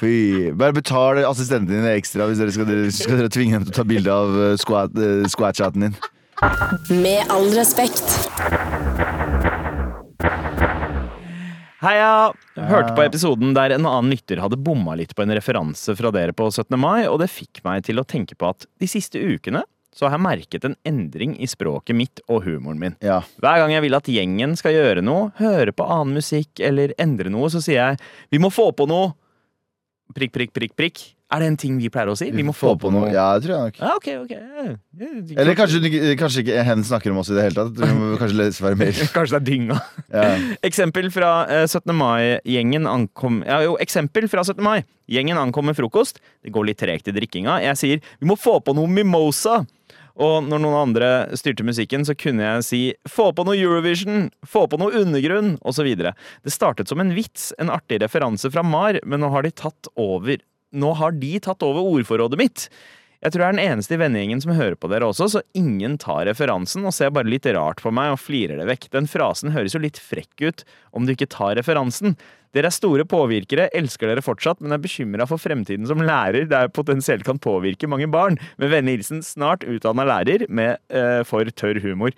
Fy. 0.00 0.50
Bare 0.56 0.72
betal 0.72 1.20
assistenten 1.28 1.70
din 1.70 1.86
ekstra 1.92 2.26
hvis 2.26 2.40
dere 2.40 2.54
skal, 2.54 2.70
skal 2.96 3.20
dere 3.20 3.32
tvinge 3.32 3.58
dem 3.58 3.66
til 3.68 3.74
å 3.74 3.76
ta 3.76 3.84
bilde 3.86 4.14
av 4.14 4.38
eh, 4.40 4.54
squat, 4.60 4.96
uh, 4.96 5.22
squat-chaten 5.30 5.86
din. 5.86 5.98
Med 7.02 7.28
all 7.30 7.52
respekt. 7.54 8.08
Heia! 11.82 12.32
Hørte 12.54 12.94
på 12.94 13.02
episoden 13.02 13.54
der 13.56 13.74
en 13.74 13.86
annen 13.90 14.12
lytter 14.14 14.38
hadde 14.42 14.58
bomma 14.60 14.94
litt 14.98 15.14
på 15.18 15.24
en 15.24 15.34
referanse 15.34 15.94
fra 15.98 16.12
dere 16.14 16.34
på 16.36 16.46
17. 16.50 16.76
mai, 16.78 17.08
og 17.10 17.18
det 17.22 17.30
fikk 17.32 17.62
meg 17.66 17.84
til 17.88 17.98
å 17.98 18.06
tenke 18.06 18.36
på 18.38 18.52
at 18.52 18.66
de 18.80 18.88
siste 18.90 19.18
ukene 19.18 19.64
så 19.92 20.06
har 20.08 20.16
jeg 20.16 20.24
merket 20.24 20.64
en 20.64 20.76
endring 20.88 21.34
i 21.36 21.48
språket 21.50 21.96
mitt 21.96 22.22
og 22.28 22.46
humoren 22.46 22.80
min. 22.80 22.94
Ja. 23.04 23.20
Hver 23.42 23.60
gang 23.62 23.74
jeg 23.74 23.84
vil 23.84 23.98
at 23.98 24.08
gjengen 24.08 24.56
skal 24.56 24.76
gjøre 24.76 25.04
noe, 25.04 25.30
høre 25.40 25.74
på 25.76 25.84
annen 25.84 26.16
musikk 26.20 26.62
eller 26.64 26.94
endre 27.02 27.32
noe, 27.32 27.50
så 27.52 27.60
sier 27.64 27.80
jeg 27.82 28.00
vi 28.32 28.40
må 28.42 28.52
få 28.52 28.70
på 28.76 28.88
noe. 28.88 29.12
Prikk, 30.16 30.32
prikk, 30.34 30.52
prikk, 30.56 30.76
prikk. 30.76 31.04
Er 31.32 31.40
det 31.40 31.46
en 31.48 31.56
ting 31.56 31.78
vi 31.80 31.88
pleier 31.88 32.10
å 32.12 32.16
si? 32.18 32.26
Vi 32.34 32.44
må 32.44 32.52
få 32.52 32.74
på 32.76 32.90
noe. 32.92 33.08
Ja, 33.08 33.30
det 33.40 33.46
tror 33.46 33.54
jeg 33.54 33.70
nok. 33.70 33.78
Ja, 33.80 33.92
ok, 33.96 34.08
ok. 34.20 34.32
Ja. 34.36 35.36
Eller 35.40 35.56
kanskje, 35.56 35.80
kanskje 36.20 36.42
ikke 36.44 36.64
hen 36.68 36.84
snakker 36.84 37.14
om 37.14 37.22
oss 37.22 37.30
i 37.32 37.36
det 37.38 37.46
hele 37.46 37.56
tatt. 37.56 37.72
Du 37.78 37.94
må 37.96 38.10
kanskje 38.20 38.36
lese 38.36 38.64
være 38.64 38.76
mer. 38.82 38.92
Kanskje 39.16 39.38
det 39.38 39.40
er 39.40 39.46
dynga. 39.46 39.78
Ja. 40.12 40.26
Eksempel 40.68 41.08
fra 41.14 41.30
eh, 41.48 41.64
17. 41.64 41.88
mai-gjengen 41.96 42.88
ankom 42.90 43.40
Ja, 43.48 43.62
jo, 43.64 43.78
eksempel 43.80 44.28
fra 44.28 44.44
17. 44.44 44.60
mai. 44.64 44.82
Gjengen 45.08 45.40
ankom 45.40 45.70
med 45.70 45.78
frokost. 45.78 46.20
Det 46.44 46.52
går 46.52 46.68
litt 46.68 46.82
tregt 46.84 47.08
i 47.08 47.16
drikkinga. 47.16 47.62
Jeg 47.64 47.80
sier 47.80 48.04
'vi 48.04 48.28
må 48.28 48.36
få 48.36 48.58
på 48.60 48.76
noe 48.76 48.92
mimosa'. 48.92 49.62
Og 50.20 50.44
når 50.44 50.60
noen 50.60 50.78
andre 50.78 51.10
styrte 51.38 51.64
musikken, 51.64 52.04
så 52.04 52.16
kunne 52.18 52.44
jeg 52.44 52.64
si 52.64 52.82
'få 53.08 53.32
på 53.32 53.44
noe 53.44 53.56
Eurovision', 53.56 54.30
'få 54.44 54.68
på 54.68 54.78
noe 54.78 54.92
undergrunn', 54.92 55.58
osv. 55.62 55.96
Det 55.96 56.52
startet 56.52 56.88
som 56.88 57.00
en 57.00 57.14
vits, 57.14 57.52
en 57.58 57.70
artig 57.70 58.00
referanse 58.00 58.50
fra 58.50 58.62
Mar, 58.62 59.00
men 59.04 59.20
nå 59.20 59.30
har 59.30 59.42
de 59.42 59.50
tatt 59.50 59.88
over 59.96 60.38
Nå 60.74 60.94
har 60.96 61.12
de 61.12 61.38
tatt 61.38 61.62
over 61.62 61.84
ordforrådet 61.84 62.38
mitt. 62.38 62.68
Jeg 63.22 63.32
tror 63.32 63.42
jeg 63.42 63.48
er 63.52 63.56
den 63.58 63.70
eneste 63.70 63.94
i 63.94 64.00
vennegjengen 64.00 64.40
som 64.42 64.54
hører 64.56 64.74
på 64.74 64.88
dere 64.88 65.04
også, 65.04 65.28
så 65.30 65.42
ingen 65.54 65.98
tar 66.00 66.24
referansen 66.26 66.82
og 66.88 66.94
ser 66.96 67.12
bare 67.14 67.28
litt 67.28 67.44
rart 67.44 67.82
på 67.84 67.92
meg 67.94 68.14
og 68.16 68.18
flirer 68.18 68.56
det 68.56 68.66
vekk. 68.66 68.88
Den 68.90 69.06
frasen 69.06 69.52
høres 69.54 69.76
jo 69.76 69.82
litt 69.84 70.00
frekk 70.00 70.42
ut 70.42 70.64
om 70.90 71.04
du 71.06 71.12
ikke 71.12 71.30
tar 71.30 71.54
referansen. 71.54 72.16
Dere 72.52 72.68
er 72.68 72.74
store 72.76 73.04
påvirkere, 73.08 73.70
elsker 73.72 74.10
dere 74.12 74.22
fortsatt, 74.24 74.60
men 74.60 74.74
er 74.76 74.82
bekymra 74.82 75.24
for 75.30 75.40
fremtiden 75.40 75.86
som 75.88 76.02
lærer 76.04 76.44
der 76.50 76.68
potensielt 76.68 77.24
kan 77.24 77.40
påvirke 77.40 77.88
mange 77.88 78.08
barn. 78.12 78.36
Med 78.60 78.72
vennlig 78.74 78.98
hilsen 79.00 79.22
snart 79.24 79.64
utdanna 79.64 80.04
lærer 80.08 80.44
med 80.52 80.76
uh, 80.92 81.22
for 81.28 81.48
tørr 81.56 81.80
humor. 81.80 82.12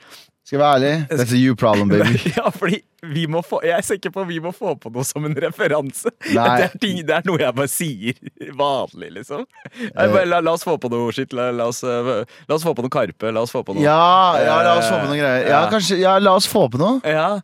Skal 0.45 0.59
jeg 0.59 0.61
være 0.61 0.75
ærlig? 0.77 1.07
That's 1.09 1.33
a 1.33 1.39
you 1.41 1.55
problem, 1.57 1.89
baby. 1.89 2.19
Ja, 2.37 2.51
fordi 2.53 2.83
vi 3.15 3.23
må 3.33 3.41
få 3.45 3.63
Jeg 3.65 3.79
er 3.79 3.85
sikker 3.87 4.11
på 4.13 4.21
at 4.25 4.29
vi 4.29 4.37
må 4.45 4.51
få 4.53 4.75
på 4.77 4.91
noe 4.93 5.05
som 5.09 5.25
en 5.25 5.33
referanse. 5.41 6.11
Nei. 6.37 6.45
Det 6.61 6.67
er, 6.67 6.75
ting, 6.83 6.99
det 7.09 7.15
er 7.17 7.25
noe 7.25 7.41
jeg 7.41 7.57
bare 7.57 7.71
sier 7.73 8.19
vanlig, 8.61 9.09
liksom. 9.21 9.47
Jeg 9.81 9.95
bare, 10.13 10.27
la, 10.29 10.43
la 10.45 10.53
oss 10.59 10.67
få 10.69 10.77
på 10.83 10.91
noe 10.93 11.15
shit. 11.17 11.33
La, 11.33 11.49
la, 11.55 11.71
oss, 11.73 11.81
eh, 11.89 12.11
la 12.51 12.59
oss 12.59 12.67
få 12.67 12.75
på 12.77 12.85
noe 12.85 12.93
Karpe. 12.93 13.33
La 13.33 13.47
oss 13.47 13.55
få 13.57 13.63
på 13.65 13.79
noe 13.79 13.87
Ja, 13.87 14.37
ja, 14.45 14.59
la 14.69 14.75
oss 14.83 14.91
få 14.93 14.99
på 15.01 15.09
noe 15.15 15.17
greier. 15.23 15.47
Ja, 15.49 15.63
Ja. 15.63 15.71
kanskje, 15.73 16.01
ja, 16.03 16.19
la 16.21 16.37
oss 16.37 16.51
få 16.51 16.67
på 16.75 16.81
noe. 16.83 16.99
Ja, 17.09 17.39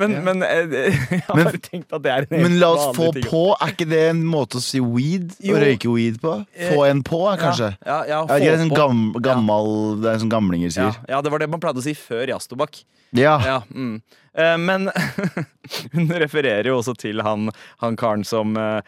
men, 0.00 0.14
men 0.24 0.42
eh, 0.46 0.76
jeg 1.12 1.24
har 1.26 1.36
bare 1.36 1.60
tenkt 1.60 1.92
at 1.92 2.04
det 2.04 2.12
er 2.12 2.24
en 2.24 2.44
Men 2.46 2.56
la 2.62 2.70
oss 2.72 2.96
få 2.96 3.10
ting. 3.12 3.26
på, 3.28 3.42
er 3.58 3.74
ikke 3.74 3.88
det 3.90 4.00
en 4.12 4.22
måte 4.24 4.60
å 4.60 4.64
si 4.64 4.80
weed? 4.80 5.34
Jo. 5.44 5.58
Å 5.58 5.62
røyke 5.66 5.92
weed 5.92 6.16
på? 6.22 6.38
Få 6.72 6.86
en 6.88 7.02
på, 7.06 7.20
kanskje? 7.40 7.74
Ja, 7.84 7.98
ja, 8.08 8.22
ja, 8.22 8.22
Ja, 8.24 8.40
det, 8.40 8.54
er 8.54 8.62
sånn 8.64 8.72
gam, 8.76 9.04
gammal, 9.24 9.70
det 10.00 10.14
er 10.14 10.24
sånn 10.24 10.32
gamlinger 10.32 10.72
sier. 10.72 10.96
ja, 11.10 11.20
det 11.24 11.32
var 11.34 11.44
det 11.44 11.50
man 11.52 11.62
pleide 11.62 11.82
å 11.82 11.84
si 11.84 11.94
før 11.98 12.32
jazztobakk. 12.32 12.82
Ja. 13.12 13.36
Ja, 13.44 13.58
mm. 13.68 14.00
Eh, 14.32 14.56
men 14.56 14.88
hun 15.92 16.08
refererer 16.24 16.70
jo 16.70 16.78
også 16.80 16.96
til 16.96 17.20
han, 17.24 17.52
han 17.84 18.00
karen 18.00 18.24
som 18.24 18.56
uh, 18.56 18.80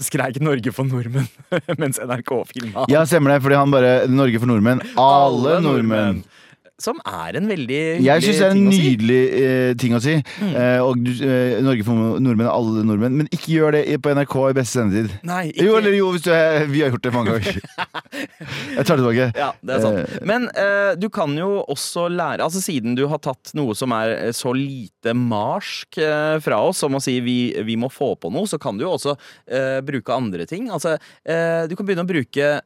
skreik 0.00 0.38
'Norge 0.40 0.72
for 0.72 0.88
nordmenn' 0.88 1.28
mens 1.82 2.00
NRK 2.00 2.32
filma. 2.54 2.86
ja, 2.88 3.04
stemmer 3.04 3.34
det. 3.34 3.42
Fordi 3.44 3.60
han 3.60 3.74
bare 3.74 3.92
Norge 4.08 4.40
for 4.40 4.48
nordmenn. 4.50 4.82
Alle 4.96 5.58
nordmenn. 5.64 6.22
Som 6.78 7.00
er 7.02 7.34
en 7.40 7.48
veldig 7.50 7.78
Jeg 8.06 8.22
syns 8.22 8.38
det 8.38 8.46
er 8.46 8.52
en 8.54 8.68
nydelig 8.70 9.18
si. 9.18 9.38
Mm. 9.38 9.48
eh, 9.48 9.70
ting 9.82 9.94
å 9.96 10.00
si. 10.02 10.12
Eh, 10.46 10.78
og 10.84 11.08
eh, 11.10 11.56
Norge 11.66 11.86
for 11.86 12.20
nordmenn, 12.22 12.46
alle 12.46 12.84
nordmenn. 12.86 13.16
Men 13.18 13.30
ikke 13.34 13.50
gjør 13.56 13.74
det 13.74 13.82
på 14.04 14.12
NRK 14.14 14.36
i 14.44 14.54
beste 14.60 14.78
sendetid. 14.78 15.16
Nei, 15.26 15.40
ikke 15.50 15.66
Jo, 15.66 15.74
eller 15.80 15.96
jo, 15.96 16.12
hvis 16.14 16.26
du 16.28 16.30
er, 16.36 16.68
vi 16.70 16.84
har 16.84 16.94
gjort 16.94 17.08
det 17.08 17.14
mange 17.16 17.34
ganger. 17.34 17.58
Jeg 18.78 18.86
tar 18.86 18.94
det 18.94 19.02
tilbake. 19.02 19.26
Ja, 19.34 19.50
det 19.58 19.74
er 19.74 19.84
sant. 19.88 20.14
Men 20.30 20.46
eh, 20.54 20.92
du 21.02 21.08
kan 21.12 21.34
jo 21.38 21.50
også 21.66 22.06
lære 22.12 22.46
Altså 22.46 22.62
Siden 22.62 22.94
du 22.98 23.04
har 23.10 23.20
tatt 23.24 23.50
noe 23.58 23.74
som 23.78 23.92
er 23.96 24.14
eh, 24.14 24.32
så 24.36 24.54
lite 24.54 25.14
marsk 25.18 25.98
eh, 25.98 26.38
fra 26.44 26.62
oss, 26.68 26.78
som 26.84 26.94
å 26.94 27.02
si 27.02 27.18
vi, 27.24 27.38
vi 27.66 27.74
må 27.80 27.90
få 27.90 28.14
på 28.22 28.30
noe, 28.32 28.46
så 28.46 28.60
kan 28.62 28.78
du 28.78 28.86
jo 28.86 28.94
også 28.94 29.16
eh, 29.50 29.78
bruke 29.82 30.14
andre 30.14 30.46
ting. 30.48 30.70
Altså, 30.70 30.94
eh, 31.26 31.66
du 31.66 31.74
kan 31.74 31.88
begynne 31.88 32.06
å 32.06 32.08
bruke 32.08 32.46
eh, 32.46 32.60
eh, 32.62 32.64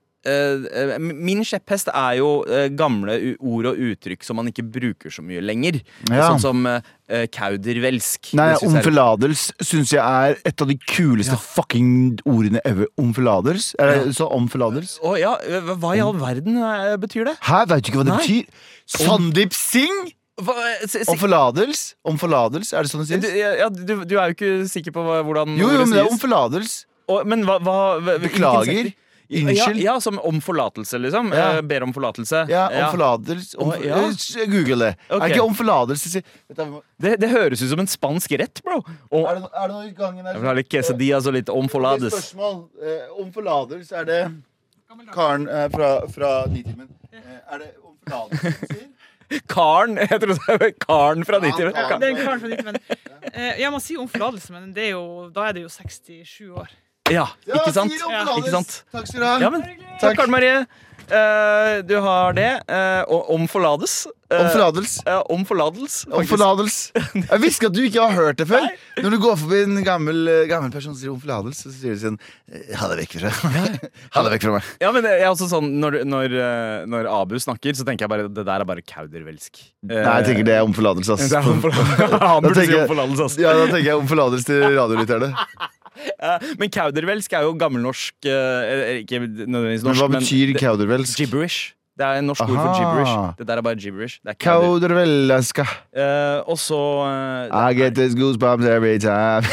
Min 1.03 1.41
kjepphest 1.47 1.89
er 1.93 2.19
jo 2.21 2.29
eh, 2.47 2.69
gamle 2.79 3.17
ord 3.43 3.67
og 3.73 3.81
uttrykk 3.89 4.23
som 4.27 4.39
man 4.39 4.51
ikke 4.53 4.65
bruker 4.75 5.11
så 5.13 5.25
mye 5.27 5.43
lenger. 5.43 5.81
Ja. 6.11 6.29
Sånn 6.31 6.43
som 6.43 6.63
eh, 6.71 7.25
kaudervelsk. 7.35 8.33
Nei, 8.39 8.53
Omfeladels 8.67 9.49
syns 9.63 9.93
jeg 9.97 10.03
er 10.03 10.39
et 10.49 10.63
av 10.65 10.71
de 10.71 10.77
kuleste 10.79 11.37
fucking 11.43 12.21
ordene 12.29 12.63
ever. 12.69 12.87
Omfeladels? 13.03 13.73
Er 13.83 13.93
det 14.07 14.17
så 14.19 14.29
omfeladels? 14.33 14.97
Å 15.03 15.17
ja, 15.21 15.35
hva 15.75 15.95
i 15.99 16.03
all 16.05 16.17
verden 16.21 16.59
eh, 16.63 16.95
betyr 17.03 17.29
det? 17.33 17.37
Hæ, 17.49 17.65
veit 17.73 17.85
du 17.87 17.93
ikke 17.93 18.03
hva 18.03 18.09
det 18.11 18.17
Nei. 18.17 18.25
betyr? 18.25 18.67
Sandeep 18.99 19.57
Singh! 19.57 20.13
Hva, 20.43 20.55
s- 20.87 20.97
s- 20.97 21.11
Omforlatels? 21.13 21.81
Omforlatels, 22.09 22.71
er 22.73 22.87
det 22.87 22.91
sånn 22.91 23.05
det 23.05 23.19
du, 23.21 23.29
ja, 23.37 23.67
du, 23.69 23.83
du 24.09 24.15
er 24.17 24.31
jo 24.31 24.35
ikke 24.39 24.53
sikker 24.71 24.95
på 24.97 25.03
hvordan 25.05 25.53
Jo, 25.61 25.69
jo, 25.75 25.83
men 25.85 25.93
det 25.93 26.01
er 26.07 26.09
omforladels. 26.09 26.73
Og, 27.13 27.27
men 27.29 27.43
hva, 27.45 27.59
hva 27.61 28.17
Beklager. 28.23 28.89
Unnskyld. 29.41 29.79
Ja, 29.81 29.95
ja, 29.95 30.01
som 30.05 30.19
om 30.21 30.41
forlatelse, 30.45 30.99
liksom. 31.01 31.33
Ja. 31.33 31.47
Eh, 31.57 31.61
ber 31.67 31.83
om 31.87 31.93
forlatelse. 31.97 32.45
Ja, 32.51 32.67
omforlatels. 32.85 33.55
Om, 33.59 33.69
oh, 33.73 33.85
ja. 33.85 33.99
eh, 34.05 34.47
Google 34.53 34.79
det. 34.85 34.91
Okay. 35.09 35.21
Er 35.31 35.35
ikke 35.35 35.47
omforlatels 35.47 36.05
det 36.05 36.13
sier- 36.13 36.83
Det, 37.01 37.15
det 37.23 37.31
høres 37.33 37.63
ut 37.63 37.71
som 37.73 37.81
en 37.81 37.91
spansk 37.91 38.33
rett, 38.39 38.63
bro. 38.63 38.81
Og, 39.11 39.27
Er 39.31 39.35
det, 39.41 39.51
er 39.55 39.67
det 39.69 39.75
noe 39.77 39.87
i 39.89 39.93
gangen 39.97 40.25
her? 40.27 40.33
jeg 40.35 40.41
vil 40.43 40.49
ha 40.53 40.57
litt 40.61 40.69
quesadillas 40.73 41.27
og 41.27 41.35
litt 41.39 41.49
om 41.49 41.57
er. 41.69 42.13
Spørsmål. 42.13 42.59
Eh, 42.83 43.07
omforlatels, 43.25 43.93
er 43.93 44.05
det 44.05 44.21
karen 45.15 45.49
eh, 45.49 45.69
fra, 45.73 45.93
fra 46.13 46.33
Nitimen? 46.53 46.89
Eh, 47.13 47.39
er 47.53 47.59
det 47.65 47.71
omforlatels 47.83 48.43
han 48.43 48.67
sier? 48.77 48.89
Karen! 49.49 49.97
Jeg 49.97 50.21
trodde 50.21 50.35
det 50.45 50.57
var 50.61 50.73
karen 50.83 51.23
fra 51.25 51.39
Ja, 51.41 51.53
90 51.57 51.73
karen. 51.73 52.01
Det 52.03 52.09
er 52.09 52.11
en 52.13 52.19
karen 52.27 52.41
fra 52.43 52.49
ditt, 52.53 52.65
men 52.67 52.77
eh, 53.33 53.61
Jeg 53.63 53.71
må 53.73 53.79
si 53.81 53.97
om 53.97 54.09
forlatelse, 54.13 54.53
men 54.53 54.75
det 54.77 54.91
er 54.91 54.93
jo, 54.93 55.31
da 55.33 55.47
er 55.49 55.57
det 55.57 55.63
jo 55.65 55.71
67 55.73 56.51
år. 56.53 56.69
Ja, 57.13 57.29
ikke 57.61 57.75
sant? 57.77 57.99
Ja. 57.99 58.23
Ikke 58.39 58.55
sant? 58.55 58.79
Takk 58.95 59.11
skal 59.11 59.21
du 59.21 59.29
ha. 59.29 59.37
Ja, 59.43 59.53
men 59.53 59.67
Takk, 60.01 60.17
Karen 60.19 60.33
Marie. 60.35 60.63
Uh, 61.13 61.83
du 61.85 61.97
har 62.01 62.33
det. 62.33 62.51
Uh, 62.71 63.31
om 63.35 63.45
forlades. 63.51 64.07
Eh, 64.31 64.39
Omforlatels. 64.41 64.95
Uh, 65.05 65.19
om 65.35 65.43
forlatels. 65.45 65.97
om 66.09 66.21
Omforlatels. 66.23 66.77
Jeg 66.95 67.41
visste 67.43 67.69
at 67.69 67.75
du 67.77 67.83
ikke 67.85 68.07
har 68.07 68.15
hørt 68.17 68.39
det 68.41 68.47
før. 68.49 68.65
Når 69.03 69.13
du 69.13 69.19
går 69.21 69.37
forbi 69.43 69.59
en 69.67 69.83
gammel, 69.85 70.23
gammel 70.49 70.73
person 70.73 70.95
som 70.95 71.01
sier 71.03 71.13
om 71.13 71.21
forladels 71.21 71.61
så 71.67 71.73
sier 71.75 71.93
de 71.93 72.01
sånn 72.01 72.17
Ha 72.79 72.89
det 72.93 72.99
vekk 73.03 73.19
fra 73.19 73.33
Ha 74.15 74.25
det 74.25 74.33
vekk 74.37 74.47
fra 74.47 74.55
meg. 74.57 74.71
Ja, 74.85 74.93
men 74.95 75.09
jeg 75.09 75.21
er 75.21 75.29
også 75.31 75.49
sånn 75.51 75.69
Når, 75.83 75.99
når, 76.09 76.37
når 76.93 77.11
Abu 77.13 77.37
snakker, 77.43 77.77
så 77.77 77.87
tenker 77.89 78.07
jeg 78.07 78.15
bare 78.15 78.31
det 78.33 78.47
der 78.49 78.65
er 78.65 78.69
bare 78.69 78.85
kaudervelsk. 78.85 79.61
Nei, 79.91 80.01
jeg 80.01 80.31
tenker 80.31 80.49
det 80.49 80.57
er 80.57 80.65
ass. 80.65 81.29
Det 81.33 81.39
er 81.43 81.53
omforlatelse. 81.53 82.25
Han 82.33 82.49
burde 82.49 82.65
si 82.65 82.79
om 82.79 82.89
forladels 82.95 83.25
ass. 83.27 83.39
Ja, 83.41 83.53
da 83.59 83.69
tenker 83.69 83.91
jeg 83.91 84.01
om 84.01 84.09
forladels 84.09 84.49
til 84.49 84.65
radiolytterne. 84.79 85.33
Eh, 86.23 86.39
Men 86.59 86.71
kaudervelsk 86.71 87.33
er 87.35 87.43
jo 87.47 87.53
gammelnorsk 87.59 88.15
eh, 88.31 89.01
Ikke 89.03 89.19
nødvendigvis 89.27 89.83
Men 89.85 89.97
hva 89.99 90.09
betyr 90.15 90.53
kaudervelsk? 90.59 91.19
gibberish. 91.19 91.75
Det 91.99 92.07
er 92.07 92.23
en 92.23 92.25
norsk 92.31 92.41
ord 92.47 92.49
for 92.57 92.71
Aha. 92.71 92.79
gibberish. 92.79 93.39
Det 93.39 93.47
der 93.49 93.57
er 93.61 93.63
bare 93.67 93.77
gibberish. 93.77 94.21
Det 94.23 94.31
er 94.31 94.39
kauder. 94.41 94.89
Kaudervelska. 94.89 95.67
Uh, 95.93 96.49
og 96.49 96.59
så 96.59 96.79
uh, 97.05 97.71
I 97.71 97.75
get 97.77 97.95
these 97.95 98.17
goosebumps 98.17 98.65
every 98.65 98.99
time. 98.99 99.45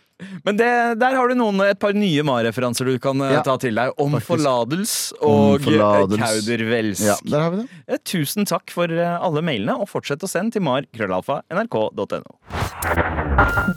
Men 0.44 0.56
det, 0.58 0.68
der 1.00 1.16
har 1.16 1.28
du 1.30 1.34
noen, 1.38 1.60
et 1.66 1.78
par 1.82 1.92
nye 1.96 2.22
Ma-referanser 2.26 2.84
du 2.90 2.98
kan 3.02 3.20
eh, 3.24 3.32
Ja, 3.36 3.42
ta 3.46 3.56
til 3.62 3.74
deg. 3.78 3.92
Om 4.00 4.16
faktisk. 4.16 4.28
forladels 4.30 4.94
og 5.20 5.60
eh, 5.60 5.80
kaudervelsk. 6.20 7.04
ja, 7.06 7.16
der 7.24 7.40
har 7.44 7.50
vi 7.54 7.62
det. 7.62 7.68
Eh, 7.88 8.00
Tusen 8.10 8.46
takk 8.48 8.70
for 8.74 8.90
alle 8.90 9.42
mailene, 9.46 9.76
og 9.80 9.88
fortsett 9.90 10.22
å 10.26 10.30
sende 10.30 10.56
til 10.58 10.64
mar.krøllalfa.nrk.no. 10.66 12.38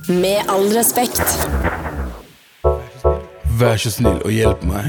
Med 0.09 0.49
all 0.51 0.67
respekt. 0.75 1.23
Vær 3.59 3.77
så 3.79 3.91
snill 3.93 4.19
og 4.25 4.31
hjelp 4.33 4.63
meg. 4.65 4.85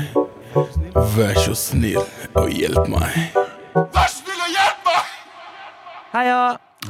Vær 1.17 1.35
så 1.43 1.55
snill 1.59 2.01
og 2.38 2.49
hjelp 2.55 2.87
meg. 2.90 3.17
Vær 3.75 4.09
så 4.09 4.21
snill 4.23 4.40
og 4.47 4.51
hjelp 4.55 4.87
meg! 4.88 5.11
Heia! 6.14 6.38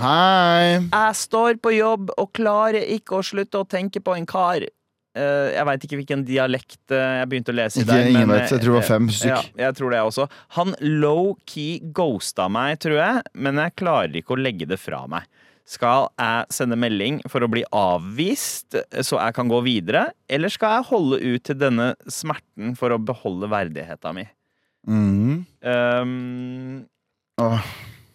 Hei. 0.01 0.81
Jeg 0.83 1.19
står 1.19 1.61
på 1.63 1.75
jobb 1.77 2.11
og 2.19 2.33
klarer 2.35 2.83
ikke 2.97 3.21
å 3.21 3.27
slutte 3.27 3.61
å 3.63 3.69
tenke 3.69 4.03
på 4.05 4.17
en 4.17 4.27
kar. 4.29 4.65
Uh, 5.15 5.53
jeg 5.55 5.67
veit 5.69 5.85
ikke 5.87 5.99
hvilken 6.01 6.25
dialekt 6.27 6.81
uh, 6.91 7.21
jeg 7.21 7.29
begynte 7.31 7.53
å 7.53 7.55
lese 7.55 7.85
i 7.85 7.87
der. 7.87 8.09
ingen 8.11 8.33
vet. 8.33 8.49
Jeg 8.51 8.65
tror 8.65 8.73
det 8.73 8.81
var 8.81 8.89
fem 8.89 9.07
eh, 9.07 9.15
stykk. 9.15 9.31
Ja, 9.31 9.67
jeg 9.69 9.79
tror 9.79 9.95
det 9.95 10.01
også. 10.03 10.27
Han 10.57 10.75
low-key 10.83 11.93
ghosta 11.95 12.49
meg, 12.51 12.81
tror 12.83 12.99
jeg, 12.99 13.23
men 13.39 13.63
jeg 13.63 13.77
klarer 13.79 14.19
ikke 14.19 14.35
å 14.35 14.41
legge 14.41 14.67
det 14.71 14.81
fra 14.83 15.05
meg. 15.11 15.31
Skal 15.71 16.11
jeg 16.21 16.53
sende 16.53 16.77
melding 16.77 17.23
for 17.31 17.47
å 17.47 17.49
bli 17.49 17.63
avvist, 17.73 18.75
så 18.77 19.21
jeg 19.23 19.37
kan 19.39 19.49
gå 19.49 19.63
videre? 19.65 20.09
Eller 20.29 20.53
skal 20.53 20.81
jeg 20.81 20.89
holde 20.91 21.23
ut 21.23 21.47
til 21.47 21.57
denne 21.63 21.93
smerten 22.11 22.75
for 22.77 22.93
å 22.93 23.01
beholde 23.01 23.49
verdigheten 23.49 24.19
min? 24.19 24.33
Mm. 24.85 25.39
Um, 25.65 26.83
Åh. 27.41 27.71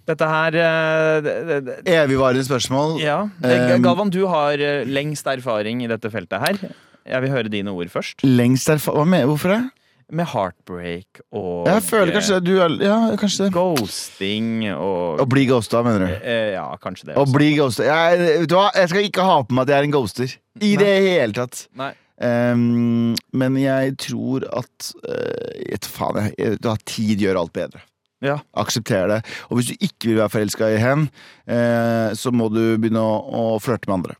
Dette 0.09 0.29
her 0.29 0.59
eh, 0.59 1.15
det, 1.25 1.35
det, 1.47 1.59
det, 1.69 1.79
Evigvarende 1.93 2.45
spørsmål. 2.47 2.97
Ja. 3.03 3.21
Um, 3.43 3.83
Galvan, 3.85 4.13
du 4.13 4.23
har 4.31 4.61
eh, 4.61 4.85
lengst 4.89 5.27
erfaring 5.29 5.83
i 5.85 5.89
dette 5.91 6.11
feltet 6.13 6.45
her. 6.45 6.61
Jeg 7.09 7.25
vil 7.25 7.33
høre 7.33 7.51
dine 7.51 7.73
ord 7.73 7.89
først. 7.93 8.25
Lengst 8.27 8.69
erfaring? 8.69 9.15
Hvorfor 9.29 9.55
det? 9.55 9.61
med 10.09 10.25
heartbreak 10.31 11.21
og 11.37 11.67
Jeg 11.69 11.83
føler 11.85 12.15
kanskje 12.15 12.39
du 12.41 12.53
er 12.57 12.75
Ja, 12.81 12.97
kanskje 13.19 13.45
det. 13.45 13.53
ghosting 13.53 14.65
og 14.73 15.21
Å 15.21 15.27
bli 15.29 15.45
ghosta, 15.49 15.83
mener 15.85 16.05
du? 16.05 16.13
eh, 16.23 16.53
Ja, 16.55 16.65
kanskje 16.81 17.11
det. 17.11 17.17
Å 17.17 17.25
bli 17.29 17.55
ghosta. 17.57 17.85
Jeg, 17.85 18.19
vet 18.41 18.49
du 18.49 18.55
hva? 18.55 18.69
jeg 18.75 18.89
skal 18.89 19.05
ikke 19.05 19.25
ha 19.27 19.41
på 19.43 19.53
meg 19.53 19.67
at 19.67 19.73
jeg 19.73 19.77
er 19.77 19.89
en 19.89 19.93
ghoster. 19.93 20.37
I 20.59 20.75
det 20.81 20.93
hele 21.05 21.33
tatt. 21.33 21.67
Nei. 21.77 21.93
Um, 22.19 23.13
men 23.31 23.55
jeg 23.55 23.93
tror 23.95 24.43
at 24.51 24.89
uh, 25.07 25.77
faen, 25.87 26.17
jeg, 26.35 26.57
jeg, 26.59 26.79
Tid 26.83 27.21
gjør 27.23 27.39
alt 27.45 27.53
bedre. 27.55 27.79
Ja. 28.25 28.39
Aksepter 28.59 29.07
det. 29.11 29.19
Og 29.47 29.59
hvis 29.59 29.71
du 29.71 29.85
ikke 29.85 30.11
vil 30.11 30.19
være 30.19 30.33
forelska 30.33 30.71
i 30.73 30.81
hen, 30.81 31.07
eh, 31.47 32.11
så 32.19 32.33
må 32.35 32.49
du 32.51 32.63
begynne 32.75 33.03
å, 33.03 33.15
å 33.19 33.43
flørte 33.63 33.89
med 33.89 34.01
andre. 34.01 34.19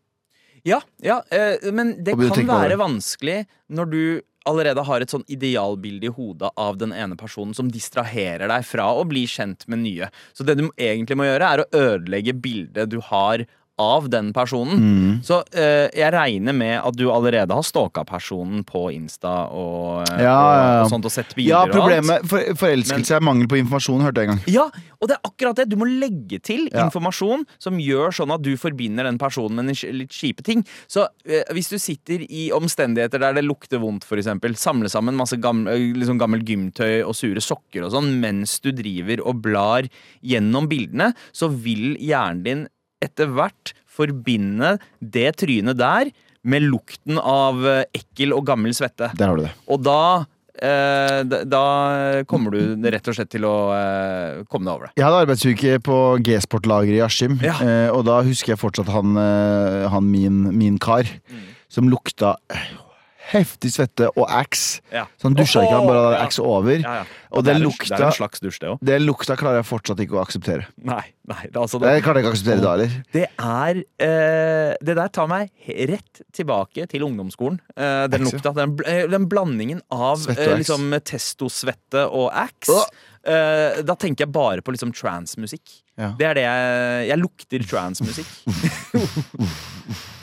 Ja, 0.67 0.81
ja 1.03 1.21
eh, 1.31 1.69
men 1.71 1.97
det 2.03 2.15
Og 2.15 2.21
begynne 2.21 2.33
å 2.33 2.38
kan 2.38 2.43
tenke 2.43 2.59
være 2.63 2.75
det. 2.75 2.81
vanskelig 2.83 3.38
når 3.75 3.93
du 3.93 4.01
allerede 4.49 4.83
har 4.88 5.03
et 5.03 5.12
sånn 5.12 5.25
idealbilde 5.29 6.07
i 6.09 6.13
hodet 6.15 6.49
av 6.57 6.79
den 6.79 6.93
ene 6.95 7.17
personen 7.19 7.53
som 7.57 7.69
distraherer 7.71 8.49
deg 8.49 8.65
fra 8.65 8.88
å 8.95 9.03
bli 9.07 9.25
kjent 9.29 9.67
med 9.69 9.83
nye. 9.83 10.09
Så 10.33 10.47
det 10.47 10.55
du 10.57 10.65
egentlig 10.71 11.19
må 11.19 11.27
gjøre, 11.27 11.49
er 11.49 11.63
å 11.63 11.69
ødelegge 11.75 12.38
bildet 12.39 12.89
du 12.89 12.97
har 13.12 13.43
av 13.80 14.10
den 14.12 14.34
personen. 14.36 14.80
Mm. 14.84 15.13
Så 15.24 15.39
eh, 15.56 15.88
jeg 15.96 16.12
regner 16.13 16.56
med 16.56 16.76
at 16.84 16.98
du 17.00 17.06
allerede 17.13 17.56
har 17.56 17.63
stalka 17.65 18.04
personen 18.08 18.65
på 18.68 18.89
Insta 18.92 19.48
og, 19.56 20.04
eh, 20.10 20.24
Ja, 20.26 20.36
og, 20.36 20.86
og 20.86 20.92
sånt 20.94 21.08
og 21.08 21.13
sett 21.15 21.32
bilder 21.38 21.50
Ja, 21.54 21.62
og 21.63 21.70
alt. 21.70 21.78
problemet 21.80 22.28
for, 22.30 22.44
Forelskelse 22.60 23.15
er 23.18 23.24
mangel 23.26 23.48
på 23.52 23.60
informasjon, 23.62 24.04
hørte 24.04 24.24
jeg 24.26 24.30
en 24.30 24.36
gang. 24.36 24.44
Ja, 24.52 24.65
og 25.00 25.08
det 25.08 25.15
er 25.15 25.30
akkurat 25.32 25.62
det. 25.62 25.70
Du 25.72 25.78
må 25.80 25.88
legge 25.88 26.42
til 26.44 26.68
Ja. 26.74 26.84
informasjon 26.86 27.46
som 27.58 27.80
gjør 27.80 28.12
sånn 28.20 28.34
at 28.36 28.44
du 28.44 28.52
forbinder 28.60 29.08
den 29.08 29.18
personen 29.22 29.56
med 29.63 29.72
litt 29.96 30.12
kjipe 30.13 30.44
ting. 30.44 30.65
Så 30.92 31.08
eh, 31.26 31.48
hvis 31.56 31.72
du 31.72 31.78
sitter 31.80 32.26
i 32.28 32.50
omstendigheter 32.56 33.20
der 33.24 33.38
det 33.39 33.46
lukter 33.48 33.80
vondt, 33.80 34.04
for 34.06 34.20
eksempel, 34.20 34.54
samle 34.60 34.89
sammen 34.92 35.15
masse 35.15 35.39
gamle, 35.39 35.78
liksom 35.96 36.20
gammel 36.20 36.44
gymtøy 36.44 37.00
og 37.06 37.15
sure 37.15 37.39
sokker 37.42 37.86
og 37.88 37.94
sånn 37.96 38.12
mens 38.20 38.58
du 38.60 38.72
driver 38.76 39.24
og 39.26 39.39
blar 39.46 39.88
gjennom 40.26 40.68
bildene, 40.70 41.13
så 41.32 41.48
vil 41.50 41.96
hjernen 42.04 42.44
din 42.44 42.68
etter 43.01 43.29
hvert 43.35 43.73
forbinde 43.89 44.77
det 45.01 45.31
trynet 45.41 45.77
der 45.79 46.12
med 46.43 46.63
lukten 46.69 47.19
av 47.19 47.59
eh, 47.67 47.83
ekkel 47.95 48.31
og 48.35 48.45
gammel 48.47 48.71
svette. 48.75 49.09
Der 49.19 49.27
har 49.31 49.35
du 49.39 49.43
det. 49.47 49.53
Og 49.67 49.81
da 49.83 49.97
eh, 50.59 51.23
da- 51.27 51.43
Da 51.47 51.63
kommer 52.27 52.51
du 52.55 52.88
rett 52.89 53.07
og 53.07 53.15
slett 53.15 53.29
til 53.31 53.43
å 53.47 53.55
eh, 53.75 54.43
komme 54.51 54.65
deg 54.67 54.73
over 54.75 54.88
det. 54.88 54.93
Jeg 54.99 55.05
hadde 55.07 55.21
arbeidsuke 55.25 55.79
på 55.83 55.97
G-Sport-lageret 56.23 56.99
i 56.99 57.03
Askim, 57.05 57.39
Ja. 57.43 57.55
eh, 57.63 57.89
og 57.91 58.05
da 58.07 58.21
husker 58.23 58.53
jeg 58.55 58.59
fortsatt 58.63 58.88
han, 58.91 59.15
han 59.15 60.12
min, 60.12 60.43
min 60.57 60.77
kar, 60.79 61.03
som 61.69 61.88
lukta 61.91 62.38
heftig 63.30 63.72
svette 63.74 64.08
og 64.15 64.26
ax. 64.30 64.80
Ja. 64.94 65.06
Så 65.20 65.28
han 65.30 65.36
dusja 65.38 65.62
ikke, 65.63 65.76
han 65.78 65.88
bare 65.89 66.04
hadde 66.06 66.18
Ja. 66.20 66.26
ax 66.26 66.39
over. 66.42 66.76
Ja, 66.82 66.94
ja. 67.02 67.06
Og 67.30 67.44
det, 67.46 67.54
den 67.54 67.62
er 67.62 67.65
lukta- 67.68 67.89
det 67.94 68.00
er 68.02 68.06
en 68.10 68.15
slags 68.18 68.39
dusj, 68.42 68.60
det 68.60 68.70
òg. 68.72 68.80
Den 68.89 69.04
lukta 69.06 69.36
klarer 69.38 69.60
jeg 69.62 69.68
fortsatt 69.70 70.00
ikke 70.02 70.18
å 70.18 70.22
akseptere. 70.26 70.65
Nei, 70.82 71.04
nei, 71.30 71.44
det, 71.46 71.56
altså, 71.62 71.78
Det 71.80 71.92
det, 71.94 72.04
klarte 72.04 72.18
jeg 72.18 72.26
ikke 72.26 72.32
å 72.32 72.36
akseptere 72.36 72.62
da 72.63 72.72
heller. 72.74 72.96
det 73.13 73.28
er 73.38 73.84
eh, 74.00 74.76
Det 74.82 74.96
der 74.98 75.08
tar 75.13 75.28
meg 75.30 75.52
rett 75.68 76.22
tilbake 76.34 76.88
til 76.89 77.06
ungdomsskolen. 77.06 77.60
Eh, 77.78 78.08
den 78.08 78.26
lukta, 78.26 78.54
den, 78.56 78.78
eh, 78.86 79.06
den 79.08 79.28
blandingen 79.30 79.82
av 79.92 80.18
og 80.26 80.34
eh, 80.38 80.56
liksom 80.58 80.89
testosvette 81.06 82.08
og 82.10 82.32
ax. 82.34 82.70
Oh. 82.70 82.86
Da 83.30 83.94
tenker 84.00 84.26
jeg 84.26 84.32
bare 84.34 84.62
på 84.65 84.72
liksom 84.74 84.92
transmusikk. 84.96 85.84
Ja. 86.00 86.13
Det 86.18 86.26
er 86.26 86.34
det 86.39 86.44
jeg 86.48 87.08
Jeg 87.10 87.20
lukter 87.20 87.60
transmusikk. 87.68 88.26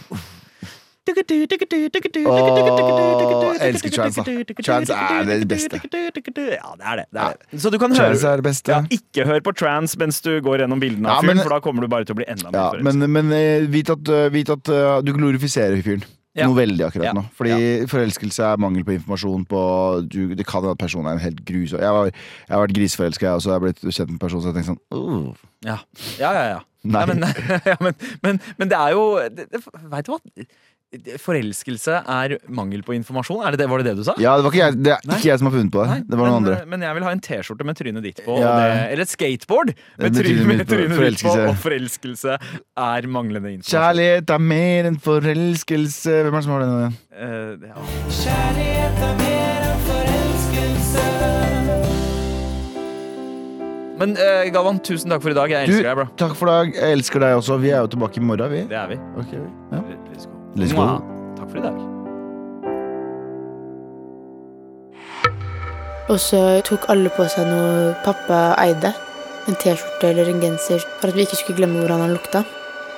Åh, 2.26 3.54
elsker 3.68 3.90
trans, 3.94 4.16
da. 4.18 4.24
Trans 4.62 4.90
er 4.90 5.28
det 5.30 5.48
beste. 5.50 5.78
Ja, 5.78 5.80
det 5.92 6.00
er 6.10 6.16
det. 6.20 7.06
det, 7.12 7.20
er 7.20 7.36
det. 7.36 7.60
Så 7.62 7.70
du 7.72 7.78
kan 7.82 7.94
høre 7.94 8.16
er 8.16 8.42
det 8.42 8.46
beste. 8.46 8.72
ja, 8.72 8.80
Ikke 8.90 9.26
hør 9.28 9.40
på 9.46 9.54
trans 9.56 9.96
mens 10.00 10.20
du 10.24 10.32
går 10.44 10.64
gjennom 10.64 10.82
bildene 10.82 11.06
av 11.10 11.22
Ja, 11.22 11.28
fyren, 11.30 11.42
for 11.44 11.56
da 11.56 11.60
kommer 11.64 11.86
du 11.86 11.88
bare 11.92 12.04
til 12.08 12.16
å 12.16 12.20
bli 12.20 12.28
enda 12.28 12.50
mer 12.50 12.58
Ja, 12.58 12.68
forelsket. 12.74 12.98
men, 12.98 13.12
men 13.16 13.32
eh, 13.36 13.66
vit 13.70 13.90
at, 13.92 14.12
eh, 14.12 14.28
vit 14.34 14.50
at 14.52 14.70
uh, 14.72 15.00
du 15.04 15.12
glorifiserer 15.16 15.78
fyren. 15.86 16.04
Ja. 16.36 16.44
Noe 16.50 16.58
veldig 16.58 16.84
akkurat 16.84 17.06
Ja. 17.08 17.12
nå. 17.16 17.22
Fordi 17.32 17.86
forelskelse 17.88 18.44
er 18.44 18.58
mangel 18.60 18.84
på 18.84 18.92
informasjon 18.92 19.46
på 19.48 19.60
du, 20.04 20.34
Det 20.36 20.44
kan 20.44 20.60
hende 20.60 20.74
at 20.76 20.78
personen 20.82 21.08
er 21.08 21.12
en 21.16 21.22
helt 21.22 21.40
grusom 21.48 21.80
Jeg, 21.80 21.88
var, 21.96 22.10
jeg 22.10 22.52
har 22.52 22.60
vært 22.66 22.74
griseforelska, 22.76 23.24
jeg 23.24 23.40
også. 23.40 23.48
Jeg 23.48 23.56
har 23.56 23.64
blitt 23.64 23.80
kjent 23.80 24.10
med 24.10 24.16
en 24.18 24.24
person 24.26 24.42
som 24.42 24.52
jeg 24.52 24.58
tenker 24.58 24.74
sånn 24.74 24.82
«Åh, 24.92 25.34
Ja, 25.64 25.78
ja, 26.20 26.32
ja. 26.36 26.44
ja. 26.52 26.60
Nei. 26.86 27.06
Nei, 27.06 27.14
men, 27.14 27.24
ja, 27.72 27.76
men, 27.80 27.94
men, 28.22 28.40
men 28.60 28.68
det 28.70 28.76
er 28.78 28.92
jo 28.94 29.06
det, 29.32 29.48
det, 29.50 29.62
Vet 29.64 30.06
du 30.06 30.12
hva? 30.12 30.20
Forelskelse 31.18 31.96
er 32.06 32.36
mangel 32.48 32.80
på 32.86 32.94
informasjon. 32.94 33.40
Er 33.44 33.50
det 33.52 33.58
det, 33.64 33.66
var 33.68 33.82
det 33.82 33.88
det 33.90 33.96
du 33.98 34.04
sa? 34.06 34.14
Ja, 34.22 34.36
det 34.38 34.46
var 34.46 34.54
ikke 34.54 34.62
jeg, 34.62 34.76
det 34.86 34.92
er 34.94 35.00
Nei. 35.02 35.16
ikke 35.18 35.28
jeg 35.32 35.40
som 35.40 35.48
har 35.48 35.54
funnet 35.56 35.72
på 35.74 35.80
det. 35.82 35.88
Nei, 35.90 35.98
Det 36.06 36.18
var 36.20 36.30
noen 36.30 36.44
men, 36.46 36.52
andre. 36.54 36.68
Men 36.70 36.84
jeg 36.86 36.96
vil 36.98 37.06
ha 37.06 37.14
en 37.16 37.22
T-skjorte 37.26 37.66
med 37.66 37.78
trynet 37.80 38.06
ditt 38.06 38.20
på. 38.24 38.36
Ja. 38.38 38.46
Og 38.46 38.60
det, 38.62 38.68
eller 38.94 39.02
et 39.02 39.12
skateboard 39.12 39.72
med, 39.74 40.04
Med 40.06 40.18
trynet, 40.20 40.46
med 40.46 40.62
trynet 40.70 41.02
ditt 41.02 41.24
på. 41.26 41.34
Og 41.42 41.58
forelskelse 41.64 42.36
er 42.38 43.10
manglende 43.10 43.50
informasjon. 43.56 43.74
Kjærlighet 43.74 44.32
er 44.36 44.46
mer 44.54 44.90
enn 44.92 45.00
forelskelse 45.02 46.20
Hvem 46.22 46.38
er 46.38 46.38
det 46.38 46.46
som 46.46 46.54
har 46.54 46.64
den 46.64 46.72
mer 49.24 49.66
enn 49.66 49.84
forelskelse 49.90 51.04
Men 53.96 54.16
uh, 54.20 54.44
Galvan, 54.52 54.78
tusen 54.84 55.10
takk 55.12 55.22
for 55.24 55.32
i 55.32 55.36
dag. 55.36 55.50
Jeg 55.50 55.66
Du, 55.66 55.74
elsker 55.74 55.90
deg, 55.90 55.98
bro. 55.98 56.08
takk 56.20 56.38
for 56.38 56.52
dag. 56.52 56.72
Jeg 56.76 56.98
elsker 57.00 57.26
deg 57.26 57.42
også. 57.42 57.58
Vi 57.64 57.74
er 57.74 57.82
jo 57.82 57.92
tilbake 57.96 58.20
i 58.20 58.26
morgen, 58.28 58.52
vi. 58.52 58.64
Det 58.70 58.76
er 58.84 58.90
vi. 58.92 59.02
Okay. 59.24 59.44
ja. 59.72 59.84
Mwah. 60.56 60.98
Takk 61.36 61.50
for 61.52 61.60
i 61.60 61.64
dag. 61.66 61.76
Og 66.06 66.20
så 66.22 66.40
tok 66.66 66.86
alle 66.92 67.10
på 67.12 67.26
seg 67.30 67.48
noe 67.50 67.94
pappa 68.06 68.54
eide. 68.62 68.92
En 69.46 69.54
T-skjorte 69.58 70.10
eller 70.10 70.30
en 70.30 70.42
genser, 70.42 70.82
for 70.98 71.10
at 71.10 71.18
vi 71.18 71.26
ikke 71.26 71.38
skulle 71.38 71.60
glemme 71.60 71.82
hvordan 71.82 72.02
han 72.02 72.14
lukta. 72.14 72.42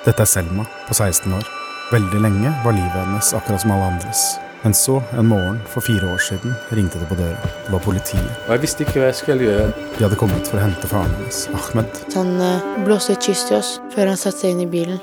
Dette 0.07 0.25
er 0.25 0.29
Selma 0.29 0.65
på 0.89 0.97
16 0.97 1.33
år. 1.37 1.49
Veldig 1.93 2.21
lenge 2.21 2.53
var 2.65 2.77
livet 2.77 2.97
hennes 3.01 3.33
akkurat 3.37 3.65
som 3.65 3.73
alle 3.75 3.91
andres. 3.95 4.23
Men 4.63 4.75
så, 4.75 4.99
en 5.15 5.29
morgen 5.31 5.61
for 5.71 5.85
fire 5.85 6.09
år 6.13 6.19
siden, 6.19 6.55
ringte 6.75 6.99
det 6.99 7.09
på 7.09 7.19
døra. 7.19 7.37
Det 7.67 7.73
var 7.73 7.85
politiet. 7.85 8.33
Og 8.47 8.57
jeg 8.57 8.65
visste 8.65 8.85
ikke 8.85 8.99
hva 8.99 9.11
jeg 9.11 9.21
skulle 9.21 9.47
gjøre. 9.47 9.69
De 9.97 10.03
hadde 10.05 10.19
kommet 10.19 10.51
for 10.51 10.59
å 10.59 10.65
hente 10.65 10.91
faren 10.91 11.15
hennes, 11.21 11.45
Ahmed. 11.55 12.03
Så 12.09 12.25
han 12.25 12.35
eh, 12.43 12.73
blåste 12.87 13.15
et 13.15 13.29
kyss 13.31 13.47
til 13.49 13.61
oss 13.61 13.77
før 13.95 14.13
han 14.13 14.21
satte 14.21 14.43
seg 14.43 14.57
inn 14.57 14.67
i 14.67 14.73
bilen. 14.73 14.99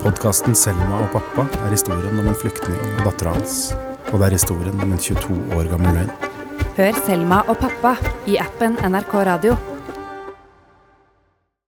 Podkasten 0.00 0.56
Selma 0.56 1.02
og 1.04 1.10
pappa 1.12 1.44
er 1.66 1.74
historien 1.74 2.18
om 2.22 2.28
en 2.30 2.36
flyktning 2.38 2.78
og 2.98 3.02
dattera 3.10 3.34
hans. 3.36 3.72
Og 4.10 4.18
det 4.18 4.30
er 4.30 4.36
historien 4.38 4.80
om 4.80 4.94
en 4.94 5.02
22 5.02 5.36
år 5.58 5.68
gammel 5.70 5.98
løgn. 5.98 6.12
Hør 6.78 7.02
Selma 7.04 7.42
og 7.50 7.58
pappa 7.60 7.96
i 8.30 8.38
appen 8.40 8.78
NRK 8.86 9.14
Radio. 9.28 9.58